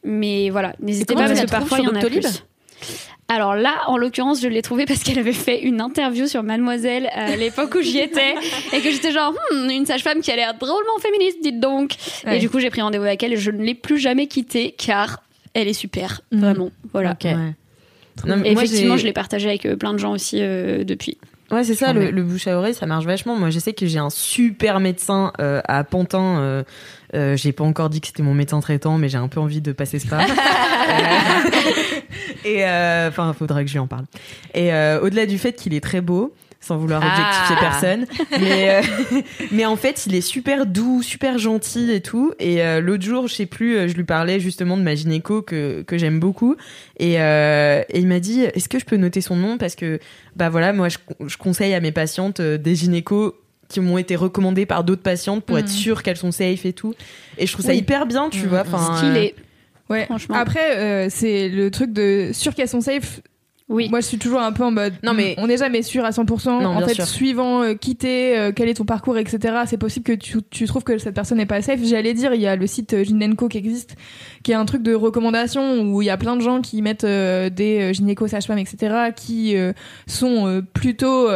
[0.05, 2.45] Mais voilà, n'hésitez pas parce que parfois, il y en a plus.
[3.29, 7.09] Alors là, en l'occurrence, je l'ai trouvée parce qu'elle avait fait une interview sur Mademoiselle
[7.15, 8.35] à l'époque où j'y étais
[8.73, 11.93] et que j'étais genre Hmm, une sage-femme qui a l'air drôlement féministe, dites donc.
[12.27, 12.37] Ouais.
[12.37, 14.75] Et du coup, j'ai pris rendez-vous avec elle et je ne l'ai plus jamais quittée
[14.77, 15.23] car
[15.55, 16.41] elle est super, Mhm.
[16.41, 16.71] vraiment.
[16.93, 17.13] Voilà.
[17.13, 17.25] Ok.
[17.25, 17.35] Ouais.
[18.27, 20.83] Non, mais Et moi, effectivement, je l'ai partagé avec euh, plein de gens aussi euh,
[20.85, 21.17] depuis.
[21.51, 23.35] Ouais, c'est ça, le, le bouche à oreille, ça marche vachement.
[23.35, 26.39] Moi, je sais que j'ai un super médecin euh, à Pantin.
[26.41, 26.63] Euh,
[27.15, 29.61] euh, j'ai pas encore dit que c'était mon médecin traitant, mais j'ai un peu envie
[29.61, 30.23] de passer ce pas.
[30.23, 31.51] Euh,
[32.45, 34.05] et euh, enfin, faudra que je lui en parle.
[34.55, 37.61] Et euh, au-delà du fait qu'il est très beau, sans vouloir objectifier Ah.
[37.61, 38.07] personne,
[38.39, 42.35] mais euh, mais en fait, il est super doux, super gentil et tout.
[42.39, 45.83] Et euh, l'autre jour, je sais plus, je lui parlais justement de ma gynéco que
[45.83, 46.57] que j'aime beaucoup.
[46.99, 49.57] Et, euh, et il m'a dit, est-ce que je peux noter son nom?
[49.57, 50.01] Parce que
[50.37, 53.33] bah voilà, moi je, je conseille à mes patientes des gynécos
[53.71, 55.63] qui m'ont été recommandés par d'autres patientes pour Mhm.
[55.63, 56.93] être sûre qu'elles sont safe et tout.
[57.39, 57.79] Et je trouve ça Oui.
[57.79, 58.61] hyper bien, tu vois.
[58.61, 59.35] Enfin, Stylé.
[59.89, 60.05] Ouais.
[60.05, 60.37] Franchement.
[60.37, 63.21] Après, euh, c'est le truc de sûr qu'elles sont safe.
[63.69, 63.89] Oui.
[63.89, 64.95] Moi, je suis toujours un peu en mode.
[65.05, 66.61] Non, mais- on n'est jamais sûr à 100%.
[66.61, 67.07] Non, en bien fait, sûr.
[67.07, 69.55] suivant euh, qui t'es, euh, quel est ton parcours, etc.
[69.67, 71.79] C'est possible que tu, tu trouves que cette personne n'est pas safe.
[71.85, 73.95] J'allais dire, il y a le site euh, Gynenco qui existe,
[74.43, 77.05] qui est un truc de recommandation où il y a plein de gens qui mettent
[77.05, 79.11] euh, des euh, gynécos, sages-femmes, etc.
[79.15, 79.73] qui euh,
[80.07, 81.29] sont plutôt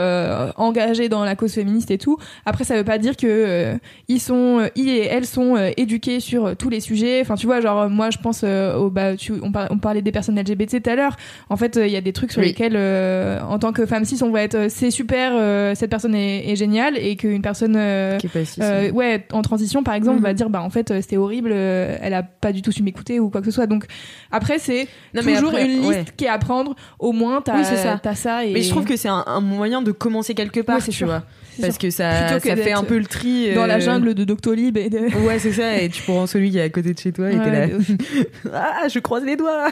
[0.56, 2.16] engagés dans la cause féministe et tout.
[2.46, 3.74] Après, ça veut pas dire que
[4.08, 7.20] ils sont, ils et elles sont éduqués sur tous les sujets.
[7.20, 10.12] Enfin, tu vois, genre moi, je pense au, bah, tu, on, par- on parlait des
[10.12, 11.16] personnes LGBT tout à l'heure.
[11.50, 12.48] En fait, il y a des trucs sur Oui.
[12.48, 15.32] lesquels, en tant que femme cis, on va être, c'est super,
[15.76, 17.72] cette personne est, est géniale, et qu'une personne,
[18.18, 20.22] qui est pas c'est- ouais, en transition, par exemple, Mhm.
[20.24, 23.28] va dire, bah en fait, c'était horrible, elle a pas du tout su m'écouter ou
[23.30, 23.66] quoi que ce soit.
[23.66, 23.86] Donc
[24.30, 26.04] après, c'est toujours après, une liste ouais.
[26.16, 26.74] qui est à prendre.
[26.98, 27.98] Au moins, t'as Oui, ça.
[28.02, 28.44] t'as ça.
[28.44, 30.92] Et Mais je trouve que c'est un, un moyen de commencer quelque part, Ouais, c'est
[30.92, 31.06] sûr.
[31.06, 31.24] vois.
[31.60, 31.82] Parce sûr.
[31.82, 33.54] que ça, que ça fait un peu le tri.
[33.54, 34.98] dans la euh, jungle de Doctolib et de.
[35.26, 35.76] Ouais, c'est ça.
[35.80, 37.74] Et tu prends celui qui est à côté de chez toi et t'es là.
[38.52, 39.68] Ah, je croise les doigts.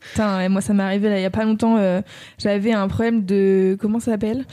[0.00, 1.76] Putain, moi ça m'est arrivé là il y a pas longtemps.
[1.78, 2.00] euh,
[2.38, 4.44] J'avais un problème de comment ça s'appelle?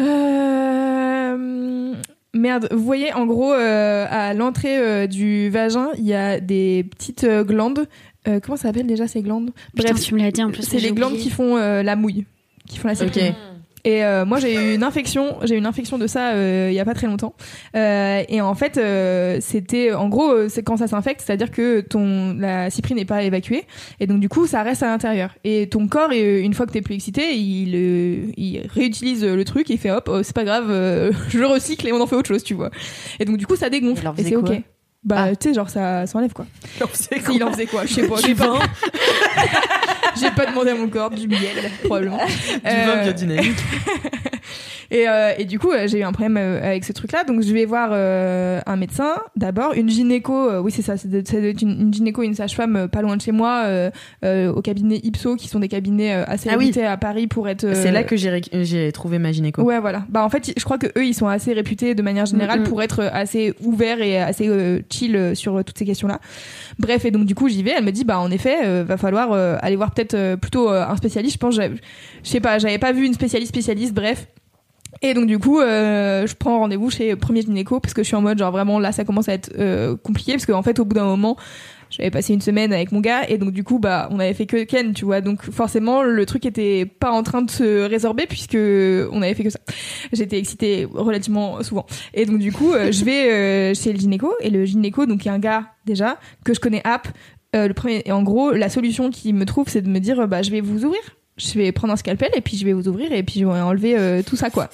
[0.00, 1.92] Euh,
[2.34, 6.84] Merde, vous voyez en gros euh, à l'entrée euh, du vagin il y a des
[6.90, 7.86] petites euh, glandes.
[8.26, 9.50] Euh, comment ça s'appelle déjà ces glandes?
[9.74, 10.62] Putain, Bref, tu me l'as dit en plus.
[10.62, 12.26] c'est les glandes qui font euh, la mouille,
[12.68, 13.30] qui font la sécrétion.
[13.30, 13.57] Ok.
[13.88, 16.68] Et Et euh, moi, j'ai eu une infection, j'ai eu une infection de ça euh,
[16.70, 17.34] il y a pas très longtemps.
[17.74, 18.78] Euh, et en fait,
[19.40, 23.64] c'était, en gros, c'est quand ça s'infecte, c'est-à-dire que ton la cyprine n'est pas évacuée,
[23.98, 25.34] et donc du coup, ça reste à l'intérieur.
[25.42, 27.74] Et ton corps, une fois que t'es plus excité, il,
[28.36, 30.68] il réutilise le truc, et il fait hop, oh, c'est pas grave,
[31.28, 32.70] je le recycle et on en fait autre chose, tu vois.
[33.18, 34.62] Et donc du coup, ça dégonfle, et faisait c'est ok.
[35.06, 36.46] Quoi Bah, tu sais, genre ça s'enlève quoi.
[36.78, 38.16] Il en faisait Il en faisait quoi Je sais pas.
[38.24, 38.58] J'ai pas,
[40.20, 42.18] j'ai pas demandé à mon corps du miel, probablement.
[42.26, 42.32] du
[42.62, 43.56] vin Euh, biodynamique.
[44.90, 47.24] et, euh, et du coup, euh, j'ai eu un problème euh, avec ce truc-là.
[47.24, 50.60] Donc, je vais voir un médecin d'abord, une gynéco.
[50.60, 50.96] oui, c'est ça.
[50.96, 53.66] C'est une, une gynéco, une sage-femme pas loin de chez moi,
[54.24, 56.66] au cabinet Ipso, qui sont des cabinets assez Ah oui.
[56.66, 57.74] réputés à Paris pour être.
[57.74, 59.62] C'est là que j'ai trouvé ma gynéco.
[59.62, 60.04] Ouais, voilà.
[60.08, 62.62] Bah, en fait, je crois que eux, ils sont assez réputés de manière générale Mm,
[62.62, 62.68] mm.
[62.68, 64.48] pour être assez ouverts et assez
[64.90, 66.20] chill sur toutes ces questions-là.
[66.78, 67.72] Bref, et donc du coup, j'y vais.
[67.76, 70.68] Elle me dit, bah en effet, euh, va falloir euh, aller voir peut-être euh, plutôt
[70.70, 71.34] un spécialiste.
[71.34, 71.70] Je pense, je
[72.22, 73.94] sais pas, j'avais pas vu une spécialiste spécialiste.
[73.94, 74.26] Bref.
[75.02, 78.16] Et donc du coup, euh, je prends rendez-vous chez premier gynéco parce que je suis
[78.16, 80.84] en mode genre vraiment là, ça commence à être euh, compliqué parce qu'en fait, au
[80.84, 81.36] bout d'un moment.
[81.90, 84.44] J'avais passé une semaine avec mon gars et donc du coup bah on avait fait
[84.44, 85.22] que Ken tu vois.
[85.22, 88.58] Donc forcément le truc était pas en train de se résorber puisque
[89.10, 89.58] on avait fait que ça.
[90.12, 91.86] J'étais excitée relativement souvent.
[92.12, 95.28] Et donc du coup euh, je vais chez le gynéco et le gynéco donc il
[95.28, 97.08] y a un gars déjà que je connais app
[97.56, 100.28] euh, le premier et en gros la solution qu'il me trouve c'est de me dire
[100.28, 101.00] bah je vais vous ouvrir
[101.38, 103.52] je vais prendre un scalpel et puis je vais vous ouvrir et puis je vais
[103.60, 104.68] enlever euh, tout ça quoi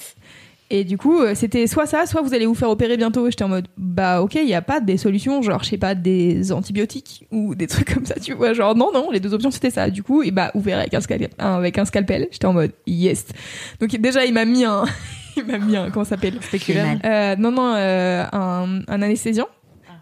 [0.71, 3.29] et du coup, euh, c'était soit ça, soit vous allez vous faire opérer bientôt.
[3.29, 5.95] J'étais en mode, bah ok, il n'y a pas des solutions, genre, je sais pas,
[5.95, 8.55] des antibiotiques ou des trucs comme ça, tu vois.
[8.55, 9.91] Genre, non, non, les deux options c'était ça.
[9.91, 12.29] Du coup, et bah, ouvert avec un, scal- un- avec un scalpel.
[12.33, 13.27] J'étais en mode, yes.
[13.79, 14.85] Donc déjà, il m'a mis un,
[15.37, 16.39] il m'a mis un, comment ça s'appelle?
[16.41, 16.99] Spéculaire.
[17.05, 19.49] euh, Non, non, euh, un, un anesthésiant.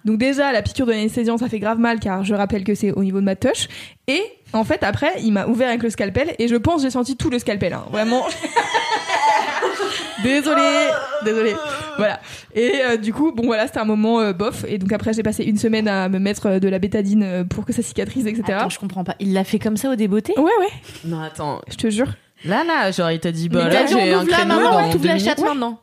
[0.04, 2.92] Donc déjà, la piqûre de l'anesthésiant, ça fait grave mal car je rappelle que c'est
[2.92, 3.68] au niveau de ma touche.
[4.08, 4.22] Et
[4.52, 7.16] en fait, après, il m'a ouvert avec le scalpel et je pense que j'ai senti
[7.16, 7.72] tout le scalpel.
[7.72, 7.84] Hein.
[7.90, 8.24] Vraiment.
[10.22, 10.88] désolé,
[11.24, 11.54] désolé.
[11.96, 12.20] Voilà.
[12.54, 14.64] Et euh, du coup, bon voilà, c'était un moment euh, bof.
[14.68, 17.64] Et donc après, j'ai passé une semaine à me mettre euh, de la bétadine pour
[17.64, 18.44] que ça cicatrise, etc.
[18.58, 19.14] Attends, je comprends pas.
[19.20, 20.34] Il l'a fait comme ça au débeauté?
[20.36, 20.72] Ouais, ouais,
[21.04, 21.60] Non, attends.
[21.70, 22.08] je te jure.
[22.44, 25.18] Là, là, genre, il t'a dit, bah Mais là, j'ai un créneau maman, dans la
[25.18, 25.78] chatte maintenant.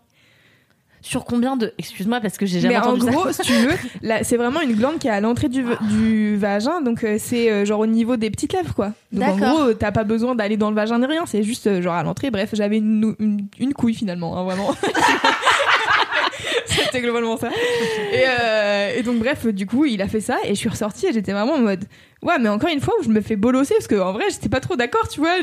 [1.02, 1.74] Sur combien de.
[1.78, 3.12] Excuse-moi, parce que j'ai jamais Mais en ça.
[3.12, 6.36] gros, si tu veux, là, c'est vraiment une glande qui est à l'entrée du, du
[6.36, 8.92] vagin, donc euh, c'est euh, genre au niveau des petites lèvres, quoi.
[9.14, 11.82] Donc en gros, t'as pas besoin d'aller dans le vagin ni rien, c'est juste euh,
[11.82, 12.32] genre à l'entrée.
[12.32, 14.76] Bref, j'avais une, une, une couille finalement, hein, vraiment.
[16.66, 17.50] C'était globalement ça.
[18.14, 21.14] Et, et donc bref, du coup, il a fait ça et je suis ressortie et
[21.14, 21.86] j'étais vraiment en mode,
[22.24, 24.50] ouais, mais encore une fois, où je me fais bolosser parce que en vrai, j'étais
[24.50, 25.36] pas trop d'accord, tu vois.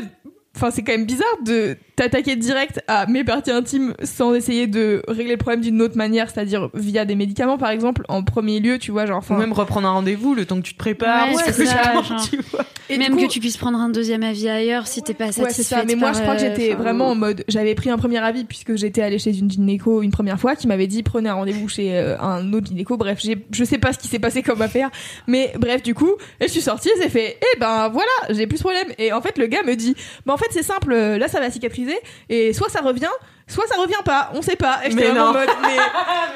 [0.57, 5.03] Enfin, c'est quand même bizarre de t'attaquer direct à mes parties intimes sans essayer de
[5.07, 8.79] régler le problème d'une autre manière, c'est-à-dire via des médicaments, par exemple, en premier lieu,
[8.79, 9.23] tu vois, genre.
[9.29, 11.27] Ou même reprendre un rendez-vous le temps que tu te prépares.
[11.29, 12.27] Ouais, parce c'est que ça, genre, genre.
[12.29, 12.65] tu vois.
[12.89, 15.31] et Même coup- que tu puisses prendre un deuxième avis ailleurs si t'es pas Ouais,
[15.31, 15.79] c'est satisfaite.
[15.79, 15.85] ça.
[15.85, 17.43] Mais moi, je crois que euh, j'étais enfin, vraiment en mode.
[17.47, 20.67] J'avais pris un premier avis puisque j'étais allée chez une gynéco une première fois qui
[20.67, 22.97] m'avait dit prenez un rendez-vous chez euh, un autre gynéco.
[22.97, 24.89] Bref, j'ai, je sais pas ce qui s'est passé comme affaire,
[25.27, 27.37] mais bref, du coup, et je suis sortie et c'est fait.
[27.55, 28.87] Eh ben voilà, j'ai plus de problème.
[28.97, 29.95] Et en fait, le gars me dit,
[30.25, 31.97] bah en fait c'est simple, euh, là ça va cicatriser
[32.29, 33.09] et soit ça revient,
[33.47, 34.79] soit ça revient pas, on sait pas.
[34.85, 35.77] Et j'étais Mais en mode, mais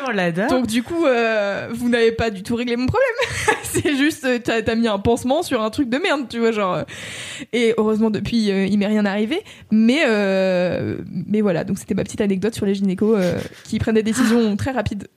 [0.08, 0.50] Oh, la dame.
[0.50, 3.10] donc du coup, euh, vous n'avez pas du tout réglé mon problème.
[3.64, 6.52] c'est juste, euh, t'as as mis un pansement sur un truc de merde, tu vois,
[6.52, 6.80] genre.
[7.54, 9.42] Et heureusement depuis, euh, il m'est rien arrivé.
[9.72, 10.98] Mais euh,
[11.28, 13.18] mais voilà, donc c'était ma petite anecdote sur les gynécos
[13.66, 15.08] qui prennent des décisions très rapides.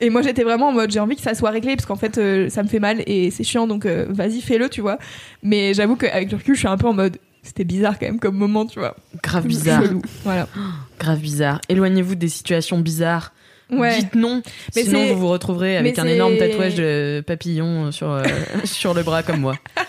[0.00, 2.16] Et moi j'étais vraiment en mode j'ai envie que ça soit réglé parce qu'en fait
[2.16, 4.96] euh, ça me fait mal et c'est chiant donc euh, vas-y fais-le tu vois.
[5.42, 8.20] Mais j'avoue qu'avec le recul je suis un peu en mode c'était bizarre quand même
[8.20, 8.96] comme moment tu vois.
[9.22, 9.82] Grave bizarre.
[9.82, 10.02] Chelou.
[10.24, 10.48] Voilà.
[10.98, 11.60] Grave bizarre.
[11.68, 13.32] Éloignez-vous des situations bizarres.
[13.70, 13.98] Ouais.
[13.98, 14.42] Dites non.
[14.74, 18.24] Mais Sinon, vous vous retrouverez avec un énorme tatouage de papillon sur, euh,
[18.64, 19.54] sur le bras comme moi.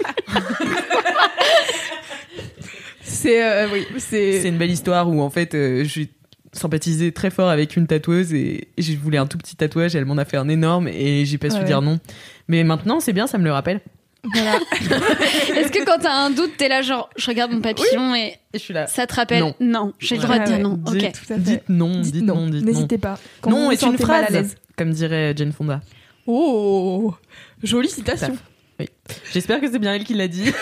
[3.02, 6.10] C'est euh, oui c'est C'est une belle histoire où en fait euh, j'ai
[6.54, 10.18] sympathisé très fort avec une tatoueuse et je voulais un tout petit tatouage, elle m'en
[10.18, 12.00] a fait un énorme et j'ai pas su dire non.
[12.48, 13.82] Mais maintenant c'est bien, ça me le rappelle.
[14.24, 14.60] Voilà.
[15.56, 18.58] Est-ce que quand t'as un doute, t'es là genre je regarde mon papillon et Et
[18.58, 18.88] je suis là.
[18.88, 19.94] ça te rappelle Non.
[20.00, 20.28] j'ai le Ouais.
[20.28, 20.74] droit de dire Ouais, non.
[20.78, 21.12] Dites, Ok.
[21.14, 21.40] tout à fait.
[21.42, 22.72] dites non, Dites non, dites non.
[22.72, 23.18] n'hésitez pas.
[23.42, 24.56] Quand Non vous est une sentez mal à phrase, l'aise.
[24.78, 25.82] comme dirait Jane Fonda.
[26.28, 27.14] Oh,
[27.64, 28.38] jolie citation.
[29.34, 30.52] J'espère que c'est bien elle qui l'a dit.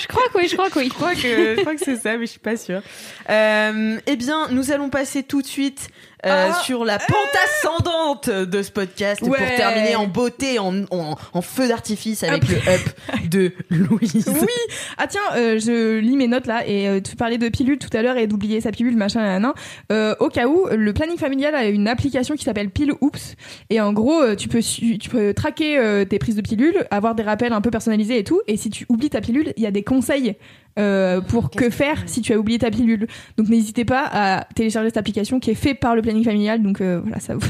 [0.00, 0.84] Je crois que oui, je crois que oui.
[0.88, 2.82] je crois que, je crois que c'est ça, mais je suis pas sûre.
[3.28, 5.88] Euh, eh bien, nous allons passer tout de suite
[6.26, 6.60] euh, Ah.
[6.64, 9.28] sur la pente ascendante de ce podcast Ouais.
[9.38, 14.26] pour terminer en beauté, en, en, en feu d'artifice avec le up de Louise.
[14.40, 14.48] Oui.
[14.96, 17.94] Ah tiens, euh, je lis mes notes là et euh, tu parlais de pilule tout
[17.96, 19.52] à l'heure et d'oublier sa pilule machin nan,
[19.92, 23.36] euh, Au cas où, le planning familial a une application qui s'appelle Pile Oops
[23.70, 26.86] et en gros euh, tu peux su- tu peux traquer euh, tes prises de pilule,
[26.90, 28.40] avoir des rappels un peu personnalisés et tout.
[28.46, 30.34] Et si tu oublies ta pilule, il y a des conseils
[30.78, 33.06] euh, pour que faire si tu as oublié ta pilule.
[33.36, 36.62] Donc n'hésitez pas à télécharger cette application qui est faite par le planning familial.
[36.62, 37.40] Donc euh, voilà, ça vous.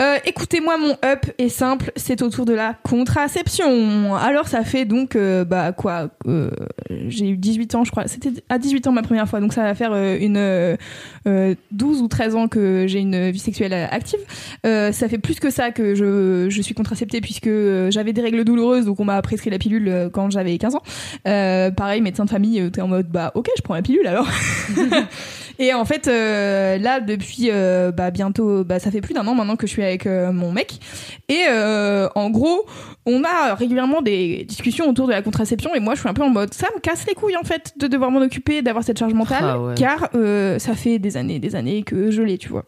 [0.00, 4.14] Euh, écoutez-moi, mon up est simple, c'est autour de la contraception.
[4.14, 6.08] Alors ça fait donc bah quoi,
[7.08, 8.06] j'ai eu 18 ans, je crois.
[8.06, 10.76] C'était à 18 ans ma première fois, donc ça va faire une euh,
[11.26, 14.20] euh, 12 ou 13 ans que j'ai une vie sexuelle active.
[14.64, 17.50] Ça fait plus que ça que je, je suis contraceptée puisque
[17.90, 20.82] j'avais des règles douloureuses, donc on m'a prescrit la pilule quand j'avais 15 ans.
[21.24, 24.28] Pareil, médecin de famille, t'es en mode bah ok, je prends la pilule alors.
[25.60, 29.34] Et en fait, euh, là, depuis euh, bah, bientôt, bah, ça fait plus d'un an
[29.34, 30.80] maintenant que je suis avec euh, mon mec.
[31.28, 31.44] Et
[32.14, 32.64] en gros,
[33.04, 35.74] on a régulièrement des discussions autour de la contraception.
[35.74, 37.74] Et moi, je suis un peu en mode, ça me casse les couilles en fait
[37.78, 39.74] de devoir m'en occuper, d'avoir cette charge mentale, Ah ouais.
[39.76, 40.08] car
[40.58, 42.64] ça fait des années, des années que je l'ai, tu vois.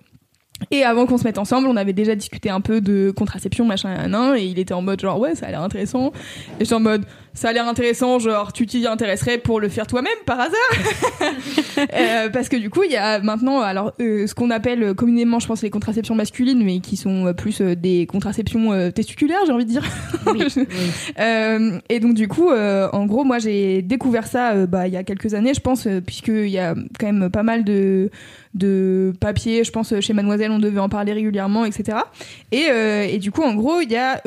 [0.71, 3.95] Et avant qu'on se mette ensemble, on avait déjà discuté un peu de contraception, machin,
[3.95, 6.13] nan, nan, et il était en mode genre ouais, ça a l'air intéressant.
[6.61, 7.05] Et j'étais en mode
[7.35, 10.53] ça a l'air intéressant, genre tu t'y intéresserais pour le faire toi-même par hasard.
[11.95, 15.39] Euh, parce que du coup, il y a maintenant alors euh, ce qu'on appelle communément,
[15.41, 19.53] je pense, les contraceptions masculines, mais qui sont euh, plus euh, des contraceptions testiculaires, j'ai
[19.53, 19.85] envie de dire.
[21.89, 25.35] Et donc du coup, en gros, moi j'ai découvert ça bah, il y a quelques
[25.35, 28.11] années, je pense, puisqu'il y a quand même pas mal de
[28.55, 31.99] de papiers, je pense chez Mademoiselle, on devait en parler régulièrement, etc.
[32.51, 32.67] Et,
[33.15, 34.21] et du coup, en gros, il y a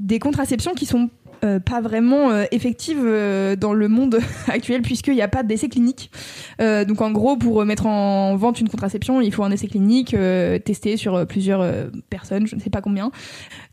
[0.00, 1.08] des contraceptions qui sont
[1.44, 4.18] euh, pas vraiment euh, effectives euh, dans le monde
[4.48, 6.10] actuel puisqu'il n'y a pas d'essai clinique.
[6.58, 10.16] Donc en gros, pour mettre en vente une contraception, il faut un essai clinique
[10.64, 11.64] testé sur plusieurs
[12.10, 13.12] personnes, je ne sais pas combien.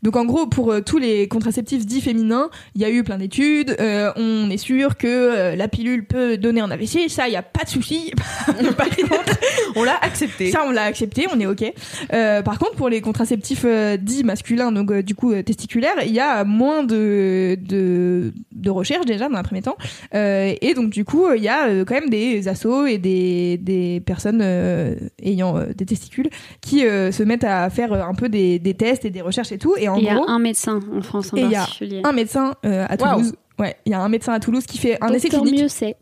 [0.02, 3.76] Donc en gros, pour tous les contraceptifs dits féminins, il y a eu plein d'études.
[3.80, 7.64] on est sûr que la pilule peut donner un AVC, ça, il n'y a pas
[7.64, 8.12] de souci.
[8.76, 9.38] Par contre,
[9.76, 10.50] On l'a accepté.
[10.50, 11.72] ça, on l'a accepté, on est ok.
[12.12, 15.96] Euh, par contre, pour les contraceptifs euh, dits masculins, donc euh, du coup euh, testiculaires,
[16.04, 19.76] il y a moins de de, de recherche déjà dans un premier temps,
[20.14, 23.58] Euh, et donc du coup, il y a euh, quand même des assos et des
[23.58, 28.14] des personnes euh, ayant euh, des testicules qui euh, se mettent à faire euh, un
[28.14, 29.74] peu des, des tests et des recherches et tout.
[29.76, 31.60] Et en Il y a gros, un médecin en France en Et il y a
[31.60, 32.00] particulier.
[32.04, 32.96] un médecin euh, à.
[32.96, 33.34] Toulouse.
[33.58, 35.96] Ouais, il y a un médecin à Toulouse qui fait un essai clinique mieux c'est.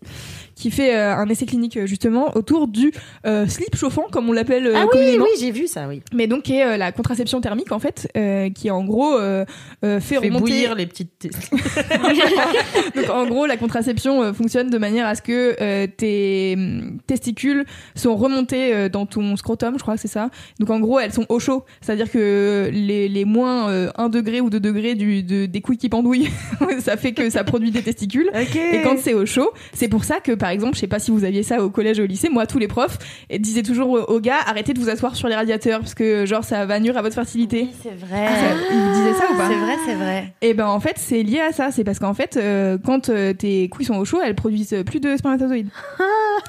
[0.54, 2.92] Qui fait euh, un essai clinique euh, justement autour du
[3.26, 6.02] euh, slip chauffant comme on l'appelle euh, Ah oui, oui, j'ai vu ça, oui.
[6.12, 9.44] mais donc qui est euh, la contraception thermique en fait euh, qui en gros euh,
[9.84, 11.28] euh, fait, Fait remonter bouillir les petites.
[12.96, 16.98] donc en gros la contraception euh, fonctionne de manière à ce que euh, tes hum,
[17.06, 20.30] testicules sont remontés euh, dans ton scrotum je crois que c'est ça
[20.60, 23.90] donc en gros elles sont au chaud c'est à dire que les, les moins euh,
[23.96, 26.30] 1 degré ou 2 degrés du, de, des couilles qui pendouillent
[26.80, 30.20] ça fait que ça produit des testicules et quand c'est au chaud, c'est pour ça
[30.20, 32.28] que, par exemple, je sais pas si vous aviez ça au collège ou au lycée,
[32.28, 32.98] moi, tous les profs
[33.30, 36.44] eh, disaient toujours aux gars, arrêtez de vous asseoir sur les radiateurs, parce que, genre,
[36.44, 37.68] ça va nuire à votre fertilité.
[37.82, 38.26] c'est vrai.
[38.26, 40.34] Ça- ils vous disaient ça ou pas C'est vrai, c'est vrai.
[40.42, 41.70] Et ben, en fait, c'est lié à ça.
[41.70, 45.00] C'est parce qu'en fait, euh, quand euh, tes couilles sont au chaud, elles produisent plus
[45.00, 45.70] de spermatozoïdes.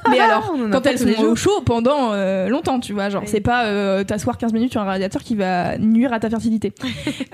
[0.10, 3.30] Mais alors, quand elles sont au chaud pendant euh, longtemps, tu vois, genre, Oui.
[3.32, 6.74] c'est pas euh, t'asseoir 15 minutes sur un radiateur qui va nuire à ta fertilité.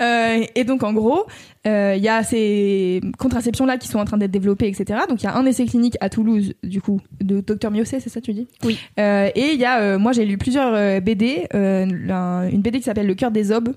[0.54, 1.26] Et donc, en gros,
[1.64, 5.00] il y a ces contraceptions-là qui sont en train d'être développées, etc.
[5.08, 8.10] Donc, il y a un essai clinique à Toulouse, du coup, de Dr Miocé, c'est
[8.10, 8.48] ça tu dis?
[8.64, 8.78] Oui.
[8.98, 12.84] Euh, et il y a, euh, moi, j'ai lu plusieurs euh, BD, une BD qui
[12.84, 13.74] s'appelle Le cœur des obes,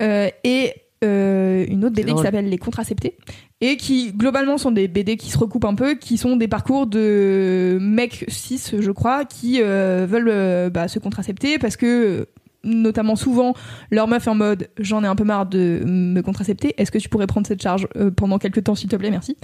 [0.00, 3.16] et une autre BD qui s'appelle Les contraceptés
[3.60, 6.86] et qui globalement sont des BD qui se recoupent un peu, qui sont des parcours
[6.86, 12.26] de mecs cis, je crois, qui veulent bah, se contracepter parce que
[12.64, 13.54] notamment souvent
[13.90, 17.08] leur meuf en mode j'en ai un peu marre de me contracepter est-ce que tu
[17.08, 19.10] pourrais prendre cette charge euh, pendant quelques temps s'il te plaît?
[19.10, 19.36] Merci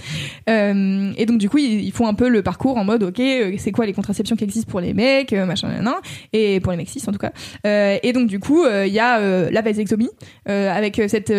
[0.49, 3.19] Euh, et donc du coup ils, ils font un peu le parcours en mode ok
[3.19, 5.93] euh, c'est quoi les contraceptions qui existent pour les mecs machin nan,
[6.33, 7.31] et pour les mecs cis en tout cas
[7.65, 9.19] Euh, et donc du coup il y a
[9.49, 10.09] la vasectomie
[10.45, 11.33] avec cette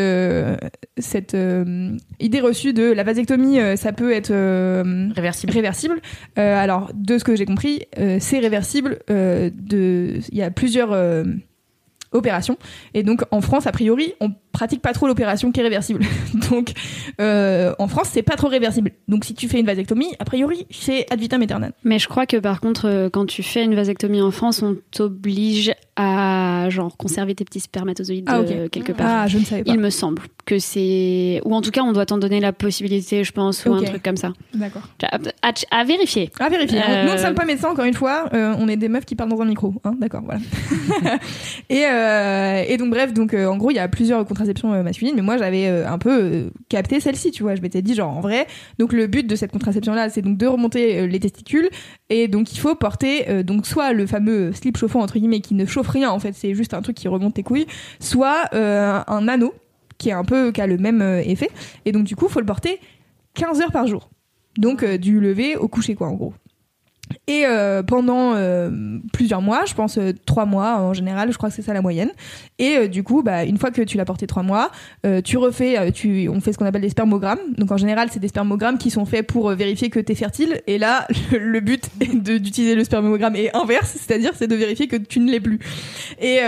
[0.98, 1.36] cette
[2.20, 4.32] idée reçue de la vasectomie ça peut être
[5.14, 5.52] Réversible.
[5.52, 6.00] réversible.
[6.36, 7.82] Alors, de ce que j'ai compris,
[8.18, 8.98] c'est réversible.
[9.08, 10.90] de, il y a plusieurs
[12.12, 12.56] opérations,
[12.94, 16.00] et donc en France, a priori, on pratique pas trop l'opération qui est réversible.
[16.50, 16.72] donc,
[17.20, 18.92] euh, en France, c'est pas trop réversible.
[19.09, 21.72] Donc, si tu fais une vasectomie, a priori, c'est ad vitam aeternam.
[21.84, 24.76] Mais je crois que par contre, euh, quand tu fais une vasectomie en France, on
[24.90, 29.07] t'oblige à genre conserver tes petits spermatozoïdes Ah, euh, quelque part.
[29.24, 29.72] Ah, je ne savais pas.
[29.72, 33.22] Il me semble que c'est ou en tout cas on doit t'en donner la possibilité,
[33.24, 34.32] je pense, ou un truc comme ça.
[34.55, 34.82] D'accord.
[35.03, 36.30] À, à- à vérifier.
[36.40, 36.80] À vérifier.
[36.86, 38.28] Euh, Nous, ne sommes pas médecins, encore une fois.
[38.34, 39.74] Euh, on est des meufs qui parlent dans un micro.
[39.84, 40.40] Hein D'accord, voilà.
[41.70, 45.22] et, et donc, bref, donc, en gros, il y a plusieurs contraceptions euh, masculines, mais
[45.22, 47.55] moi, j'avais euh, un peu euh, capté celle-ci, tu vois.
[47.55, 48.47] Je m'étais dit, genre, en vrai,
[48.78, 51.68] donc le but de cette contraception-là, c'est donc de remonter les testicules.
[52.09, 55.64] Et donc, il faut porter, donc, soit le fameux slip chauffant, entre guillemets, qui ne
[55.66, 57.66] chauffe rien, en fait, c'est juste un truc qui remonte tes couilles,
[58.01, 59.55] soit un anneau,
[59.99, 61.51] qui est un peu, qui a le même effet.
[61.84, 62.80] Et donc, du coup, faut le porter
[63.34, 64.11] 15 heures par jour.
[64.59, 66.34] Donc du lever au coucher quoi en gros.
[67.26, 68.70] Et euh, pendant euh,
[69.12, 71.82] plusieurs mois, je pense euh, trois mois en général, je crois que c'est ça la
[71.82, 72.11] moyenne.
[72.59, 74.70] Et du coup, bah, une fois que tu l'as porté trois mois,
[75.24, 77.40] tu refais, tu, on fait ce qu'on appelle des spermogrammes.
[77.59, 80.61] Donc en général, c'est des spermogrammes qui sont faits pour vérifier que tu es fertile.
[80.68, 84.96] Et là, le, le but d'utiliser le spermogramme est inverse, c'est-à-dire c'est de vérifier que
[84.96, 85.59] tu ne l'es plus.
[86.20, 86.38] Et,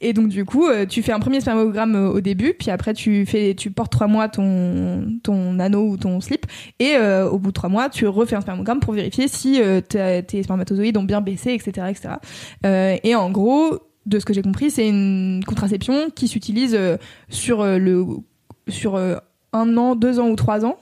[0.00, 3.54] et donc du coup, tu fais un premier spermogramme au début, puis après tu fais,
[3.54, 6.46] tu portes trois mois ton ton anneau ou ton slip,
[6.78, 10.42] et au bout de trois mois, tu refais un spermogramme pour vérifier si euh, tes
[10.42, 12.08] spermatozoïdes ont bien baissé, etc., etc.
[12.66, 16.96] Euh, et en gros, de ce que j'ai compris, c'est une contraception qui s'utilise euh,
[17.28, 18.04] sur le
[18.68, 18.96] sur
[19.52, 20.76] un an, deux ans ou trois ans.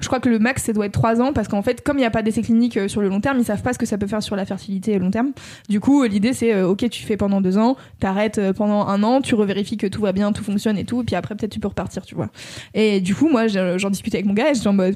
[0.00, 2.00] Je crois que le max, ça doit être trois ans parce qu'en fait, comme il
[2.02, 3.98] n'y a pas d'essai clinique sur le long terme, ils savent pas ce que ça
[3.98, 5.32] peut faire sur la fertilité long terme.
[5.68, 9.34] Du coup, l'idée c'est, ok, tu fais pendant deux ans, t'arrêtes pendant un an, tu
[9.34, 11.66] revérifies que tout va bien, tout fonctionne et tout, et puis après peut-être tu peux
[11.66, 12.28] repartir, tu vois.
[12.74, 14.94] Et du coup, moi, je- j'en discutais avec mon gars et j'étais en mode,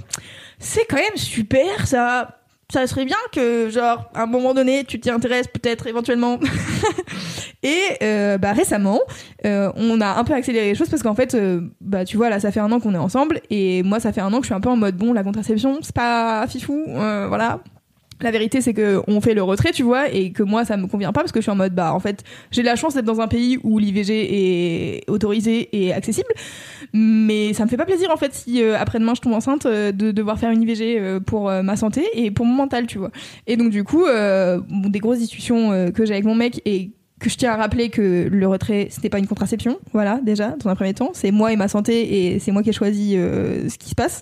[0.61, 2.39] c'est quand même super, ça.
[2.73, 6.39] Ça serait bien que, genre, à un moment donné, tu t'y intéresses peut-être éventuellement.
[7.63, 8.99] et euh, bah récemment,
[9.45, 12.31] euh, on a un peu accéléré les choses parce qu'en fait, euh, bah tu vois,
[12.31, 14.45] là, ça fait un an qu'on est ensemble et moi, ça fait un an que
[14.45, 17.61] je suis un peu en mode bon, la contraception, c'est pas fifou, voilà.
[18.23, 20.87] La vérité, c'est que on fait le retrait, tu vois, et que moi, ça me
[20.87, 23.05] convient pas parce que je suis en mode, bah, en fait, j'ai la chance d'être
[23.05, 26.33] dans un pays où l'IVG est autorisé et accessible,
[26.93, 29.93] mais ça me fait pas plaisir, en fait, si euh, après-demain je tombe enceinte, euh,
[29.93, 33.11] de devoir faire une IVG euh, pour ma santé et pour mon mental, tu vois.
[33.47, 36.91] Et donc, du coup, des grosses discussions que j'ai avec mon mec et
[37.23, 39.79] que je tiens à rappeler que le retrait c'était pas une contraception.
[39.93, 41.11] Voilà déjà dans un premier temps.
[41.15, 43.95] C'est moi et ma santé et c'est moi qui ai choisi euh, ce qui se
[43.95, 44.21] passe.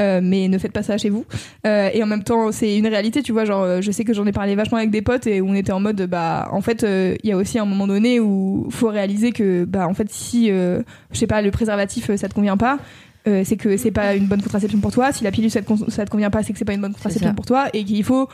[0.00, 1.24] Euh, mais ne faites pas ça chez vous.
[1.66, 3.44] Euh, et en même temps c'est une réalité tu vois.
[3.44, 5.80] Genre je sais que j'en ai parlé vachement avec des potes et on était en
[5.80, 9.64] mode bah en fait il y a aussi un moment donné où faut réaliser que
[9.64, 10.82] bah en fait si je
[11.12, 12.78] sais pas le préservatif ça te convient pas
[13.26, 15.12] euh, c'est que c'est pas une bonne contraception pour toi.
[15.12, 16.80] Si la pilule ça te, con- ça te convient pas c'est que c'est pas une
[16.80, 18.28] bonne contraception pour toi et qu'il faut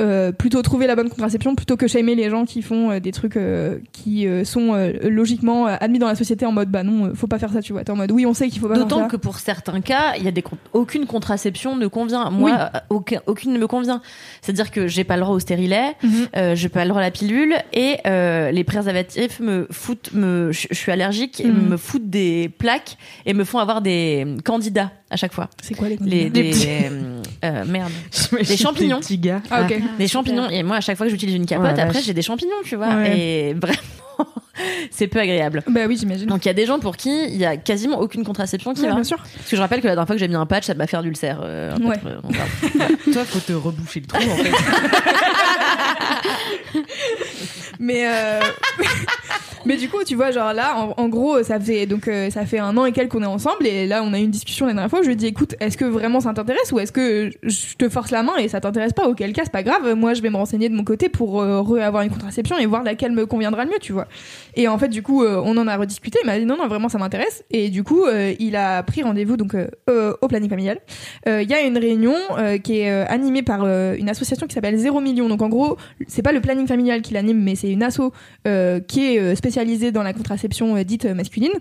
[0.00, 3.12] euh, plutôt trouver la bonne contraception plutôt que shamer les gens qui font euh, des
[3.12, 7.12] trucs euh, qui euh, sont euh, logiquement admis dans la société en mode bah non
[7.14, 8.74] faut pas faire ça tu vois t'es en mode oui on sait qu'il faut pas
[8.76, 12.30] faire D'autant que pour certains cas, il y a des con- aucune contraception ne convient.
[12.30, 12.80] Moi, Oui.
[12.90, 14.00] aucun- aucune ne me convient.
[14.40, 16.10] C'est-à-dire que j'ai pas le droit au stérilet, Mhm.
[16.36, 20.50] euh, j'ai pas le droit à la pilule et euh, les préservatifs me foutent, me,
[20.52, 21.68] je suis allergique, et Mhm.
[21.68, 25.50] me foutent des plaques et me font avoir des candidats à chaque fois.
[25.62, 26.30] c'est quoi les Les, candidats?
[26.30, 27.92] des, euh, euh, merde.
[28.38, 29.00] Les champignons.
[29.00, 29.42] petits gars.
[29.50, 30.48] ah ok Des champignons.
[30.48, 32.94] Et moi, à chaque fois que j'utilise une capote, après, j'ai des champignons, tu vois.
[32.96, 33.18] Ouais.
[33.18, 33.78] Et vraiment,
[34.90, 35.62] c'est peu agréable.
[35.68, 37.98] bah oui j'imagine Donc il y a des gens pour qui il y a quasiment
[38.00, 38.94] aucune contraception qui Ouais, va.
[38.96, 40.64] bien sûr Parce que je rappelle que la dernière fois que j'ai mis un patch,
[40.66, 41.40] ça m'a fait d'ulcère.
[41.42, 41.96] Euh, un peu, Ouais.
[42.06, 42.20] euh.
[43.12, 44.52] Toi, faut te reboucher le trou en fait.
[47.80, 48.40] mais euh,
[49.64, 52.58] mais du coup tu vois genre là en, gros ça fait donc euh, ça fait
[52.58, 54.72] un an et quelques qu'on est ensemble et là on a eu une discussion la
[54.72, 57.30] dernière fois je lui ai dit écoute est-ce que vraiment ça t'intéresse ou est-ce que
[57.42, 59.06] je te force la main et ça t'intéresse pas?
[59.06, 61.60] Auquel cas c'est pas grave moi je vais me renseigner de mon côté pour euh,
[61.60, 64.08] re-avoir une contraception et voir laquelle me conviendra le mieux tu vois.
[64.54, 66.68] Et en fait du coup euh, on en a rediscuté il m'a dit non non
[66.68, 67.44] vraiment ça m'intéresse.
[67.50, 69.54] Et du coup euh, il a pris rendez-vous donc
[69.86, 70.78] au planning familial.
[71.26, 72.14] Il y a une réunion
[72.64, 75.28] qui est animée par une association qui s'appelle Zéro Million.
[75.28, 78.12] Donc en gros c'est pas le planning familial qui l'anime mais c'est une asso
[78.44, 79.34] qui est euh,
[79.92, 81.52] dans la contraception euh, dite euh, masculine.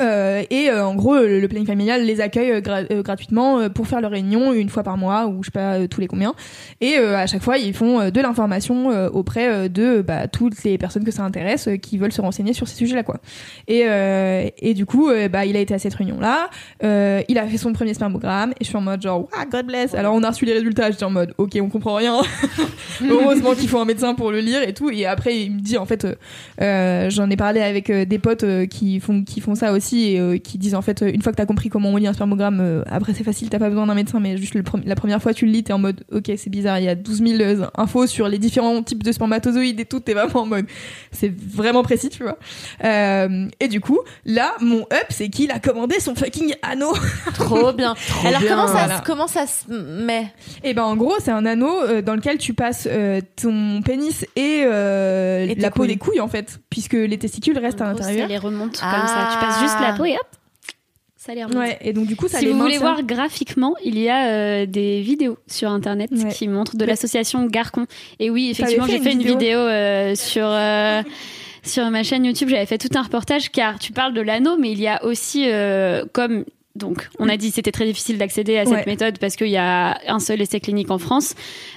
[0.00, 3.58] Euh, et euh, en gros, le, le planning familial les accueille euh, gra- euh, gratuitement
[3.58, 6.06] euh, pour faire leur réunion une fois par mois ou je sais pas tous les
[6.06, 6.34] combien.
[6.80, 11.04] Et euh, à chaque fois, ils font de l'information auprès de bah, toutes les personnes
[11.04, 13.18] que ça intéresse qui veulent se renseigner sur ces sujets-là, quoi.
[13.68, 16.48] Et, euh, et du coup, bah, il a été à cette réunion-là.
[16.82, 19.66] Euh, il a fait son premier spermogramme et je suis en mode genre, ah, God
[19.66, 19.94] bless.
[19.94, 22.20] Alors on a reçu les résultats, j'étais en mode, ok, on comprend rien.
[23.08, 24.90] Heureusement qu'il faut un médecin pour le lire et tout.
[24.90, 26.06] Et après, il me dit en fait,
[26.58, 30.58] j'en ai parlé avec des potes qui font qui font ça aussi et euh, qui
[30.58, 32.82] disent en fait, euh, une fois que t'as compris comment on lit un spermogramme, euh,
[32.90, 35.34] après c'est facile, t'as pas besoin d'un médecin, mais juste le pre- la première fois
[35.34, 37.66] tu le lis, t'es en mode, ok, c'est bizarre, il y a 12 000 euh,
[37.76, 40.66] infos sur les différents types de spermatozoïdes et tout, t'es vraiment en mode,
[41.12, 42.38] c'est vraiment précis, tu vois.
[42.84, 46.92] Euh, et du coup, là, mon up, c'est qu'il a commandé son fucking anneau.
[47.34, 47.94] Trop bien.
[48.24, 49.02] Alors bien, comment ça, voilà.
[49.04, 50.32] comment ça se met?
[50.62, 54.24] Et ben en gros, c'est un anneau euh, dans lequel tu passes euh, ton pénis
[54.36, 55.88] et, euh, la peau couilles.
[55.88, 58.28] des couilles en fait, puisque les testicules restent à gros, Ça l'intérieur.
[58.28, 58.94] les remonte Ah.
[58.98, 59.28] comme ça.
[59.32, 60.26] Tu passes juste la peau et hop,
[61.16, 61.58] ça les remonte.
[61.58, 64.26] Ouais, et donc du coup, ça si les vous voulez voir graphiquement, il y a
[64.28, 66.28] euh, des vidéos sur internet Ouais.
[66.30, 67.86] qui montrent de Mais- l'association Garcon.
[68.20, 71.02] Et oui, effectivement, j'ai fait une vidéo vidéo euh, sur euh,
[71.62, 72.48] sur ma chaîne YouTube.
[72.50, 75.46] J'avais fait tout un reportage car tu parles de l'anneau, mais il y a aussi
[76.12, 76.44] comme
[76.76, 78.82] donc, on a dit c'était très difficile d'accéder à cette Ouais.
[78.86, 81.34] méthode parce qu'il y a un seul essai clinique en France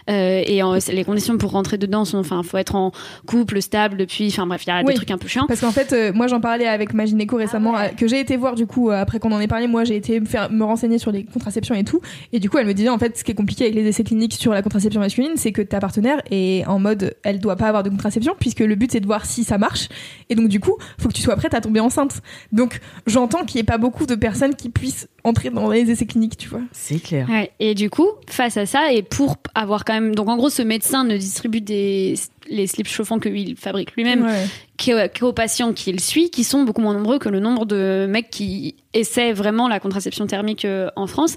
[0.09, 2.91] euh, et en- les conditions pour rentrer dedans sont, enfin, faut être en
[3.27, 4.85] couple stable depuis, enfin bref, il y a Oui.
[4.87, 5.45] des trucs un peu chiants.
[5.47, 8.37] Parce qu'en fait, euh, moi j'en parlais avec ma gynéco récemment, euh, que j'ai été
[8.37, 10.97] voir du coup, après qu'on en ait parlé, moi j'ai été me, faire, me renseigner
[10.97, 12.01] sur les contraceptions et tout.
[12.33, 14.03] Et du coup, elle me disait en fait, ce qui est compliqué avec les essais
[14.03, 17.67] cliniques sur la contraception masculine, c'est que ta partenaire est en mode, elle doit pas
[17.67, 19.89] avoir de contraception, puisque le but c'est de voir si ça marche.
[20.29, 22.21] Et donc du coup, faut que tu sois prête à tomber enceinte.
[22.51, 24.86] Donc j'entends qu'il n'y ait pas beaucoup de personnes qui puissent
[25.23, 26.61] entrer dans les essais cliniques, tu vois.
[26.71, 27.27] C'est clair.
[27.29, 30.15] Ouais, et du coup, face à ça, et pour avoir quand même.
[30.15, 32.15] Donc en gros, ce médecin ne distribue des,
[32.49, 35.09] les slips chauffants qu'il fabrique lui-même Ouais.
[35.17, 38.75] qu'aux patients qu'il suit, qui sont beaucoup moins nombreux que le nombre de mecs qui
[38.93, 41.35] essaient vraiment la contraception thermique euh, en France.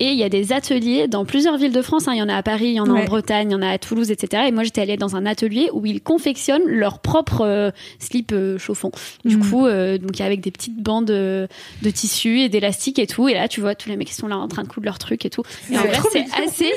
[0.00, 2.06] Et il y a des ateliers dans plusieurs villes de France.
[2.08, 2.12] hein.
[2.14, 3.02] Il y en a à Paris, il y en a Ouais.
[3.02, 4.44] en Bretagne, il y en a à Toulouse, etc.
[4.48, 8.58] Et moi, j'étais allée dans un atelier où ils confectionnent leur propre euh, slip euh,
[8.58, 8.90] chauffant.
[9.24, 9.50] Du Mhm.
[9.50, 11.48] coup, euh, donc avec des petites bandes de
[11.92, 13.28] tissu et d'élastique et tout.
[13.28, 14.98] Et là, tu vois tous les mecs qui sont là en train de coudre leur
[14.98, 15.42] truc et tout.
[15.72, 15.88] Et en C'est
[16.20, 16.70] vrai, assez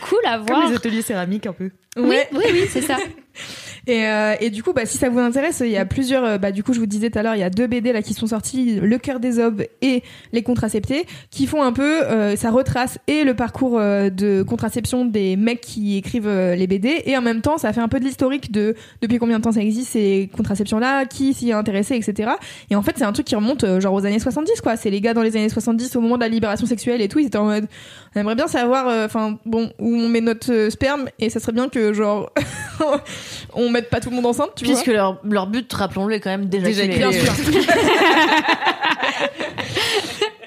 [0.00, 0.68] cool à Comme voir.
[0.70, 1.70] les ateliers céramiques un peu.
[1.96, 2.89] Oui, oui, oui, c'est ça.
[2.90, 2.98] Ciao.
[3.90, 6.24] Et, euh, et du coup, bah, si ça vous intéresse, il y a plusieurs.
[6.24, 7.92] euh, Bah, du coup, je vous disais tout à l'heure, il y a deux BD
[7.92, 12.04] là qui sont sortis, Le cœur des hommes et Les contraceptés, qui font un peu,
[12.04, 17.16] euh, ça retrace et le parcours de contraception des mecs qui écrivent les BD, et
[17.16, 19.60] en même temps, ça fait un peu de l'historique de depuis combien de temps ça
[19.60, 22.30] existe ces contraceptions là, qui s'y est intéressé, etc.
[22.70, 24.76] Et en fait, c'est un truc qui remonte genre aux années 70, quoi.
[24.76, 27.18] C'est les gars dans les années 70 au moment de la libération sexuelle et tout,
[27.18, 27.66] ils étaient en mode,
[28.14, 31.68] on aimerait bien savoir, enfin bon, où on met notre sperme, et ça serait bien
[31.68, 32.30] que genre
[33.54, 34.74] on mette pas tout le monde enceinte, tu vois.
[34.74, 37.32] Puisque leur, leur but, rappelons-le, est quand même déjà Bien sûr.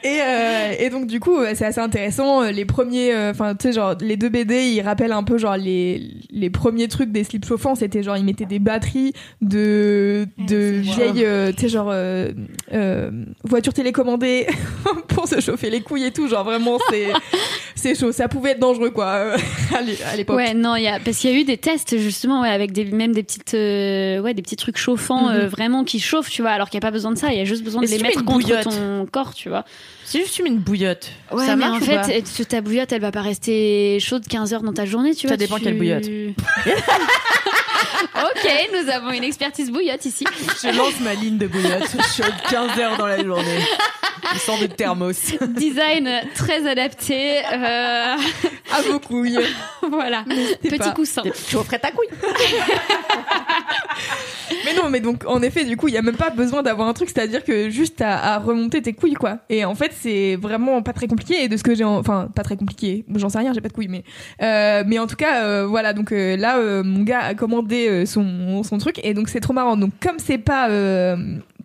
[0.06, 3.68] Et, euh, et donc du coup c'est assez intéressant euh, les premiers euh, enfin tu
[3.68, 7.24] sais genre les deux BD ils rappellent un peu genre les les premiers trucs des
[7.24, 11.90] slips chauffants c'était genre ils mettaient des batteries de de vieilles euh, tu sais genre
[11.92, 12.32] euh,
[12.74, 13.12] euh,
[13.44, 14.48] voitures télécommandées
[15.10, 16.28] pour se chauffer les couilles et tout.
[16.28, 17.08] Genre vraiment c'est
[17.76, 18.12] c'est chaud.
[18.12, 19.36] Ça pouvait être dangereux quoi
[19.76, 20.36] à l'é- à l'époque.
[20.38, 22.86] Ouais, non, y a parce qu'il y a eu des tests justement ouais, avec des
[22.86, 25.46] même des petites ouais des petits trucs chauffants Mhm.
[25.46, 27.42] vraiment qui chauffent, tu vois, alors qu'il n'y a pas besoin de ça, il y
[27.42, 29.64] a juste besoin de si les mettre contre ton corps, tu vois.
[30.06, 33.02] Si juste tu mets une bouillotte, Ouais, ça mais marche en fait, ta bouillotte, elle
[33.02, 35.38] va pas rester chaude 15 heures dans ta journée, tu Ça vois.
[35.38, 36.06] dépend tu- quelle bouillotte.
[38.16, 40.26] ok, nous avons une expertise bouillotte ici.
[40.62, 41.90] Je lance ma ligne de bouillotte.
[41.92, 43.60] Je chaude 15 heures dans la journée.
[44.38, 45.34] Sort de thermos.
[45.50, 47.40] Design très adapté.
[47.54, 48.16] euh,
[48.76, 49.38] à vos couilles
[49.90, 50.24] voilà,
[50.62, 50.92] petit pas.
[50.92, 51.22] coussin.
[51.48, 52.08] tu offrais ta couille.
[54.66, 56.88] Mais non, mais donc en effet, du coup, il y a même pas besoin d'avoir
[56.88, 59.40] un truc, c'est-à-dire que juste à, à remonter tes couilles, quoi.
[59.50, 61.44] Et en fait, c'est vraiment pas très compliqué.
[61.44, 63.04] Et de ce que j'ai, en- enfin, pas très compliqué.
[63.16, 64.04] J'en sais rien, j'ai pas de couilles, mais
[64.42, 65.94] euh, mais en tout cas, euh, voilà.
[65.94, 69.54] Donc euh, là, euh, mon gars a commandé euh, son truc, et donc c'est trop
[69.54, 69.78] marrant.
[69.78, 71.16] Donc comme c'est pas euh,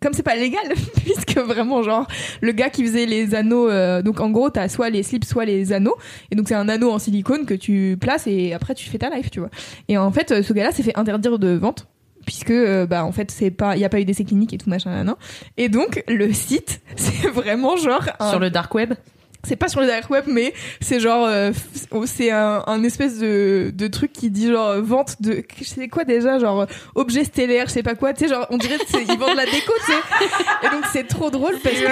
[0.01, 0.63] comme c'est pas légal,
[0.97, 2.07] puisque vraiment genre
[2.41, 5.45] le gars qui faisait les anneaux, euh, donc en gros t'as soit les slips, soit
[5.45, 5.97] les anneaux,
[6.31, 9.11] et donc c'est un anneau en silicone que tu places et après tu fais ta
[9.11, 9.51] life, tu vois.
[9.89, 11.87] Et en fait, ce gars-là s'est fait interdire de vente
[12.27, 12.53] puisque
[12.91, 15.17] bah en fait c'est pas il y a pas eu d'essai clinique et tout machin
[15.57, 18.93] et donc le site c'est vraiment genre Sur le dark web?
[19.45, 23.19] C'est pas sur le dark web mais c'est genre euh, f- c'est un, un espèce
[23.19, 26.67] de, de truc qui dit genre euh, vente de je sais quoi déjà genre euh,
[26.97, 29.73] objet stellaire je sais pas quoi tu sais genre on dirait ils vendent la déco
[29.87, 29.99] tu sais.
[30.67, 31.87] Et donc c'est trop drôle parce que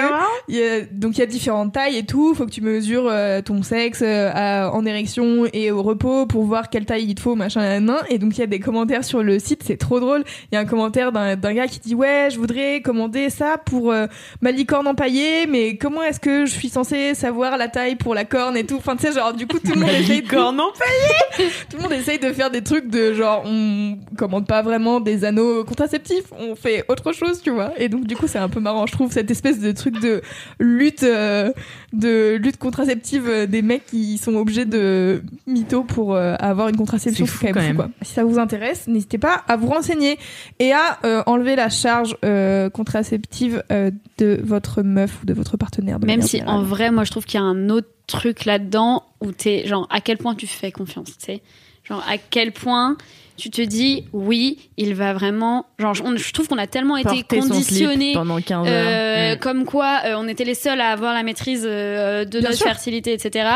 [0.49, 2.35] il y a, donc il y a différentes tailles et tout.
[2.35, 6.43] Faut que tu mesures euh, ton sexe euh, à- en érection et au repos pour
[6.43, 7.97] voir quelle taille il te faut machin nan.
[8.09, 10.23] et donc il y a des commentaires sur le site c'est trop drôle.
[10.51, 13.93] Il y a un commentaire d'un gars qui dit ouais je voudrais commander ça pour
[14.41, 18.25] ma licorne empaillée mais comment est-ce que je suis censée savoir la taille pour la
[18.25, 20.57] corne et tout enfin tu sais genre du coup tout le monde essaye de Licorne
[21.69, 25.25] tout le monde essaye de faire des trucs de genre on commande pas vraiment des
[25.25, 28.59] anneaux contraceptifs on fait autre chose tu vois et donc du coup c'est un peu
[28.59, 30.21] marrant je trouve cette espèce de truc de
[30.59, 31.51] lutte euh,
[31.93, 36.77] de lutte contraceptive euh, des mecs qui sont obligés de mytho pour euh, avoir une
[36.77, 38.05] contraception C'est fou, quand même, quand fou, quoi.
[38.05, 40.17] si ça vous intéresse n'hésitez pas à vous renseigner
[40.59, 45.57] et à euh, enlever la charge euh, contraceptive euh, de votre meuf ou de votre
[45.57, 46.55] partenaire de Même si générale.
[46.55, 49.87] en vrai, moi je trouve qu'il y a un autre truc là-dedans où t'es genre
[49.89, 51.41] à quel point tu fais confiance, tu sais.
[51.87, 52.97] Genre à quel point
[53.37, 55.67] tu te dis oui, il va vraiment.
[55.77, 58.13] Genre je, on- je trouve qu'on a tellement été Porter conditionnés.
[58.13, 59.35] pendant 15 euh, heures.
[59.35, 59.39] Mm.
[59.39, 62.57] Comme quoi, euh, on était les seuls à avoir la maîtrise euh, de Bien notre
[62.57, 62.65] sûr.
[62.65, 63.47] fertilité, etc.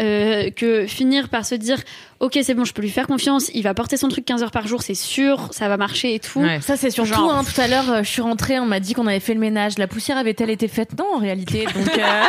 [0.00, 1.78] Euh, que finir par se dire,
[2.20, 3.50] ok, c'est bon, je peux lui faire confiance.
[3.54, 6.20] Il va porter son truc 15 heures par jour, c'est sûr, ça va marcher et
[6.20, 6.38] tout.
[6.40, 6.60] Ouais.
[6.60, 8.94] Ça, c'est surtout, Genre- hein, tout à l'heure, euh, je suis rentrée, on m'a dit
[8.94, 9.78] qu'on avait fait le ménage.
[9.78, 11.64] La poussière avait-elle été faite Non, en réalité.
[11.74, 12.02] Donc, euh,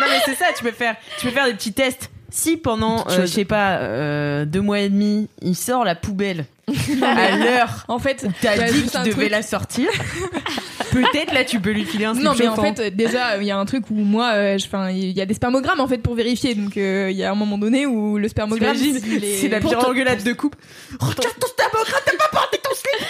[0.00, 2.10] Non mais c'est ça, tu peux faire, tu peux faire des petits tests.
[2.34, 6.46] Si pendant, euh, je sais pas, euh, deux mois et demi, il sort la poubelle
[7.02, 9.30] à l'heure en fait t'as ouais, dit qu'il devait truc.
[9.30, 9.88] la sortir,
[10.92, 13.58] Peut-être là, tu peux lui filer un Non mais en fait déjà il y a
[13.58, 16.14] un truc où moi euh, je- enfin il y a des spermogrammes en fait pour
[16.14, 20.22] vérifier donc il y a un moment donné où le spermogramme C'est la pire engueulade
[20.22, 20.56] de couple.
[21.00, 23.06] Regarde ton spermogramme, t'as pas porté ton slip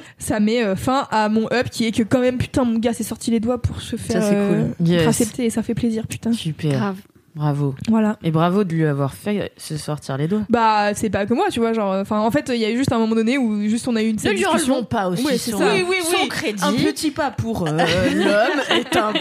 [0.20, 2.92] ça met euh, fin à mon up qui est que quand même putain mon gars
[2.92, 4.86] s'est sorti les doigts pour se faire c'est euh, cool.
[4.86, 5.08] Yes.
[5.08, 6.72] accepter et ça fait plaisir putain Super.
[6.72, 6.96] Grave.
[7.36, 7.76] Bravo.
[7.88, 10.42] voilà Et bravo de lui avoir fait se sortir les doigts.
[10.48, 12.76] bah c'est pas que moi tu vois genre enfin en fait il y a eu
[12.76, 15.58] juste un moment donné où juste on a eu une Ne discussion pas aussi son,
[15.58, 15.72] ça.
[15.74, 16.28] Oui, oui, son oui.
[16.28, 16.64] crédit.
[16.64, 17.70] Un petit pas pour euh,
[18.14, 19.12] l'homme est un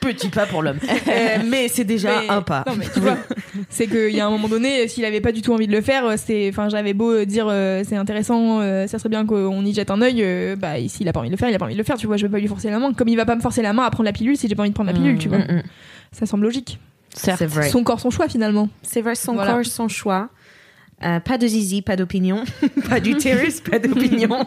[0.00, 0.78] petit pas pour l'homme.
[1.08, 2.62] Euh, mais c'est déjà Mais- un pas.
[2.68, 3.16] Non mais tu vois,
[3.68, 5.80] c'est qu'il y a un moment donné, s'il avait pas du tout envie de le
[5.80, 9.26] faire, euh, c'est, enfin j'avais beau euh, dire euh, c'est intéressant, euh, ça serait bien
[9.26, 11.54] qu'on y jette un œil, euh, bah s'il a pas envie de le faire, il
[11.54, 12.92] a pas envie de le faire, tu vois, je vais pas lui forcer la main.
[12.92, 14.62] Comme il va pas me forcer la main à prendre la pilule si j'ai pas
[14.62, 15.38] envie de prendre la pilule, tu vois.
[15.38, 15.62] Mm, mm.
[16.12, 16.78] Ça semble logique.
[17.16, 17.38] Certes.
[17.38, 17.70] C'est vrai.
[17.70, 18.68] Son corps, son choix finalement.
[18.82, 19.54] C'est vrai, son Voilà.
[19.54, 20.28] corps, son choix.
[21.04, 22.44] Euh, pas de zizi, pas d'opinion.
[22.88, 24.46] pas d'utérus, pas d'opinion.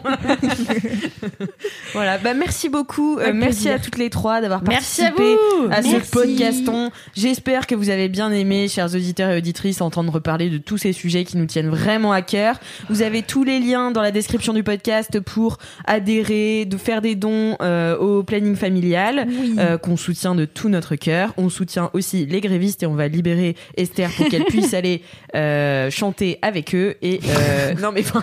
[1.92, 3.18] voilà, bah merci beaucoup.
[3.18, 3.74] Euh, merci plaisir.
[3.74, 5.36] à toutes les trois d'avoir à participé
[5.70, 6.90] à ce podcaston.
[7.14, 10.92] J'espère que vous avez bien aimé, chers auditeurs et auditrices, entendre parler de tous ces
[10.92, 12.58] sujets qui nous tiennent vraiment à cœur.
[12.88, 17.14] Vous avez tous les liens dans la description du podcast pour adhérer, de faire des
[17.14, 19.28] dons euh, au planning familial
[19.58, 21.32] euh, qu'on soutient de tout notre cœur.
[21.36, 25.02] On soutient aussi les grévistes et on va libérer Esther pour qu'elle puisse aller
[25.36, 26.96] euh, chanter avec eux.
[27.02, 28.22] Et euh, non mais enfin,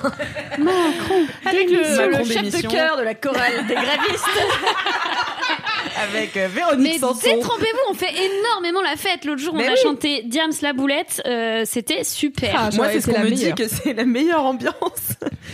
[1.45, 4.25] Avec le, Macron le chef de chœur de la chorale des grévistes.
[6.11, 9.25] avec euh, Véronique Mais détrompez-vous, on fait énormément la fête.
[9.25, 9.77] L'autre jour, on Mais a oui.
[9.81, 11.21] chanté Diams la boulette.
[11.25, 12.53] euh, C'était super.
[12.55, 14.73] Ah, Moi, c'est ce qu'on la me dit que c'est la meilleure ambiance.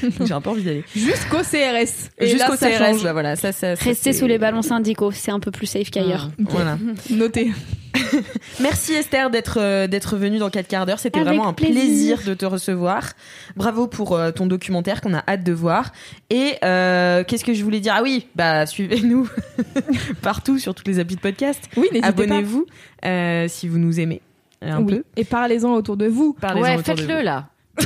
[0.25, 0.83] J'ai un peu envie d'aller.
[0.95, 2.09] Jusqu'au CRS.
[2.19, 3.03] Et Jusqu'au là, ça CRS, change.
[3.03, 5.89] bah voilà, ça, ça, ça, Restez sous les ballons syndicaux, c'est un peu plus safe
[5.91, 6.29] qu'ailleurs.
[6.39, 6.77] Voilà.
[7.09, 7.51] Noté.
[8.59, 10.99] Merci Esther d'être euh, d'être venue dans 4 quarts d'heure.
[10.99, 11.73] C'était vraiment un plaisir.
[12.17, 12.19] plaisir.
[12.25, 13.13] de te recevoir.
[13.55, 15.91] Bravo pour euh, ton documentaire qu'on a hâte de voir.
[16.29, 17.93] Et euh, qu'est-ce que je voulais dire?
[17.97, 19.29] Ah oui, bah suivez-nous
[20.21, 21.61] partout sur toutes les applis de podcast.
[21.77, 22.65] Oui, n'hésitez Abonnez-vous
[23.05, 24.21] euh, si vous nous aimez
[24.61, 24.95] un Oui.
[24.95, 25.03] peu.
[25.17, 26.33] Et parlez-en autour de vous.
[26.39, 27.49] Parlez-en Ouais, autour de faites-le là.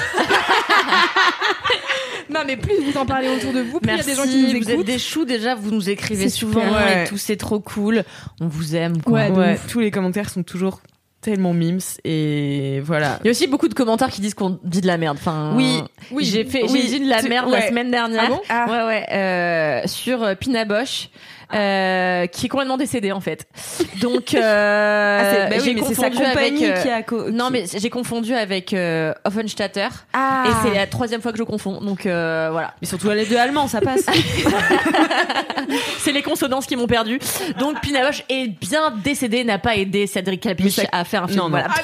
[2.37, 4.23] Non, mais plus vous en parlez autour de vous, plus il y a des gens
[4.23, 4.69] qui nous vous écoutent.
[4.81, 6.61] êtes des choux déjà, vous nous écrivez souvent.
[6.61, 7.03] Ouais.
[7.05, 8.03] et tout, c'est trop cool.
[8.41, 9.29] On vous aime quoi.
[9.29, 10.81] Ouais, Ouais, tous les commentaires sont toujours
[11.19, 13.19] tellement mimes et voilà.
[13.23, 15.17] Il y a aussi beaucoup de commentaires qui disent qu'on dit de la merde.
[15.19, 15.81] Enfin, Oui,
[16.11, 17.67] oui, j'ai fait, oui, j'ai dit de la tu- merde la ouais.
[17.69, 18.23] semaine dernière.
[18.25, 18.41] Ah bon?
[18.49, 18.65] Ah.
[18.69, 21.09] Ouais, ouais, euh, sur euh, Pina Bosch.
[21.53, 23.47] Euh, qui est complètement décédé en fait.
[24.01, 27.29] Donc euh, Ah, bah oui, j'ai mais c'est sa confondu avec euh, qui a co-
[27.31, 30.43] non mais j'ai confondu avec euh, Offenstatter Ah.
[30.47, 33.37] et c'est la troisième fois que je confonds donc euh, voilà Mais surtout les deux
[33.37, 34.05] allemands, ça passe.
[35.99, 37.19] c'est les consonances qui m'ont perdu
[37.59, 41.39] donc Pina est bien décédé n'a pas aidé Cédric Clapiche ça- à faire un film
[41.39, 41.49] Non, non.
[41.51, 41.67] voilà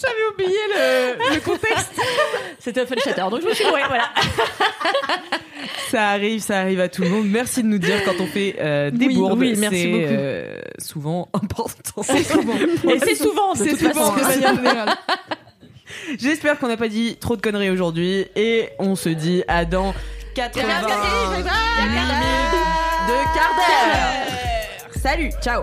[0.00, 1.92] J'avais oublié le, le contexte.
[2.58, 4.08] c'était Offenstatter donc je me suis ouais voilà
[5.90, 7.26] Ça arrive, ça arrive à tout le monde.
[7.28, 9.38] Merci de nous dire quand on fait euh, des Oui, bourdes.
[9.40, 10.04] oui, merci C'est, beaucoup.
[10.12, 12.02] euh, souvent important.
[12.02, 12.24] et c'est
[13.16, 14.96] souvent de C'est souvent, de manière générale.
[16.18, 19.92] J'espère qu'on n'a pas dit trop de conneries aujourd'hui et on se dit à dans
[20.34, 21.46] 80 minutes
[23.08, 24.92] de quart d'heure.
[25.02, 25.62] Salut, ciao.